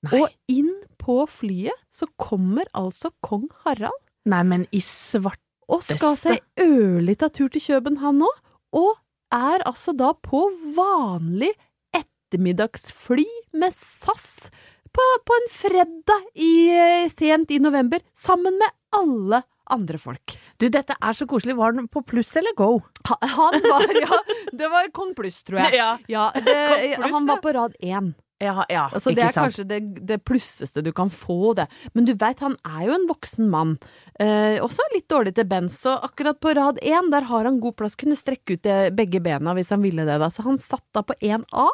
Nei. 0.08 0.21
Og 0.21 0.34
inn 0.50 0.73
på 1.02 1.23
flyet 1.30 1.86
så 1.93 2.06
kommer 2.21 2.65
altså 2.78 3.10
kong 3.25 3.48
Harald 3.65 3.98
Nei, 4.27 4.44
men 4.44 4.65
i 4.75 4.81
svart 4.83 5.42
og 5.67 5.83
skal 5.83 6.15
seg 6.19 6.42
ørlita 6.60 7.29
tur 7.33 7.50
til 7.52 7.63
København 7.63 8.21
han 8.21 8.27
òg. 8.27 8.38
og 8.77 8.94
er 9.34 9.63
altså 9.67 9.94
da 9.98 10.13
på 10.13 10.46
vanlig 10.75 11.52
ettermiddagsfly 11.98 13.25
med 13.58 13.73
SAS 13.75 14.50
på, 14.94 15.04
på 15.28 15.36
en 15.38 15.48
fredag 15.54 16.23
i, 16.34 16.52
eh, 16.73 17.10
sent 17.12 17.52
i 17.54 17.60
november, 17.62 18.00
sammen 18.17 18.56
med 18.58 18.71
alle 18.98 19.44
andre 19.69 20.00
folk. 20.00 20.38
Du, 20.58 20.69
dette 20.71 20.96
er 20.96 21.13
så 21.13 21.28
koselig. 21.30 21.54
Var 21.60 21.75
den 21.75 21.90
på 21.92 22.02
pluss 22.08 22.32
eller 22.40 22.56
go? 22.58 22.80
Ha- 23.10 23.19
Han 23.36 23.60
var, 23.67 23.84
ja, 24.00 24.21
det 24.56 24.69
var 24.71 24.88
Kong 24.96 25.12
Pluss, 25.17 25.44
tror 25.44 25.60
jeg. 25.60 25.75
Ja. 26.08 26.32
det, 26.34 26.56
Kong 26.96 27.04
Pluss, 27.04 27.12
han 27.13 27.28
var 27.28 27.42
på 27.44 27.54
rad 27.54 27.75
én. 27.84 28.13
Ja, 28.40 28.63
ja 28.69 28.84
Altså, 28.94 29.12
det 29.17 29.23
er 29.25 29.34
sant. 29.34 29.50
kanskje 29.50 29.63
det, 29.67 29.80
det 30.08 30.19
plusseste 30.25 30.82
du 30.86 30.92
kan 30.96 31.10
få, 31.10 31.54
det. 31.58 31.67
Men 31.94 32.06
du 32.08 32.13
veit, 32.15 32.40
han 32.46 32.56
er 32.69 32.84
jo 32.88 32.96
en 32.96 33.08
voksen 33.10 33.50
mann. 33.54 33.75
Eh, 34.19 34.57
også 34.63 34.81
litt 34.95 35.07
dårlig 35.11 35.35
til 35.37 35.45
bens, 35.49 35.75
så 35.83 35.95
akkurat 36.01 36.39
på 36.41 36.53
rad 36.57 36.79
én, 36.81 37.11
der 37.13 37.27
har 37.29 37.45
han 37.45 37.59
god 37.61 37.77
plass. 37.77 37.97
Kunne 37.99 38.17
strekke 38.17 38.57
ut 38.57 38.69
begge 38.97 39.21
bena 39.23 39.53
hvis 39.57 39.69
han 39.73 39.83
ville 39.85 40.07
det, 40.07 40.19
da. 40.21 40.29
Så 40.33 40.45
han 40.47 40.57
satt 40.61 40.85
da 40.97 41.03
på 41.05 41.15
1A. 41.21 41.67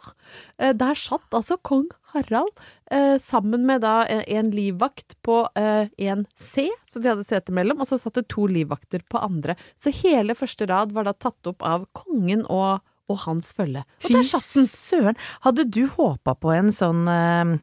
Eh, 0.60 0.74
der 0.76 1.00
satt 1.00 1.36
altså 1.36 1.58
kong 1.64 1.88
Harald 2.14 2.52
eh, 2.92 3.18
sammen 3.22 3.66
med 3.66 3.82
da 3.82 4.04
en, 4.06 4.22
en 4.28 4.52
livvakt 4.54 5.16
på 5.26 5.42
eh, 5.60 5.90
1C, 5.98 6.68
så 6.90 7.02
de 7.02 7.12
hadde 7.12 7.28
sete 7.28 7.56
mellom, 7.56 7.82
og 7.82 7.90
så 7.90 8.00
satt 8.02 8.20
det 8.20 8.28
to 8.34 8.48
livvakter 8.50 9.06
på 9.10 9.22
andre. 9.24 9.58
Så 9.80 9.94
hele 10.04 10.36
første 10.38 10.68
rad 10.70 10.94
var 10.96 11.08
da 11.08 11.16
tatt 11.16 11.50
opp 11.50 11.66
av 11.66 11.88
kongen 11.98 12.46
og, 12.52 12.84
og 13.10 13.24
hans 13.26 13.54
følge. 13.56 13.86
Og 14.04 14.10
Fy 14.10 14.18
der 14.18 14.30
satt 14.30 14.52
den. 14.58 14.70
søren. 14.70 15.22
Hadde 15.48 15.68
du 15.70 15.86
håpa 15.96 16.36
på 16.38 16.54
en 16.54 16.74
sånn 16.76 17.08
eh, 17.10 17.56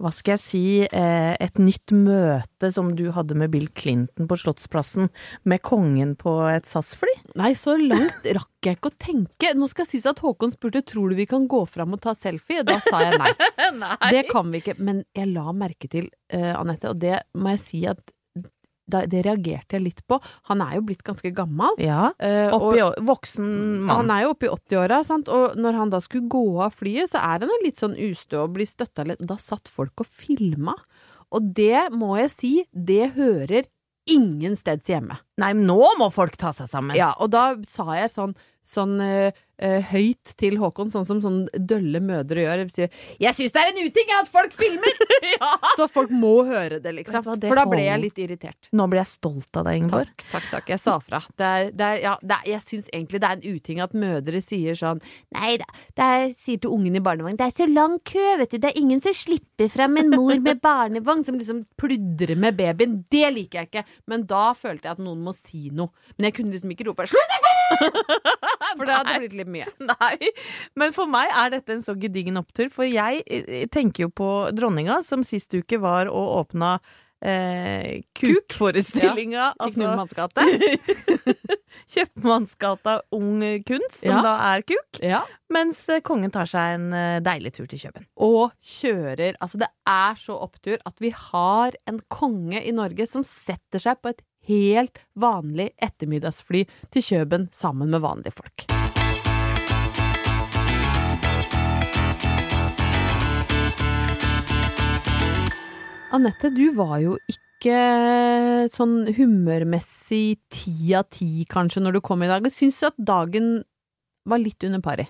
hva 0.00 0.10
skal 0.14 0.36
jeg 0.36 0.40
si, 0.42 0.62
eh, 0.86 1.32
et 1.36 1.60
nytt 1.60 1.92
møte 1.92 2.70
som 2.72 2.94
du 2.96 3.10
hadde 3.12 3.36
med 3.36 3.52
Bill 3.52 3.68
Clinton 3.76 4.28
på 4.30 4.38
Slottsplassen, 4.40 5.10
med 5.44 5.60
kongen 5.66 6.14
på 6.16 6.32
et 6.48 6.68
SAS-fly? 6.68 7.12
Nei, 7.40 7.52
så 7.58 7.76
langt 7.76 8.24
rakk 8.24 8.64
jeg 8.64 8.78
ikke 8.78 8.92
å 8.92 8.96
tenke. 9.00 9.52
Nå 9.56 9.68
skal 9.68 9.84
jeg 9.84 9.92
sies 9.98 10.08
at 10.08 10.22
Håkon 10.24 10.54
spurte 10.54 10.82
tror 10.86 11.12
du 11.12 11.18
vi 11.20 11.28
kan 11.28 11.44
gå 11.50 11.62
fram 11.68 11.96
og 11.96 12.02
ta 12.04 12.14
selfie, 12.16 12.62
og 12.62 12.70
da 12.70 12.78
sa 12.84 13.02
jeg 13.04 13.20
nei. 13.20 13.34
Nei. 13.80 13.96
Det 14.10 14.24
kan 14.30 14.48
vi 14.50 14.62
ikke. 14.62 14.78
Men 14.80 15.04
jeg 15.16 15.30
la 15.30 15.52
merke 15.56 15.88
til, 15.90 16.08
uh, 16.34 16.54
Anette, 16.58 16.90
og 16.90 16.98
det 17.00 17.20
må 17.38 17.54
jeg 17.54 17.62
si 17.62 17.84
at 17.88 18.00
det 18.90 19.22
reagerte 19.24 19.76
jeg 19.78 19.82
litt 19.84 20.00
på. 20.10 20.18
Han 20.50 20.60
er 20.62 20.74
jo 20.76 20.82
blitt 20.90 21.02
ganske 21.06 21.32
gammel. 21.34 21.78
Ja. 21.78 22.10
eh, 22.18 22.50
og- 22.52 22.74
Oppi, 22.74 23.04
voksen 23.06 23.48
mann. 23.86 23.96
Han 23.96 24.10
er 24.10 24.22
jo 24.26 24.30
oppe 24.34 24.46
i 24.48 24.52
80-åra, 24.54 25.04
sant, 25.06 25.28
og 25.28 25.56
når 25.56 25.74
han 25.78 25.90
da 25.90 25.98
skulle 26.00 26.28
gå 26.28 26.44
av 26.60 26.74
flyet, 26.74 27.10
så 27.10 27.18
er 27.22 27.40
han 27.44 27.48
jo 27.48 27.58
litt 27.64 27.76
sånn 27.78 27.96
ustø 27.96 28.42
og 28.44 28.54
blir 28.54 28.66
støtta 28.66 29.06
litt. 29.06 29.18
Da 29.26 29.36
satt 29.36 29.68
folk 29.68 30.00
og 30.00 30.06
filma. 30.06 30.74
Og 31.32 31.52
det 31.54 31.92
må 31.94 32.16
jeg 32.18 32.30
si, 32.34 32.52
det 32.74 33.12
hører 33.14 33.64
ingen 34.10 34.56
steds 34.56 34.88
hjemme. 34.90 35.18
Nei, 35.38 35.52
nå 35.54 35.76
må 35.98 36.10
folk 36.12 36.36
ta 36.36 36.50
seg 36.56 36.66
sammen. 36.68 36.96
Ja, 36.96 37.12
og 37.20 37.30
da 37.30 37.54
sa 37.68 37.84
jeg 37.94 38.10
sånn, 38.10 38.34
sånn 38.66 39.00
eh, 39.00 39.30
høyt 39.60 40.32
til 40.40 40.56
Håkon, 40.60 40.90
sånn 40.92 41.06
som 41.06 41.20
sånn 41.22 41.40
dølle 41.54 42.00
mødre 42.04 42.44
gjør. 42.44 42.62
Sier, 42.72 42.92
Jeg 43.20 43.36
syns 43.36 43.54
det 43.54 43.62
er 43.62 43.72
en 43.72 43.80
uting 43.86 44.12
at 44.16 44.30
folk 44.32 44.54
filmer! 44.56 44.96
Så 45.78 45.86
folk 45.92 46.12
må 46.12 46.44
høre 46.48 46.80
det, 46.82 46.92
liksom. 46.96 47.24
Det 47.40 47.50
For 47.50 47.60
da 47.60 47.66
ble 47.68 47.82
jeg 47.84 48.02
litt 48.02 48.20
irritert. 48.22 48.70
Nå 48.76 48.86
blir 48.90 49.02
jeg 49.02 49.12
stolt 49.12 49.60
av 49.60 49.68
deg, 49.68 49.80
Ingeborg. 49.82 50.12
Takk, 50.16 50.30
takk, 50.32 50.48
takk. 50.54 50.72
Jeg 50.74 50.82
sa 50.82 50.96
fra. 51.04 51.22
Det 51.38 51.50
er, 51.50 51.70
det 51.76 51.88
er, 51.88 52.00
ja, 52.04 52.14
det 52.22 52.38
er, 52.38 52.48
jeg 52.54 52.64
syns 52.66 52.90
egentlig 52.92 53.22
det 53.22 53.30
er 53.30 53.38
en 53.38 53.58
uting 53.58 53.82
at 53.84 53.96
mødre 53.96 54.42
sier 54.44 54.78
sånn 54.78 55.00
Nei 55.34 55.54
da, 55.60 55.66
det 55.96 56.06
er, 56.06 56.24
sier 56.38 56.60
til 56.62 56.72
ungen 56.74 56.96
i 56.98 57.02
barnevogn 57.04 57.38
Det 57.38 57.46
er 57.46 57.54
så 57.54 57.66
lang 57.70 57.98
kø, 58.06 58.26
vet 58.40 58.54
du. 58.54 58.58
Det 58.62 58.72
er 58.72 58.80
ingen 58.80 59.02
som 59.04 59.14
slipper 59.16 59.70
fram 59.72 59.98
en 60.00 60.12
mor 60.12 60.36
med 60.42 60.62
barnevogn 60.68 61.24
som 61.26 61.38
liksom 61.40 61.64
pludrer 61.80 62.38
med 62.40 62.58
babyen. 62.58 63.00
Det 63.12 63.28
liker 63.36 63.62
jeg 63.62 63.70
ikke. 63.70 63.86
Men 64.10 64.26
da 64.30 64.50
følte 64.58 64.88
jeg 64.88 64.98
at 64.98 65.04
noen 65.04 65.22
må 65.24 65.34
si 65.36 65.68
noe. 65.74 65.92
Men 66.16 66.30
jeg 66.30 66.38
kunne 66.40 66.56
liksom 66.56 66.74
ikke 66.74 66.90
rope 66.90 67.08
'slutt! 67.10 67.39
For 68.76 68.86
det 68.86 68.94
hadde 68.94 69.18
blitt 69.22 69.36
litt 69.40 69.50
mye. 69.50 69.66
Nei, 69.82 70.30
men 70.78 70.94
for 70.96 71.10
meg 71.10 71.30
er 71.34 71.52
dette 71.56 71.74
en 71.74 71.82
så 71.84 71.94
gedigen 71.98 72.38
opptur, 72.40 72.68
for 72.72 72.86
jeg 72.88 73.22
eh, 73.26 73.66
tenker 73.72 74.06
jo 74.06 74.10
på 74.14 74.30
dronninga, 74.56 75.00
som 75.06 75.24
sist 75.26 75.52
uke 75.56 75.78
var 75.82 76.10
og 76.10 76.28
åpna 76.44 76.76
eh, 77.24 78.00
Kuk-forestillinga. 78.16 79.50
I 79.66 79.72
Knullmanns 79.74 80.14
gate. 80.16 80.46
Kjøpmannsgata 81.90 83.00
Ung 83.16 83.40
Kunst, 83.66 84.00
som 84.04 84.14
Ja. 84.16 84.22
da 84.22 84.34
er 84.54 84.62
kuk. 84.66 85.00
Ja. 85.02 85.22
Mens 85.50 85.82
eh, 85.90 86.00
kongen 86.06 86.30
tar 86.34 86.46
seg 86.50 86.76
en 86.78 86.92
eh, 86.94 87.18
deilig 87.24 87.54
tur 87.56 87.66
til 87.70 87.78
Kjøben. 87.82 88.06
og 88.16 88.52
kjører 88.62 89.34
Altså, 89.40 89.58
det 89.58 89.68
er 89.88 90.14
så 90.20 90.36
opptur 90.38 90.78
at 90.86 90.94
vi 91.02 91.10
har 91.10 91.74
en 91.90 92.00
konge 92.08 92.62
i 92.62 92.72
Norge 92.76 93.06
som 93.10 93.24
setter 93.26 93.82
seg 93.82 93.98
på 94.02 94.12
et 94.14 94.22
helt 94.48 95.00
vanlig 95.18 95.70
ettermiddagsfly 95.82 96.64
til 96.92 97.04
Kjøben 97.04 97.48
sammen 97.52 97.90
med 97.92 98.04
vanlige 98.04 98.36
folk. 98.38 98.66
Anette, 106.10 106.50
du 106.50 106.72
var 106.74 106.96
jo 107.04 107.14
ikke 107.30 108.66
sånn 108.74 109.12
humørmessig 109.14 110.40
ti 110.50 110.94
av 110.98 111.06
ti, 111.14 111.44
kanskje, 111.46 111.84
når 111.84 111.98
du 111.98 112.00
kom 112.02 112.24
i 112.24 112.30
dag. 112.30 112.48
Syns 112.50 112.80
du 112.80 112.88
at 112.88 112.98
dagen 112.98 113.52
var 114.26 114.42
litt 114.42 114.64
under 114.66 114.82
pari. 114.82 115.06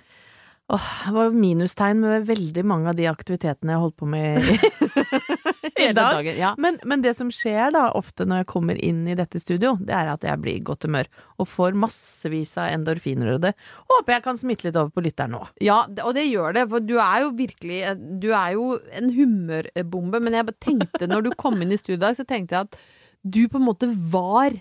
Åh, 0.71 0.91
det 1.07 1.15
var 1.17 1.33
minustegn 1.35 2.03
med 2.05 2.29
veldig 2.29 2.63
mange 2.69 2.93
av 2.93 2.99
de 2.99 3.09
aktivitetene 3.11 3.75
jeg 3.75 3.83
holdt 3.83 3.97
på 3.99 4.07
med 4.07 4.45
Hele 5.81 5.97
dag. 5.97 6.19
dagen, 6.19 6.39
ja. 6.39 6.53
Men, 6.61 6.79
men 6.89 7.03
det 7.05 7.15
som 7.19 7.33
skjer 7.35 7.75
da 7.75 7.87
ofte 7.99 8.27
når 8.29 8.43
jeg 8.43 8.51
kommer 8.53 8.79
inn 8.81 9.03
i 9.09 9.17
dette 9.19 9.41
studio, 9.43 9.75
det 9.81 9.95
er 9.97 10.13
at 10.13 10.27
jeg 10.27 10.43
blir 10.43 10.59
i 10.59 10.65
godt 10.67 10.87
humør 10.89 11.11
og 11.41 11.49
får 11.51 11.79
massevis 11.81 12.57
av 12.61 12.71
endorfiner, 12.75 13.35
og 13.35 13.45
det 13.47 13.55
håper 13.91 14.17
jeg 14.17 14.27
kan 14.29 14.41
smitte 14.41 14.69
litt 14.69 14.79
over 14.81 14.93
på 14.95 15.05
lytteren 15.05 15.37
nå. 15.37 15.43
Ja, 15.65 15.83
og 16.05 16.15
det 16.17 16.29
gjør 16.29 16.57
det, 16.57 16.67
for 16.73 16.85
du 16.85 16.97
er 17.01 17.27
jo 17.27 17.35
virkelig 17.37 17.79
Du 18.21 18.31
er 18.37 18.55
jo 18.57 18.73
en 18.97 19.13
humørbombe, 19.15 20.23
men 20.23 20.37
jeg 20.37 20.57
tenkte 20.63 21.09
når 21.11 21.29
du 21.29 21.37
kom 21.41 21.61
inn 21.63 21.75
i 21.75 21.81
studio 21.81 21.99
i 21.99 22.05
dag, 22.05 22.19
så 22.19 22.27
tenkte 22.29 22.57
jeg 22.57 22.69
at 22.71 22.83
du 23.21 23.45
på 23.53 23.61
en 23.61 23.67
måte 23.67 23.89
var 24.13 24.55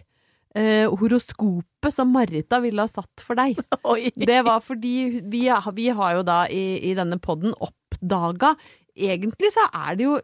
eh, 0.55 0.87
horoskopet 0.89 1.95
som 1.95 2.11
Marita 2.13 2.59
ville 2.63 2.83
ha 2.83 2.91
satt 2.91 3.23
for 3.23 3.39
deg. 3.39 3.59
Oi. 3.93 4.11
Det 4.15 4.41
var 4.47 4.63
fordi 4.65 5.21
vi, 5.31 5.45
vi 5.49 5.89
har 5.95 6.17
jo 6.17 6.25
da 6.27 6.43
i, 6.51 6.79
i 6.89 6.95
denne 6.97 7.19
podden 7.23 7.55
oppdaga 7.55 8.55
Egentlig 8.99 9.51
så 9.55 9.63
er 9.71 9.95
det 9.99 10.05
jo 10.05 10.15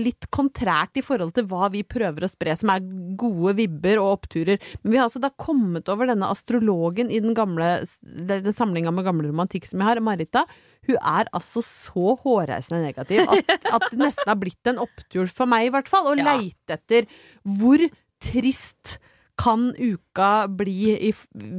litt 0.00 0.26
kontrært 0.34 0.98
i 0.98 1.04
forhold 1.06 1.34
til 1.36 1.46
hva 1.50 1.68
vi 1.72 1.84
prøver 1.86 2.26
å 2.26 2.30
spre, 2.30 2.56
som 2.58 2.72
er 2.74 2.82
gode 3.20 3.54
vibber 3.60 4.00
og 4.02 4.16
oppturer. 4.16 4.58
Men 4.82 4.92
vi 4.94 4.98
har 4.98 5.06
altså 5.06 5.22
da 5.22 5.30
kommet 5.38 5.88
over 5.92 6.10
denne 6.10 6.30
astrologen 6.34 7.12
i 7.14 7.20
den 7.22 7.36
gamle 7.38 7.68
den 8.02 8.54
samlinga 8.56 8.90
med 8.94 9.06
gamle 9.06 9.30
romantikk 9.30 9.68
som 9.70 9.84
jeg 9.84 9.90
har, 9.92 10.02
Marita. 10.04 10.44
Hun 10.88 10.96
er 10.98 11.30
altså 11.36 11.62
så 11.66 12.16
hårreisende 12.24 12.82
negativ 12.86 13.22
at, 13.28 13.54
at 13.76 13.86
det 13.92 14.00
nesten 14.00 14.30
har 14.32 14.40
blitt 14.40 14.72
en 14.72 14.82
opptur 14.82 15.30
for 15.30 15.50
meg, 15.50 15.68
i 15.68 15.74
hvert 15.76 15.90
fall, 15.92 16.10
å 16.10 16.16
Ja. 16.18 16.34
leite 16.34 16.78
etter 16.80 17.06
hvor 17.46 17.82
trist 18.24 18.96
kan 19.38 19.68
uka 19.78 20.48
bli 20.50 21.12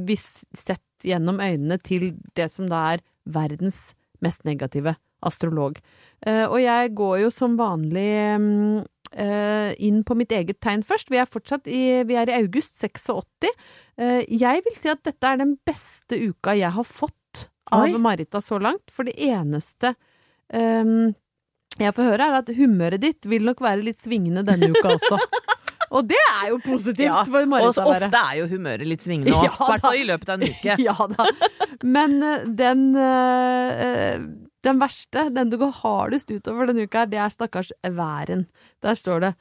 hvis 0.04 0.44
sett 0.52 0.84
gjennom 1.08 1.38
øynene 1.40 1.78
til 1.80 2.10
det 2.36 2.50
som 2.52 2.68
da 2.68 2.82
er 2.92 3.04
verdens 3.24 3.94
mest 4.20 4.44
negative 4.44 4.98
astrolog. 5.24 5.78
Eh, 6.26 6.44
og 6.46 6.58
jeg 6.60 6.94
går 6.98 7.20
jo 7.22 7.30
som 7.32 7.54
vanlig 7.56 8.08
eh, 9.16 9.70
inn 9.80 10.02
på 10.04 10.16
mitt 10.18 10.32
eget 10.36 10.60
tegn 10.60 10.84
først. 10.86 11.12
Vi 11.12 11.20
er 11.20 11.30
fortsatt 11.30 11.70
i, 11.70 12.02
vi 12.08 12.18
er 12.20 12.30
i 12.30 12.36
august 12.42 12.76
86. 12.80 13.48
Eh, 14.00 14.20
jeg 14.28 14.66
vil 14.66 14.76
si 14.78 14.92
at 14.92 15.02
dette 15.06 15.32
er 15.32 15.40
den 15.40 15.56
beste 15.66 16.20
uka 16.20 16.56
jeg 16.58 16.72
har 16.76 16.86
fått 16.86 17.48
av 17.72 17.86
Oi. 17.86 17.94
Marita 18.02 18.40
så 18.42 18.58
langt, 18.58 18.90
for 18.90 19.06
det 19.06 19.14
eneste 19.22 19.92
um, 20.50 21.12
jeg 21.78 21.94
får 21.94 22.08
høre, 22.08 22.26
er 22.26 22.38
at 22.40 22.48
humøret 22.56 22.98
ditt 23.04 23.28
vil 23.30 23.44
nok 23.46 23.60
være 23.62 23.84
litt 23.86 24.00
svingende 24.00 24.42
denne 24.44 24.72
uka 24.74 24.96
også. 24.96 25.20
Og 25.94 26.06
det 26.06 26.18
er 26.18 26.50
jo 26.52 26.58
positivt 26.62 27.06
Ja, 27.06 27.22
for 27.26 27.46
Marita 27.50 27.82
Og 27.82 27.88
å 27.88 27.94
være. 27.94 28.08
ofte 28.10 28.18
er 28.22 28.34
jo 28.40 28.48
humøret 28.52 28.86
litt 28.86 29.02
svingende 29.02 29.34
òg, 29.38 29.46
i 29.48 29.70
hvert 29.70 29.86
fall 29.86 29.98
i 29.98 30.04
løpet 30.06 30.28
av 30.34 30.36
en 30.42 30.52
uke. 30.54 30.76
ja 30.88 30.96
da. 31.14 31.26
Men 31.86 32.18
den 32.58 32.84
eh, 33.06 34.26
Den 34.66 34.80
verste, 34.82 35.28
den 35.32 35.52
du 35.52 35.56
går 35.60 35.72
hardest 35.82 36.30
utover 36.30 36.68
denne 36.68 36.84
uka, 36.84 37.04
her, 37.04 37.12
det 37.12 37.20
er 37.22 37.32
stakkars 37.32 37.72
væren. 37.82 38.46
Der 38.84 38.98
står 38.98 39.24
det 39.24 39.32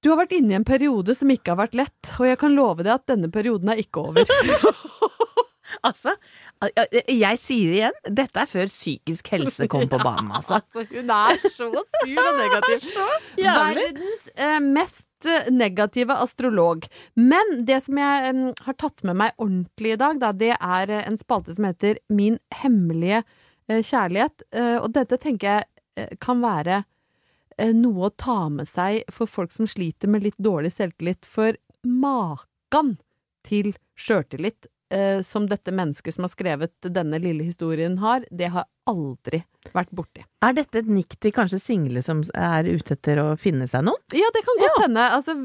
Du 0.00 0.12
har 0.12 0.20
vært 0.22 0.32
inne 0.32 0.54
i 0.54 0.58
en 0.60 0.64
periode 0.64 1.14
som 1.18 1.30
ikke 1.32 1.52
har 1.52 1.60
vært 1.64 1.76
lett, 1.76 2.12
og 2.18 2.30
jeg 2.30 2.38
kan 2.40 2.54
love 2.56 2.86
deg 2.86 2.94
at 2.94 3.08
denne 3.10 3.28
perioden 3.32 3.72
er 3.72 3.82
ikke 3.82 4.06
over. 4.10 4.30
Altså, 5.86 6.14
jeg 7.08 7.38
sier 7.40 7.74
igjen, 7.76 7.98
dette 8.04 8.42
er 8.42 8.48
før 8.50 8.70
psykisk 8.70 9.30
helse 9.34 9.68
kom 9.70 9.86
på 9.90 10.00
banen, 10.06 10.32
altså. 10.34 10.58
Altså, 10.58 10.84
hun 10.90 11.12
er 11.14 11.38
så 11.44 11.68
sur 11.70 12.24
og 12.24 12.40
negativ. 12.40 12.88
Verdens 13.38 14.26
eh, 14.34 14.58
mest 14.64 15.28
eh, 15.30 15.50
negative 15.54 16.16
astrolog. 16.24 16.88
Men 17.16 17.62
det 17.68 17.80
som 17.86 18.00
jeg 18.00 18.32
eh, 18.32 18.42
har 18.66 18.78
tatt 18.82 19.04
med 19.06 19.20
meg 19.22 19.38
ordentlig 19.38 19.94
i 19.94 20.00
dag, 20.00 20.20
da, 20.22 20.32
det 20.36 20.52
er 20.56 20.96
eh, 20.96 21.06
en 21.08 21.20
spalte 21.20 21.54
som 21.56 21.68
heter 21.70 22.02
Min 22.12 22.40
hemmelige 22.62 23.22
eh, 23.22 23.38
kjærlighet. 23.78 24.46
Eh, 24.50 24.76
og 24.80 24.90
dette 24.96 25.18
tenker 25.22 25.52
jeg 25.52 25.68
eh, 25.96 26.16
kan 26.22 26.42
være 26.42 26.82
eh, 27.58 27.72
noe 27.76 28.10
å 28.10 28.16
ta 28.16 28.42
med 28.52 28.68
seg 28.70 29.04
for 29.12 29.30
folk 29.30 29.54
som 29.54 29.68
sliter 29.70 30.10
med 30.10 30.26
litt 30.26 30.38
dårlig 30.42 30.74
selvtillit. 30.74 31.28
For 31.28 31.58
makan 31.86 32.96
til 33.46 33.72
sjøltillit 34.00 34.68
eh, 34.90 35.22
som 35.22 35.46
dette 35.48 35.72
mennesket 35.72 36.14
som 36.14 36.26
har 36.26 36.32
skrevet 36.32 36.90
denne 36.92 37.18
lille 37.22 37.46
historien 37.46 37.98
har, 38.02 38.24
det 38.30 38.50
har 38.54 38.68
aldri 38.90 39.42
vært 39.74 39.92
borti. 39.94 40.24
Er 40.44 40.54
dette 40.56 40.80
et 40.80 40.90
nikk 40.90 41.16
til 41.20 41.34
kanskje 41.36 41.60
single 41.62 42.02
som 42.04 42.22
er 42.34 42.68
ute 42.68 42.96
etter 42.96 43.20
å 43.22 43.26
finne 43.40 43.68
seg 43.70 43.84
noen? 43.86 44.00
Ja, 44.16 44.30
det 44.34 44.42
kan 44.46 44.62
godt 44.62 44.84
hende. 44.84 45.08
Altså, 45.16 45.36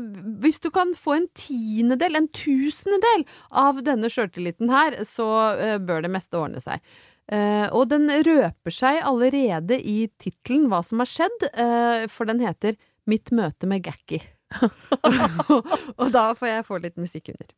hvis 0.43 0.61
du 0.63 0.71
kan 0.73 0.95
få 0.97 1.17
en 1.19 1.27
tiendedel, 1.37 2.17
en 2.17 2.31
tusendedel 2.35 3.25
av 3.51 3.83
denne 3.85 4.11
sjøltilliten 4.11 4.71
her, 4.73 5.01
så 5.07 5.27
eh, 5.55 5.77
bør 5.83 6.05
det 6.05 6.15
meste 6.15 6.39
ordne 6.41 6.63
seg. 6.63 6.81
Eh, 7.25 7.67
og 7.73 7.89
den 7.89 8.05
røper 8.05 8.73
seg 8.73 8.99
allerede 9.01 9.79
i 9.81 10.05
tittelen 10.21 10.67
hva 10.69 10.83
som 10.85 11.01
har 11.01 11.09
skjedd, 11.09 11.47
uh, 11.57 12.05
for 12.11 12.29
den 12.29 12.43
heter 12.45 12.77
Mitt 13.09 13.31
møte 13.33 13.69
med 13.69 13.83
Gakki. 13.85 14.19
og 15.99 16.07
da 16.13 16.29
får 16.37 16.49
jeg 16.49 16.65
få 16.67 16.79
litt 16.81 16.97
musikk 17.01 17.33
under. 17.33 17.49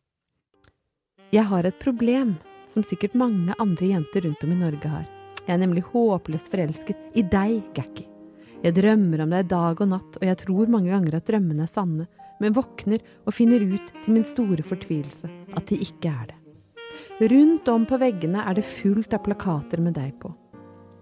Jeg 1.36 1.44
har 1.50 1.68
et 1.68 1.80
problem, 1.80 2.38
som 2.72 2.84
sikkert 2.84 3.16
mange 3.20 3.56
andre 3.60 3.92
jenter 3.92 4.24
rundt 4.28 4.44
om 4.44 4.54
i 4.56 4.60
Norge 4.60 4.92
har. 4.92 5.06
Jeg 5.44 5.56
er 5.56 5.62
nemlig 5.64 5.86
håpløst 5.92 6.52
forelsket 6.52 7.20
i 7.20 7.24
deg, 7.24 7.60
Gakki. 7.76 8.08
Jeg 8.64 8.76
drømmer 8.80 9.24
om 9.24 9.36
deg 9.36 9.52
dag 9.52 9.84
og 9.84 9.92
natt, 9.92 10.18
og 10.20 10.26
jeg 10.26 10.40
tror 10.44 10.72
mange 10.72 10.92
ganger 10.92 11.20
at 11.20 11.28
drømmene 11.28 11.68
er 11.68 11.72
sanne, 11.72 12.08
men 12.42 12.56
våkner 12.56 13.04
og 13.26 13.36
finner 13.36 13.64
ut 13.64 13.94
til 14.04 14.18
min 14.18 14.28
store 14.28 14.66
fortvilelse 14.66 15.30
at 15.56 15.72
de 15.72 15.80
ikke 15.84 16.12
er 16.12 16.32
det. 16.32 16.40
Rundt 17.20 17.68
om 17.68 17.86
på 17.90 17.98
veggene 17.98 18.44
er 18.46 18.54
det 18.60 18.68
fullt 18.70 19.16
av 19.18 19.24
plakater 19.26 19.82
med 19.82 19.96
deg 19.98 20.12
på. 20.22 20.30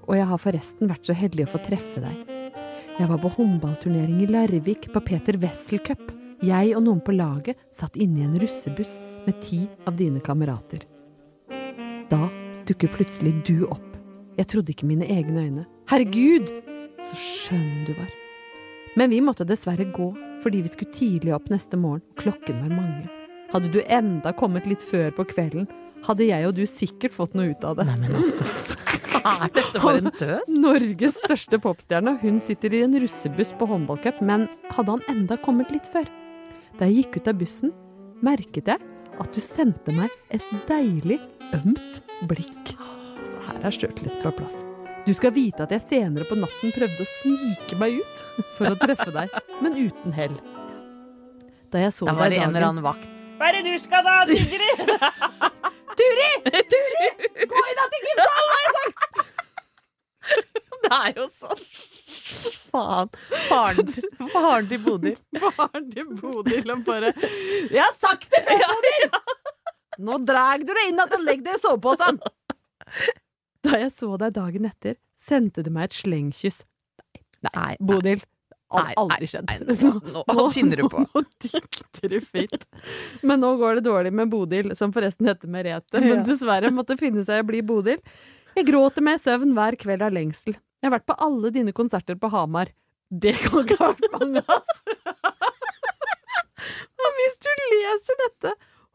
Og 0.08 0.16
jeg 0.16 0.28
har 0.30 0.40
forresten 0.40 0.88
vært 0.88 1.10
så 1.10 1.16
heldig 1.18 1.44
å 1.44 1.52
få 1.52 1.60
treffe 1.66 2.00
deg. 2.00 2.54
Jeg 2.96 3.10
var 3.10 3.20
på 3.20 3.34
håndballturnering 3.34 4.22
i 4.24 4.30
Larvik 4.30 4.88
på 4.94 5.02
Peter 5.04 5.36
Wessel 5.44 5.82
Cup. 5.84 6.14
Jeg 6.40 6.72
og 6.78 6.86
noen 6.86 7.04
på 7.04 7.18
laget 7.18 7.60
satt 7.76 8.00
inne 8.00 8.22
i 8.22 8.28
en 8.30 8.40
russebuss 8.40 8.96
med 9.26 9.44
ti 9.44 9.66
av 9.84 10.00
dine 10.00 10.24
kamerater. 10.24 10.88
Da 12.08 12.30
dukker 12.64 12.96
plutselig 12.96 13.36
du 13.44 13.66
opp. 13.68 14.00
Jeg 14.40 14.48
trodde 14.54 14.72
ikke 14.72 14.88
mine 14.88 15.12
egne 15.12 15.44
øyne. 15.50 15.70
Herregud, 15.92 16.48
så 17.10 17.20
skjønn 17.20 17.90
du 17.90 17.96
var. 18.00 18.12
Men 18.96 19.12
vi 19.12 19.20
måtte 19.20 19.44
dessverre 19.44 19.92
gå, 19.92 20.14
fordi 20.46 20.64
vi 20.64 20.72
skulle 20.72 20.96
tidlig 20.96 21.36
opp 21.36 21.52
neste 21.52 21.76
morgen, 21.76 22.06
klokken 22.16 22.64
var 22.64 22.72
mange. 22.72 23.10
Hadde 23.52 23.68
du 23.74 23.82
enda 23.84 24.32
kommet 24.32 24.68
litt 24.68 24.84
før 24.84 25.12
på 25.16 25.28
kvelden, 25.36 25.68
hadde 26.06 26.28
jeg 26.30 26.48
og 26.48 26.56
du 26.58 26.66
sikkert 26.70 27.16
fått 27.16 27.36
noe 27.38 27.54
ut 27.54 27.66
av 27.68 27.80
det. 27.80 27.88
Neimen 27.90 28.18
altså, 28.20 28.46
hva 29.26 29.34
er 29.48 29.54
dette 29.56 29.82
for 29.82 29.98
en 29.98 30.12
tøs? 30.14 30.52
Norges 30.52 31.18
største 31.24 31.60
popstjerne, 31.62 32.16
hun 32.22 32.38
sitter 32.44 32.76
i 32.78 32.84
en 32.86 32.94
russebuss 33.02 33.56
på 33.58 33.68
håndballcup, 33.70 34.22
men 34.26 34.46
hadde 34.76 34.98
han 34.98 35.08
enda 35.16 35.38
kommet 35.42 35.72
litt 35.74 35.88
før? 35.90 36.06
Da 36.78 36.90
jeg 36.90 37.06
gikk 37.06 37.22
ut 37.22 37.32
av 37.32 37.40
bussen, 37.40 37.74
merket 38.26 38.70
jeg 38.70 38.94
at 39.16 39.32
du 39.34 39.42
sendte 39.42 39.96
meg 39.96 40.14
et 40.36 40.46
deilig, 40.70 41.18
ømt 41.56 42.02
blikk. 42.30 42.76
Så 43.32 43.42
her 43.48 43.62
er 43.66 43.74
sjøltillit 43.74 44.22
på 44.22 44.34
plass. 44.38 44.62
Du 45.06 45.14
skal 45.14 45.34
vite 45.36 45.66
at 45.66 45.74
jeg 45.74 45.86
senere 45.86 46.26
på 46.30 46.38
natten 46.38 46.74
prøvde 46.74 47.06
å 47.06 47.12
snike 47.22 47.78
meg 47.82 48.00
ut 48.02 48.24
for 48.60 48.74
å 48.74 48.78
treffe 48.82 49.12
deg, 49.16 49.34
men 49.62 49.78
uten 49.78 50.16
hell. 50.16 50.38
Da 51.74 51.82
jeg 51.82 51.98
så 51.98 52.08
Da 52.10 52.16
var 52.18 52.30
det 52.34 52.42
en 52.42 52.54
eller 52.54 52.70
annen 52.70 52.86
vakt. 52.86 53.10
Hva 53.36 53.50
er 53.52 53.60
det 53.60 53.74
du 53.74 53.82
skal 53.82 54.06
da, 54.06 54.22
Sigrid? 54.30 54.96
Turi! 56.00 56.30
Turi! 56.72 57.10
Gå 57.52 57.64
inn 57.72 57.82
til 57.94 58.08
gymsalen, 58.10 58.54
har 58.54 58.62
jeg 58.66 58.76
sagt! 58.78 59.34
Det 60.86 60.92
er 60.94 61.16
jo 61.18 61.24
sånn. 61.34 61.62
Faen. 62.70 63.10
Faren, 63.48 63.88
faren 64.34 64.68
til 64.70 64.82
Bodil. 64.86 65.16
Faren 65.42 65.88
til 65.94 66.12
Bodil 66.20 66.74
og 66.74 66.84
bare 66.86 67.10
Jeg 67.16 67.82
har 67.82 67.96
sagt 67.98 68.28
det 68.34 68.44
før, 68.46 68.62
Bodil! 68.70 69.18
Nå 70.06 70.20
drar 70.28 70.62
du 70.62 70.70
deg 70.76 70.92
inn 70.92 71.02
og 71.02 71.16
legger 71.24 71.48
det 71.48 71.58
i 71.58 71.64
soveposen! 71.64 72.20
Da 73.66 73.80
jeg 73.82 73.92
så 73.96 74.12
deg 74.22 74.36
dagen 74.36 74.68
etter, 74.70 75.00
sendte 75.18 75.64
du 75.66 75.72
meg 75.74 75.90
et 75.90 75.98
slengkyss. 75.98 76.62
Nei, 77.46 77.52
Nei, 77.56 77.72
Bodil. 77.82 78.22
Nei, 78.74 78.94
aldri 78.98 79.22
nei, 79.22 79.28
skjedd. 79.30 79.46
nei, 79.46 79.58
nå- 80.16 80.24
nå 80.36 80.46
finner 80.56 80.82
du 80.82 80.88
på. 80.90 81.04
Nå 81.06 81.22
dikter 81.46 82.10
du 82.12 82.18
fint. 82.26 82.66
Men 83.22 83.40
nå 83.46 83.52
går 83.62 83.78
det 83.80 83.86
dårlig 83.86 84.12
med 84.18 84.32
Bodil, 84.34 84.72
som 84.76 84.92
forresten 84.96 85.30
heter 85.30 85.48
Merete, 85.54 86.02
men 86.02 86.24
dessverre 86.28 86.72
måtte 86.74 86.98
finne 87.00 87.24
seg 87.28 87.40
i 87.40 87.46
å 87.46 87.50
bli 87.52 87.62
Bodil. 87.66 88.02
Jeg 88.56 88.68
gråter 88.72 89.04
med 89.06 89.22
søvn 89.22 89.54
hver 89.56 89.78
kveld 89.80 90.02
av 90.08 90.16
lengsel. 90.16 90.56
Jeg 90.82 90.90
har 90.90 90.96
vært 90.98 91.08
på 91.12 91.18
alle 91.24 91.52
dine 91.56 91.74
konserter 91.76 92.18
på 92.20 92.30
Hamar. 92.34 92.72
Det 93.12 93.36
kan 93.44 93.62
ikke 93.62 93.78
ha 93.84 93.92
vært 93.94 94.16
mange, 94.18 94.42
altså. 94.50 94.82
Og 97.06 97.20
hvis 97.20 97.36
du 97.46 97.50
leser 97.70 98.18
dette, 98.24 98.54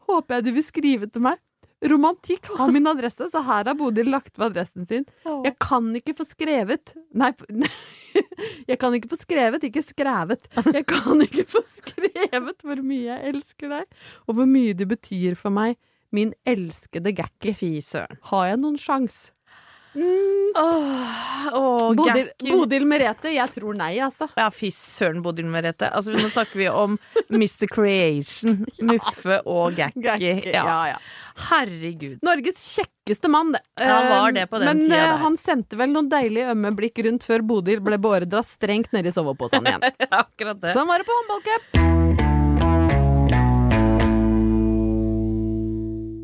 håper 0.09 0.37
jeg 0.39 0.45
du 0.47 0.51
vil 0.57 0.65
skrive 0.67 1.07
til 1.11 1.23
meg. 1.29 1.39
Romantikk 1.87 2.45
har 2.59 2.69
min 2.73 2.85
adresse, 2.91 3.25
så 3.31 3.41
her 3.47 3.65
har 3.71 3.77
Bodil 3.79 4.11
lagt 4.13 4.35
ved 4.37 4.51
adressen 4.51 4.85
sin. 4.89 5.05
Jeg 5.25 5.55
kan 5.63 5.87
ikke 5.97 6.13
få 6.19 6.27
skrevet 6.29 6.91
Nei, 7.17 7.31
nei, 7.49 7.71
jeg 8.69 8.79
kan 8.81 8.95
ikke 8.97 9.11
få 9.13 9.19
skrevet, 9.21 9.63
ikke 9.67 9.83
skrevet. 9.85 10.47
Jeg 10.71 10.85
kan 10.89 11.21
ikke 11.25 11.45
få 11.49 11.61
skrevet 11.67 12.65
hvor 12.65 12.81
mye 12.85 13.07
jeg 13.07 13.33
elsker 13.33 13.71
deg, 13.71 14.01
og 14.27 14.37
hvor 14.37 14.49
mye 14.49 14.75
du 14.77 14.85
betyr 14.89 15.37
for 15.39 15.53
meg, 15.53 15.77
min 16.11 16.33
elskede 16.47 17.13
Gacky. 17.15 17.53
Fy 17.55 17.77
søren. 17.85 18.19
Har 18.31 18.49
jeg 18.51 18.61
noen 18.63 18.79
sjans? 18.79 19.29
Åh, 19.93 21.53
oh, 21.53 21.93
Bodil, 21.95 22.29
Bodil 22.39 22.85
Merete, 22.87 23.31
jeg 23.35 23.51
tror 23.57 23.75
nei, 23.75 23.93
altså. 24.03 24.29
Ja, 24.39 24.47
fy 24.53 24.69
søren, 24.71 25.19
Bodil 25.25 25.49
Merete. 25.51 25.89
Altså, 25.91 26.13
nå 26.15 26.31
snakker 26.31 26.61
vi 26.61 26.69
om 26.71 26.95
Mr. 27.27 27.67
Creation, 27.71 28.61
Muffe 28.87 29.41
og 29.43 29.75
Gakki. 29.75 30.05
Gakki, 30.05 30.33
ja, 30.53 30.77
ja. 30.93 30.97
Herregud. 31.49 32.19
Norges 32.23 32.63
kjekkeste 32.77 33.31
mann, 33.31 33.51
det. 33.55 33.63
Ja, 33.81 33.99
han 33.99 34.09
var 34.11 34.35
det 34.35 34.47
på 34.51 34.61
den 34.61 34.69
Men 34.69 34.83
tida 34.85 35.03
eh, 35.03 35.23
han 35.25 35.39
sendte 35.41 35.79
vel 35.79 35.91
noen 35.95 36.11
deilige 36.11 36.51
ømme 36.55 36.73
blikk 36.77 37.03
rundt 37.07 37.27
før 37.27 37.43
Bodil 37.53 37.83
ble 37.83 37.99
beordra 38.01 38.43
strengt 38.47 38.93
ned 38.95 39.11
i 39.11 39.15
soveposen 39.15 39.67
igjen. 39.67 39.87
Akkurat 40.23 40.61
det. 40.61 40.75
Sånn 40.77 40.87
var 40.91 41.03
det 41.03 41.09
på 41.09 41.19
håndballcup. 41.19 41.90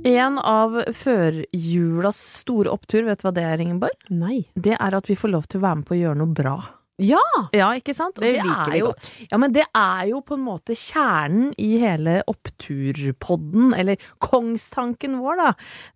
En 0.05 0.37
av 0.39 0.75
førjulas 0.93 2.17
store 2.43 2.71
opptur, 2.73 3.05
vet 3.07 3.21
du 3.21 3.27
hva 3.27 3.33
det 3.35 3.45
er, 3.47 3.61
Ingeborg? 3.63 4.09
Nei. 4.13 4.43
Det 4.53 4.75
er 4.77 4.97
at 4.97 5.09
vi 5.09 5.17
får 5.17 5.33
lov 5.33 5.47
til 5.49 5.61
å 5.61 5.65
være 5.65 5.79
med 5.79 5.87
på 5.87 5.95
å 5.95 6.01
gjøre 6.01 6.19
noe 6.21 6.35
bra. 6.37 6.57
Ja! 6.97 7.21
Ja, 7.53 7.67
ikke 7.77 7.93
sant? 7.93 8.17
Og 8.17 8.25
Det 8.25 8.39
liker 8.39 8.71
er 8.71 8.73
vi 8.73 8.79
jo, 8.81 8.89
godt. 8.89 9.09
Ja, 9.29 9.37
men 9.41 9.53
det 9.53 9.65
er 9.69 10.07
jo 10.09 10.21
på 10.25 10.37
en 10.37 10.45
måte 10.47 10.77
kjernen 10.77 11.51
i 11.61 11.75
hele 11.81 12.19
oppturpodden, 12.29 13.75
eller 13.77 14.01
kongstanken 14.23 15.19
vår, 15.21 15.43
da. 15.43 15.51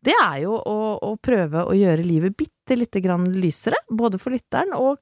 Det 0.05 0.17
er 0.17 0.43
jo 0.43 0.57
å, 0.59 0.77
å 1.01 1.15
prøve 1.21 1.65
å 1.65 1.77
gjøre 1.77 2.05
livet 2.05 2.37
bitte 2.37 2.77
lite 2.77 3.01
grann 3.03 3.25
lysere, 3.33 3.81
både 3.89 4.21
for 4.21 4.37
lytteren 4.37 4.75
og 4.77 5.01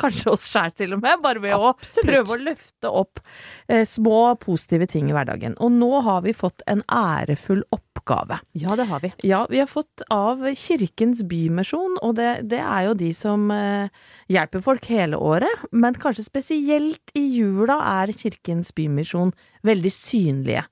kanskje 0.00 0.32
oss 0.32 0.46
sjæl 0.50 0.72
til 0.76 0.96
og 0.96 1.02
med, 1.04 1.20
bare 1.22 1.42
ved 1.42 1.54
å 1.54 1.72
prøve 1.78 2.34
å 2.34 2.40
løfte 2.40 2.90
opp 2.90 3.20
eh, 3.68 3.84
små 3.88 4.34
positive 4.42 4.88
ting 4.90 5.10
i 5.10 5.14
hverdagen. 5.16 5.56
Og 5.62 5.72
nå 5.74 5.90
har 6.06 6.24
vi 6.26 6.34
fått 6.36 6.64
en 6.70 6.82
ærefull 6.90 7.62
oppgave. 7.74 8.40
Ja, 8.58 8.76
det 8.78 8.88
har 8.90 9.04
vi. 9.04 9.12
Ja, 9.26 9.44
vi 9.50 9.62
har 9.62 9.70
fått 9.70 10.04
av 10.12 10.42
Kirkens 10.58 11.24
Bymisjon, 11.28 11.98
og 12.02 12.16
det, 12.18 12.32
det 12.50 12.60
er 12.62 12.88
jo 12.88 12.98
de 12.98 13.12
som 13.16 13.48
eh, 13.54 13.92
hjelper 14.32 14.64
folk 14.64 14.88
hele 14.90 15.20
året, 15.20 15.66
men 15.72 15.98
kanskje 16.00 16.26
spesielt 16.26 17.14
i 17.18 17.24
jula 17.38 17.78
er 18.00 18.14
Kirkens 18.14 18.74
Bymisjon 18.74 19.34
veldig 19.64 19.92
synlige. 19.92 20.64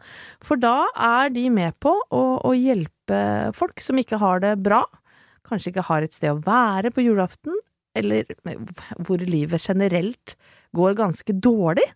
For 0.44 0.60
da 0.60 0.88
er 0.92 1.32
de 1.34 1.46
med 1.52 1.78
på 1.82 1.94
å, 1.94 2.24
å 2.42 2.56
hjelpe 2.56 3.20
folk 3.56 3.80
som 3.84 3.98
ikke 4.00 4.20
har 4.20 4.42
det 4.44 4.56
bra, 4.64 4.82
kanskje 5.48 5.72
ikke 5.72 5.86
har 5.88 6.04
et 6.04 6.14
sted 6.14 6.32
å 6.32 6.42
være 6.44 6.92
på 6.94 7.04
julaften, 7.04 7.56
eller 7.98 8.28
hvor 9.02 9.22
livet 9.22 9.66
generelt 9.66 10.36
går 10.76 10.96
ganske 10.98 11.34
dårlig. 11.36 11.88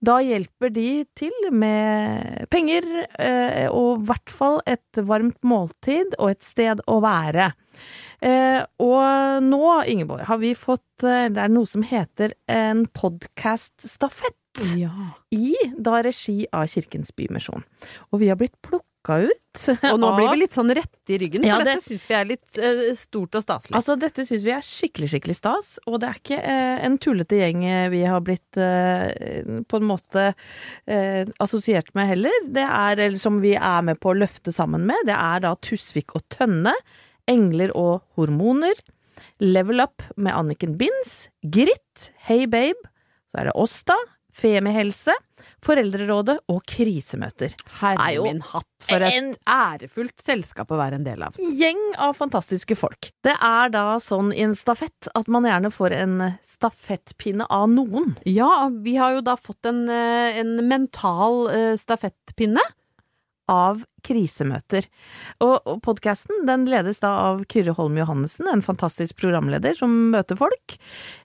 Da 0.00 0.16
hjelper 0.24 0.72
de 0.72 1.04
til 1.18 1.50
med 1.52 2.46
penger, 2.52 2.86
eh, 3.20 3.66
og 3.68 4.00
i 4.00 4.06
hvert 4.08 4.32
fall 4.32 4.60
et 4.64 5.00
varmt 5.04 5.42
måltid 5.44 6.16
og 6.16 6.32
et 6.32 6.46
sted 6.46 6.80
å 6.88 7.00
være. 7.04 7.50
Eh, 8.24 8.62
og 8.80 9.44
nå, 9.44 9.64
Ingeborg, 9.92 10.24
har 10.28 10.40
vi 10.40 10.52
fått 10.56 11.04
eh, 11.04 11.28
Det 11.32 11.40
er 11.40 11.52
noe 11.52 11.68
som 11.68 11.84
heter 11.84 12.34
en 12.52 12.86
podkaststafett. 12.96 14.36
Ja. 14.76 15.12
I 15.32 15.54
da 15.78 16.00
regi 16.04 16.42
av 16.52 16.66
Kirkens 16.72 17.12
Bymisjon. 17.16 17.62
Og 18.10 18.24
vi 18.24 18.32
har 18.32 18.40
blitt 18.40 18.56
plukka 18.64 18.89
ut. 19.08 19.60
Og 19.88 19.96
nå 19.98 20.08
blir 20.16 20.28
vi 20.30 20.38
litt 20.42 20.54
sånn 20.54 20.70
rette 20.76 21.14
i 21.14 21.18
ryggen, 21.22 21.42
for 21.42 21.48
Ja, 21.48 21.58
dette 21.64 21.80
det- 21.80 21.86
syns 21.88 22.04
vi 22.06 22.14
er 22.18 22.26
litt 22.28 22.58
uh, 22.60 22.82
stort 22.98 23.34
og 23.38 23.42
staselig. 23.42 23.74
Altså, 23.78 23.96
dette 23.98 24.26
syns 24.28 24.44
vi 24.44 24.52
er 24.54 24.66
skikkelig, 24.66 25.08
skikkelig 25.14 25.36
stas, 25.38 25.70
og 25.86 25.98
det 26.02 26.10
er 26.10 26.20
ikke 26.20 26.38
uh, 26.44 26.84
en 26.86 26.98
tullete 27.02 27.40
gjeng 27.40 27.64
eh, 27.64 27.88
vi 27.94 28.02
har 28.04 28.20
blitt 28.26 28.60
uh, 28.60 29.62
på 29.66 29.80
en 29.80 29.88
måte 29.88 30.28
assosiert 31.40 31.90
med 31.94 32.08
heller. 32.10 32.34
Det 32.52 32.62
er, 32.66 32.98
eller 33.08 33.18
som 33.18 33.40
vi 33.42 33.54
er 33.56 33.82
med 33.86 33.98
på 34.02 34.12
å 34.12 34.18
løfte 34.20 34.52
sammen 34.54 34.84
med, 34.88 35.06
det 35.08 35.16
er 35.16 35.42
da 35.44 35.54
Tusvik 35.62 36.14
og 36.18 36.24
Tønne, 36.32 36.74
Engler 37.30 37.72
og 37.78 38.02
hormoner, 38.18 38.78
Level 39.40 39.80
Up 39.84 40.02
med 40.16 40.34
Anniken 40.34 40.76
Binds, 40.80 41.28
Gritt, 41.42 42.10
Hey 42.26 42.46
Babe, 42.50 42.78
så 43.30 43.42
er 43.42 43.50
det 43.50 43.56
oss 43.58 43.80
da, 43.88 43.96
Femihelse, 44.34 45.14
Foreldrerådet 45.64 46.38
og 46.48 46.62
krisemøter. 46.66 47.54
Herre 47.80 48.08
Er 48.08 48.14
jo 48.16 48.22
min 48.24 48.40
hatt, 48.40 48.66
for 48.80 48.96
et 49.06 49.12
en- 49.14 49.34
ærefullt 49.46 50.20
selskap 50.24 50.68
å 50.70 50.78
være 50.80 50.94
en 51.00 51.04
del 51.04 51.22
av. 51.22 51.34
Gjeng 51.36 51.80
av 51.98 52.16
fantastiske 52.16 52.76
folk. 52.76 53.10
Det 53.22 53.36
er 53.40 53.68
da 53.70 53.98
sånn 53.98 54.32
i 54.34 54.40
en 54.42 54.54
stafett 54.54 55.08
at 55.14 55.28
man 55.28 55.44
gjerne 55.44 55.70
får 55.72 55.92
en 55.92 56.16
stafettpinne 56.44 57.46
av 57.50 57.68
noen. 57.68 58.16
Ja, 58.26 58.68
vi 58.72 58.96
har 58.96 59.14
jo 59.18 59.20
da 59.26 59.36
fått 59.36 59.64
en, 59.66 59.88
eh, 59.88 60.38
en 60.40 60.56
mental 60.68 61.48
eh, 61.50 61.76
stafettpinne. 61.76 62.60
Av 63.50 63.82
krisemøter. 64.06 64.86
Og, 65.44 65.66
podkasten 65.84 66.44
den 66.48 66.64
ledes 66.70 67.02
da 67.02 67.10
av 67.26 67.42
Kyrre 67.50 67.74
Holm 67.76 67.98
Johannessen, 68.00 68.48
en 68.48 68.64
fantastisk 68.64 69.18
programleder 69.20 69.76
som 69.76 69.92
møter 70.14 70.38
folk. 70.40 70.76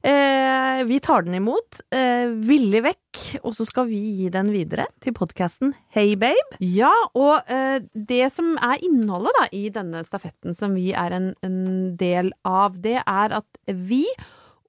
Eh, 0.04 0.82
vi 0.90 1.00
tar 1.04 1.26
den 1.28 1.38
imot 1.40 1.80
eh, 1.96 2.28
villig 2.50 2.84
vekk, 2.90 3.22
og 3.46 3.56
så 3.58 3.68
skal 3.68 3.88
vi 3.92 4.02
gi 4.20 4.32
den 4.34 4.52
videre 4.54 4.90
til 5.04 5.16
podkasten 5.16 5.76
Hey 5.96 6.18
Babe. 6.20 6.60
Ja, 6.60 6.94
og 7.16 7.48
eh, 7.52 7.80
det 7.94 8.28
som 8.36 8.56
er 8.60 8.84
innholdet 8.86 9.38
da 9.40 9.48
i 9.56 9.68
denne 9.74 10.04
stafetten 10.08 10.58
som 10.58 10.76
vi 10.76 10.92
er 10.98 11.16
en, 11.16 11.32
en 11.46 11.62
del 12.00 12.34
av, 12.48 12.82
det 12.84 13.00
er 13.06 13.40
at 13.40 13.64
vi 13.66 14.04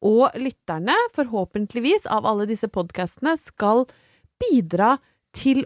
og 0.07 0.37
lytterne, 0.39 0.95
forhåpentligvis 1.17 2.05
av 2.13 2.29
alle 2.29 2.45
disse 2.47 2.69
podkastene, 2.71 3.33
skal 3.41 3.87
bidra 4.39 4.99
til 5.01 5.13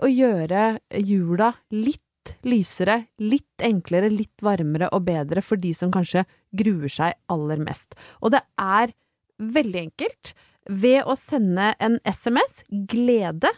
å 0.02 0.10
gjøre 0.10 0.64
jula 0.98 1.54
litt 1.72 2.34
lysere, 2.44 3.06
litt 3.18 3.64
enklere, 3.64 4.10
litt 4.12 4.42
varmere 4.44 4.90
og 4.94 5.06
bedre 5.06 5.42
for 5.42 5.60
de 5.60 5.72
som 5.74 5.92
kanskje 5.92 6.26
gruer 6.56 6.92
seg 6.92 7.16
aller 7.32 7.62
mest. 7.62 7.96
Og 8.20 8.34
det 8.34 8.42
er 8.60 8.92
veldig 9.40 9.80
enkelt. 9.86 10.34
Ved 10.68 11.08
å 11.08 11.16
sende 11.18 11.72
en 11.80 11.98
SMS, 12.04 12.62
glede, 12.68 13.50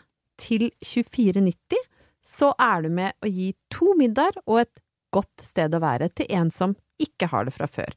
til 0.42 0.70
2490, 0.82 1.76
så 2.26 2.52
er 2.58 2.82
du 2.82 2.88
med 2.94 3.14
å 3.22 3.28
gi 3.30 3.52
to 3.70 3.92
middager 3.98 4.40
og 4.46 4.62
et 4.64 4.80
godt 5.12 5.44
sted 5.44 5.74
å 5.74 5.82
være 5.82 6.08
til 6.16 6.30
en 6.34 6.50
som 6.50 6.74
ikke 7.05 7.28
har 7.32 7.42
det 7.46 7.55
fra 7.55 7.66
før. 7.70 7.92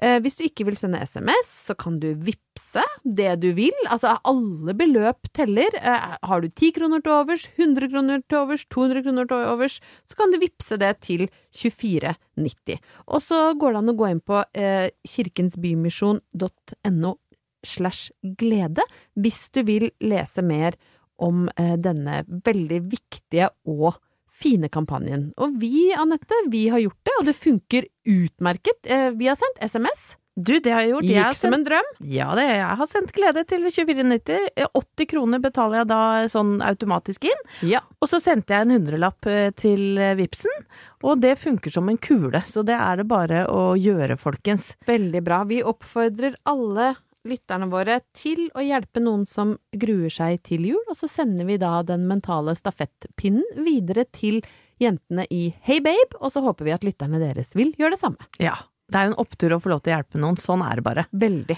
Eh, 0.00 0.18
hvis 0.24 0.36
du 0.38 0.42
ikke 0.46 0.64
vil 0.68 0.78
sende 0.78 1.02
SMS, 1.04 1.48
så 1.68 1.74
kan 1.78 1.98
du 2.02 2.08
vippse 2.26 2.84
det 3.04 3.40
du 3.42 3.52
vil. 3.56 3.76
Altså, 3.88 4.08
alle 4.28 4.72
beløp 4.76 5.20
teller. 5.36 5.70
Eh, 5.76 6.16
har 6.30 6.38
du 6.40 6.48
10 6.48 6.72
kroner 6.78 7.00
til 7.04 7.12
overs, 7.14 7.44
100 7.56 7.88
kroner 7.92 8.18
til 8.26 8.38
overs, 8.42 8.64
200 8.72 9.02
kroner 9.06 9.24
til 9.30 9.36
overs, 9.54 9.76
så 10.08 10.14
kan 10.18 10.28
du 10.32 10.36
vippse 10.42 10.76
det 10.80 10.92
til 11.06 11.22
2490. 11.56 12.76
Og 13.08 13.20
så 13.24 13.38
går 13.60 13.70
det 13.72 13.78
an 13.82 13.94
å 13.94 13.98
gå 13.98 14.06
inn 14.10 14.24
på 14.24 14.36
eh, 14.54 14.88
kirkensbymisjon.no 15.08 17.12
slash 17.60 18.02
glede 18.40 18.82
hvis 19.20 19.52
du 19.52 19.60
vil 19.68 19.92
lese 20.00 20.40
mer 20.40 20.72
om 21.20 21.44
denne 21.76 22.24
veldig 22.24 22.88
viktige 22.88 23.52
og 23.68 24.00
fine 24.40 24.70
kampanjen. 24.72 25.30
Og 25.40 25.58
vi, 25.60 25.90
Anette, 25.96 26.44
vi 26.52 26.68
har 26.72 26.82
gjort 26.82 27.00
det, 27.04 27.18
og 27.18 27.28
det 27.28 27.36
funker 27.36 27.90
utmerket. 28.08 28.80
Eh, 28.88 29.10
vi 29.18 29.28
har 29.30 29.38
sendt 29.38 29.60
SMS. 29.64 30.14
Du, 30.40 30.54
det 30.62 30.72
har 30.72 30.84
jeg 30.84 30.92
gjort. 30.94 31.04
Jeg 31.04 31.16
sendt, 31.16 31.26
Gikk 31.26 31.40
som 31.40 31.56
en 31.56 31.64
drøm. 31.66 31.88
Ja, 32.08 32.28
det, 32.38 32.46
jeg 32.46 32.78
har 32.80 32.88
sendt 32.88 33.12
glede 33.16 33.42
til 33.50 33.66
2490. 33.66 34.46
80 34.78 35.08
kroner 35.10 35.42
betaler 35.42 35.82
jeg 35.82 35.90
da 35.90 36.02
sånn 36.32 36.54
automatisk 36.64 37.26
inn. 37.28 37.42
Ja. 37.66 37.82
Og 38.00 38.08
så 38.12 38.22
sendte 38.22 38.54
jeg 38.54 38.68
en 38.68 38.74
hundrelapp 38.78 39.28
eh, 39.28 39.50
til 39.58 40.00
eh, 40.00 40.14
Vipsen, 40.18 40.64
og 41.04 41.20
det 41.24 41.34
funker 41.40 41.74
som 41.74 41.90
en 41.90 42.00
kule. 42.00 42.42
Så 42.48 42.64
det 42.66 42.78
er 42.78 43.02
det 43.02 43.08
bare 43.10 43.44
å 43.50 43.74
gjøre, 43.76 44.16
folkens. 44.20 44.72
Veldig 44.88 45.24
bra. 45.26 45.42
Vi 45.50 45.60
oppfordrer 45.66 46.38
alle 46.48 46.94
lytterne 47.28 47.68
våre 47.70 47.98
til 48.16 48.46
å 48.56 48.64
hjelpe 48.64 49.02
noen 49.02 49.26
som 49.28 49.54
gruer 49.76 50.12
seg 50.12 50.40
til 50.46 50.70
jul, 50.72 50.82
og 50.88 50.96
så 50.98 51.10
sender 51.10 51.48
vi 51.48 51.58
da 51.60 51.80
den 51.86 52.06
mentale 52.08 52.54
stafettpinnen 52.58 53.64
videre 53.66 54.06
til 54.16 54.40
jentene 54.80 55.26
i 55.28 55.50
Hey 55.66 55.82
Babe, 55.84 56.16
og 56.20 56.32
så 56.32 56.42
håper 56.44 56.68
vi 56.68 56.74
at 56.76 56.86
lytterne 56.86 57.20
deres 57.20 57.52
vil 57.58 57.74
gjøre 57.80 57.96
det 57.96 58.02
samme. 58.02 58.30
Ja. 58.40 58.56
Det 58.90 58.98
er 59.00 59.06
jo 59.08 59.12
en 59.14 59.20
opptur 59.22 59.54
å 59.56 59.60
få 59.62 59.70
lov 59.72 59.80
til 59.84 59.92
å 59.92 59.96
hjelpe 59.98 60.20
noen. 60.20 60.36
Sånn 60.40 60.62
er 60.66 60.80
det 60.80 60.84
bare. 60.86 61.04
Veldig. 61.14 61.56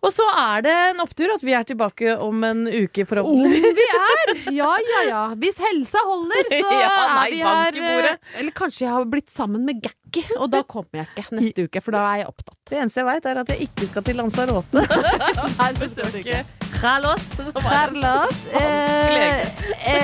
Og 0.00 0.12
så 0.16 0.24
er 0.32 0.62
det 0.64 0.72
en 0.94 1.02
opptur 1.04 1.28
at 1.34 1.42
vi 1.44 1.52
er 1.52 1.66
tilbake 1.68 2.14
om 2.24 2.40
en 2.48 2.62
uke, 2.64 3.04
Om 3.20 3.42
vi 3.52 3.84
er! 3.84 4.32
Ja, 4.56 4.70
ja, 4.80 5.02
ja. 5.10 5.24
Hvis 5.36 5.60
helsa 5.60 6.00
holder, 6.08 6.48
så 6.48 6.60
Ja, 6.80 6.94
nei, 7.18 7.26
er 7.36 7.76
vi 7.76 7.84
her. 7.84 8.08
eh, 8.14 8.38
Eller 8.40 8.56
kanskje 8.56 8.86
jeg 8.86 8.94
har 8.94 9.04
blitt 9.12 9.28
sammen 9.30 9.66
med 9.68 9.82
Gakki, 9.84 10.24
og 10.38 10.48
da 10.54 10.62
kommer 10.64 11.02
jeg 11.02 11.10
ikke 11.20 11.36
neste 11.36 11.64
uke, 11.68 11.84
for 11.84 11.96
da 11.98 12.06
er 12.14 12.22
jeg 12.22 12.30
opptatt. 12.32 12.56
Det 12.72 12.80
eneste 12.80 13.02
jeg 13.02 13.10
veit, 13.10 13.28
er 13.28 13.42
at 13.44 13.52
jeg 13.52 13.68
ikke 13.68 13.90
skal 13.92 14.08
til 14.08 14.20
Lanzarote. 14.22 14.86
Besøker 15.60 15.78
Besøke 15.84 16.40
Carlos. 16.78 17.20
Carlos, 17.62 18.46
eh, 18.52 19.44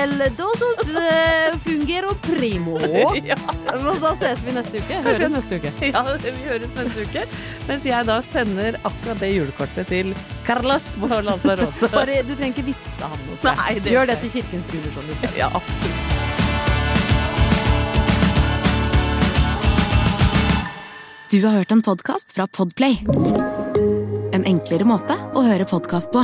el 0.01 0.19
dosos 0.35 0.77
eh, 0.89 1.51
fungero 1.63 2.15
primo. 2.21 2.77
Ja. 3.27 3.35
Og 3.73 3.97
så 3.99 4.13
ses 4.19 4.39
vi 4.45 4.53
neste 4.55 4.79
uke. 4.79 4.99
Høres 5.03 5.31
neste 5.33 5.57
uke. 5.59 5.71
Ja, 5.89 6.03
vi 6.21 6.43
høres 6.45 6.71
neste 6.77 7.03
uke. 7.07 7.25
Mens 7.67 7.87
jeg 7.87 8.07
da 8.07 8.19
sender 8.29 8.77
akkurat 8.87 9.19
det 9.23 9.31
julekortet 9.33 9.89
til 9.91 10.13
Carlos 10.47 10.85
på 11.01 11.09
Lanzarote. 11.09 11.89
Bare, 11.95 12.21
du 12.23 12.35
trenger 12.35 12.53
ikke 12.55 12.69
vitse 12.71 13.03
han 13.03 13.27
noe. 13.27 13.39
Nei, 13.49 13.77
det 13.83 13.95
Gjør 13.95 14.11
det 14.11 14.19
til 14.23 14.37
Kirkens 14.37 14.73
i. 14.77 15.39
Ja, 15.39 15.51
absolutt. 15.51 16.17
Du 21.27 21.41
har 21.43 21.57
hørt 21.59 21.71
en 21.71 21.81
podcast 21.83 22.31
fra 22.31 22.47
Podplay. 22.47 23.01
En 24.31 24.47
enklere 24.47 24.87
måte 24.87 25.17
å 25.35 25.43
høre 25.43 25.67
podcast 25.67 26.13
på. 26.15 26.23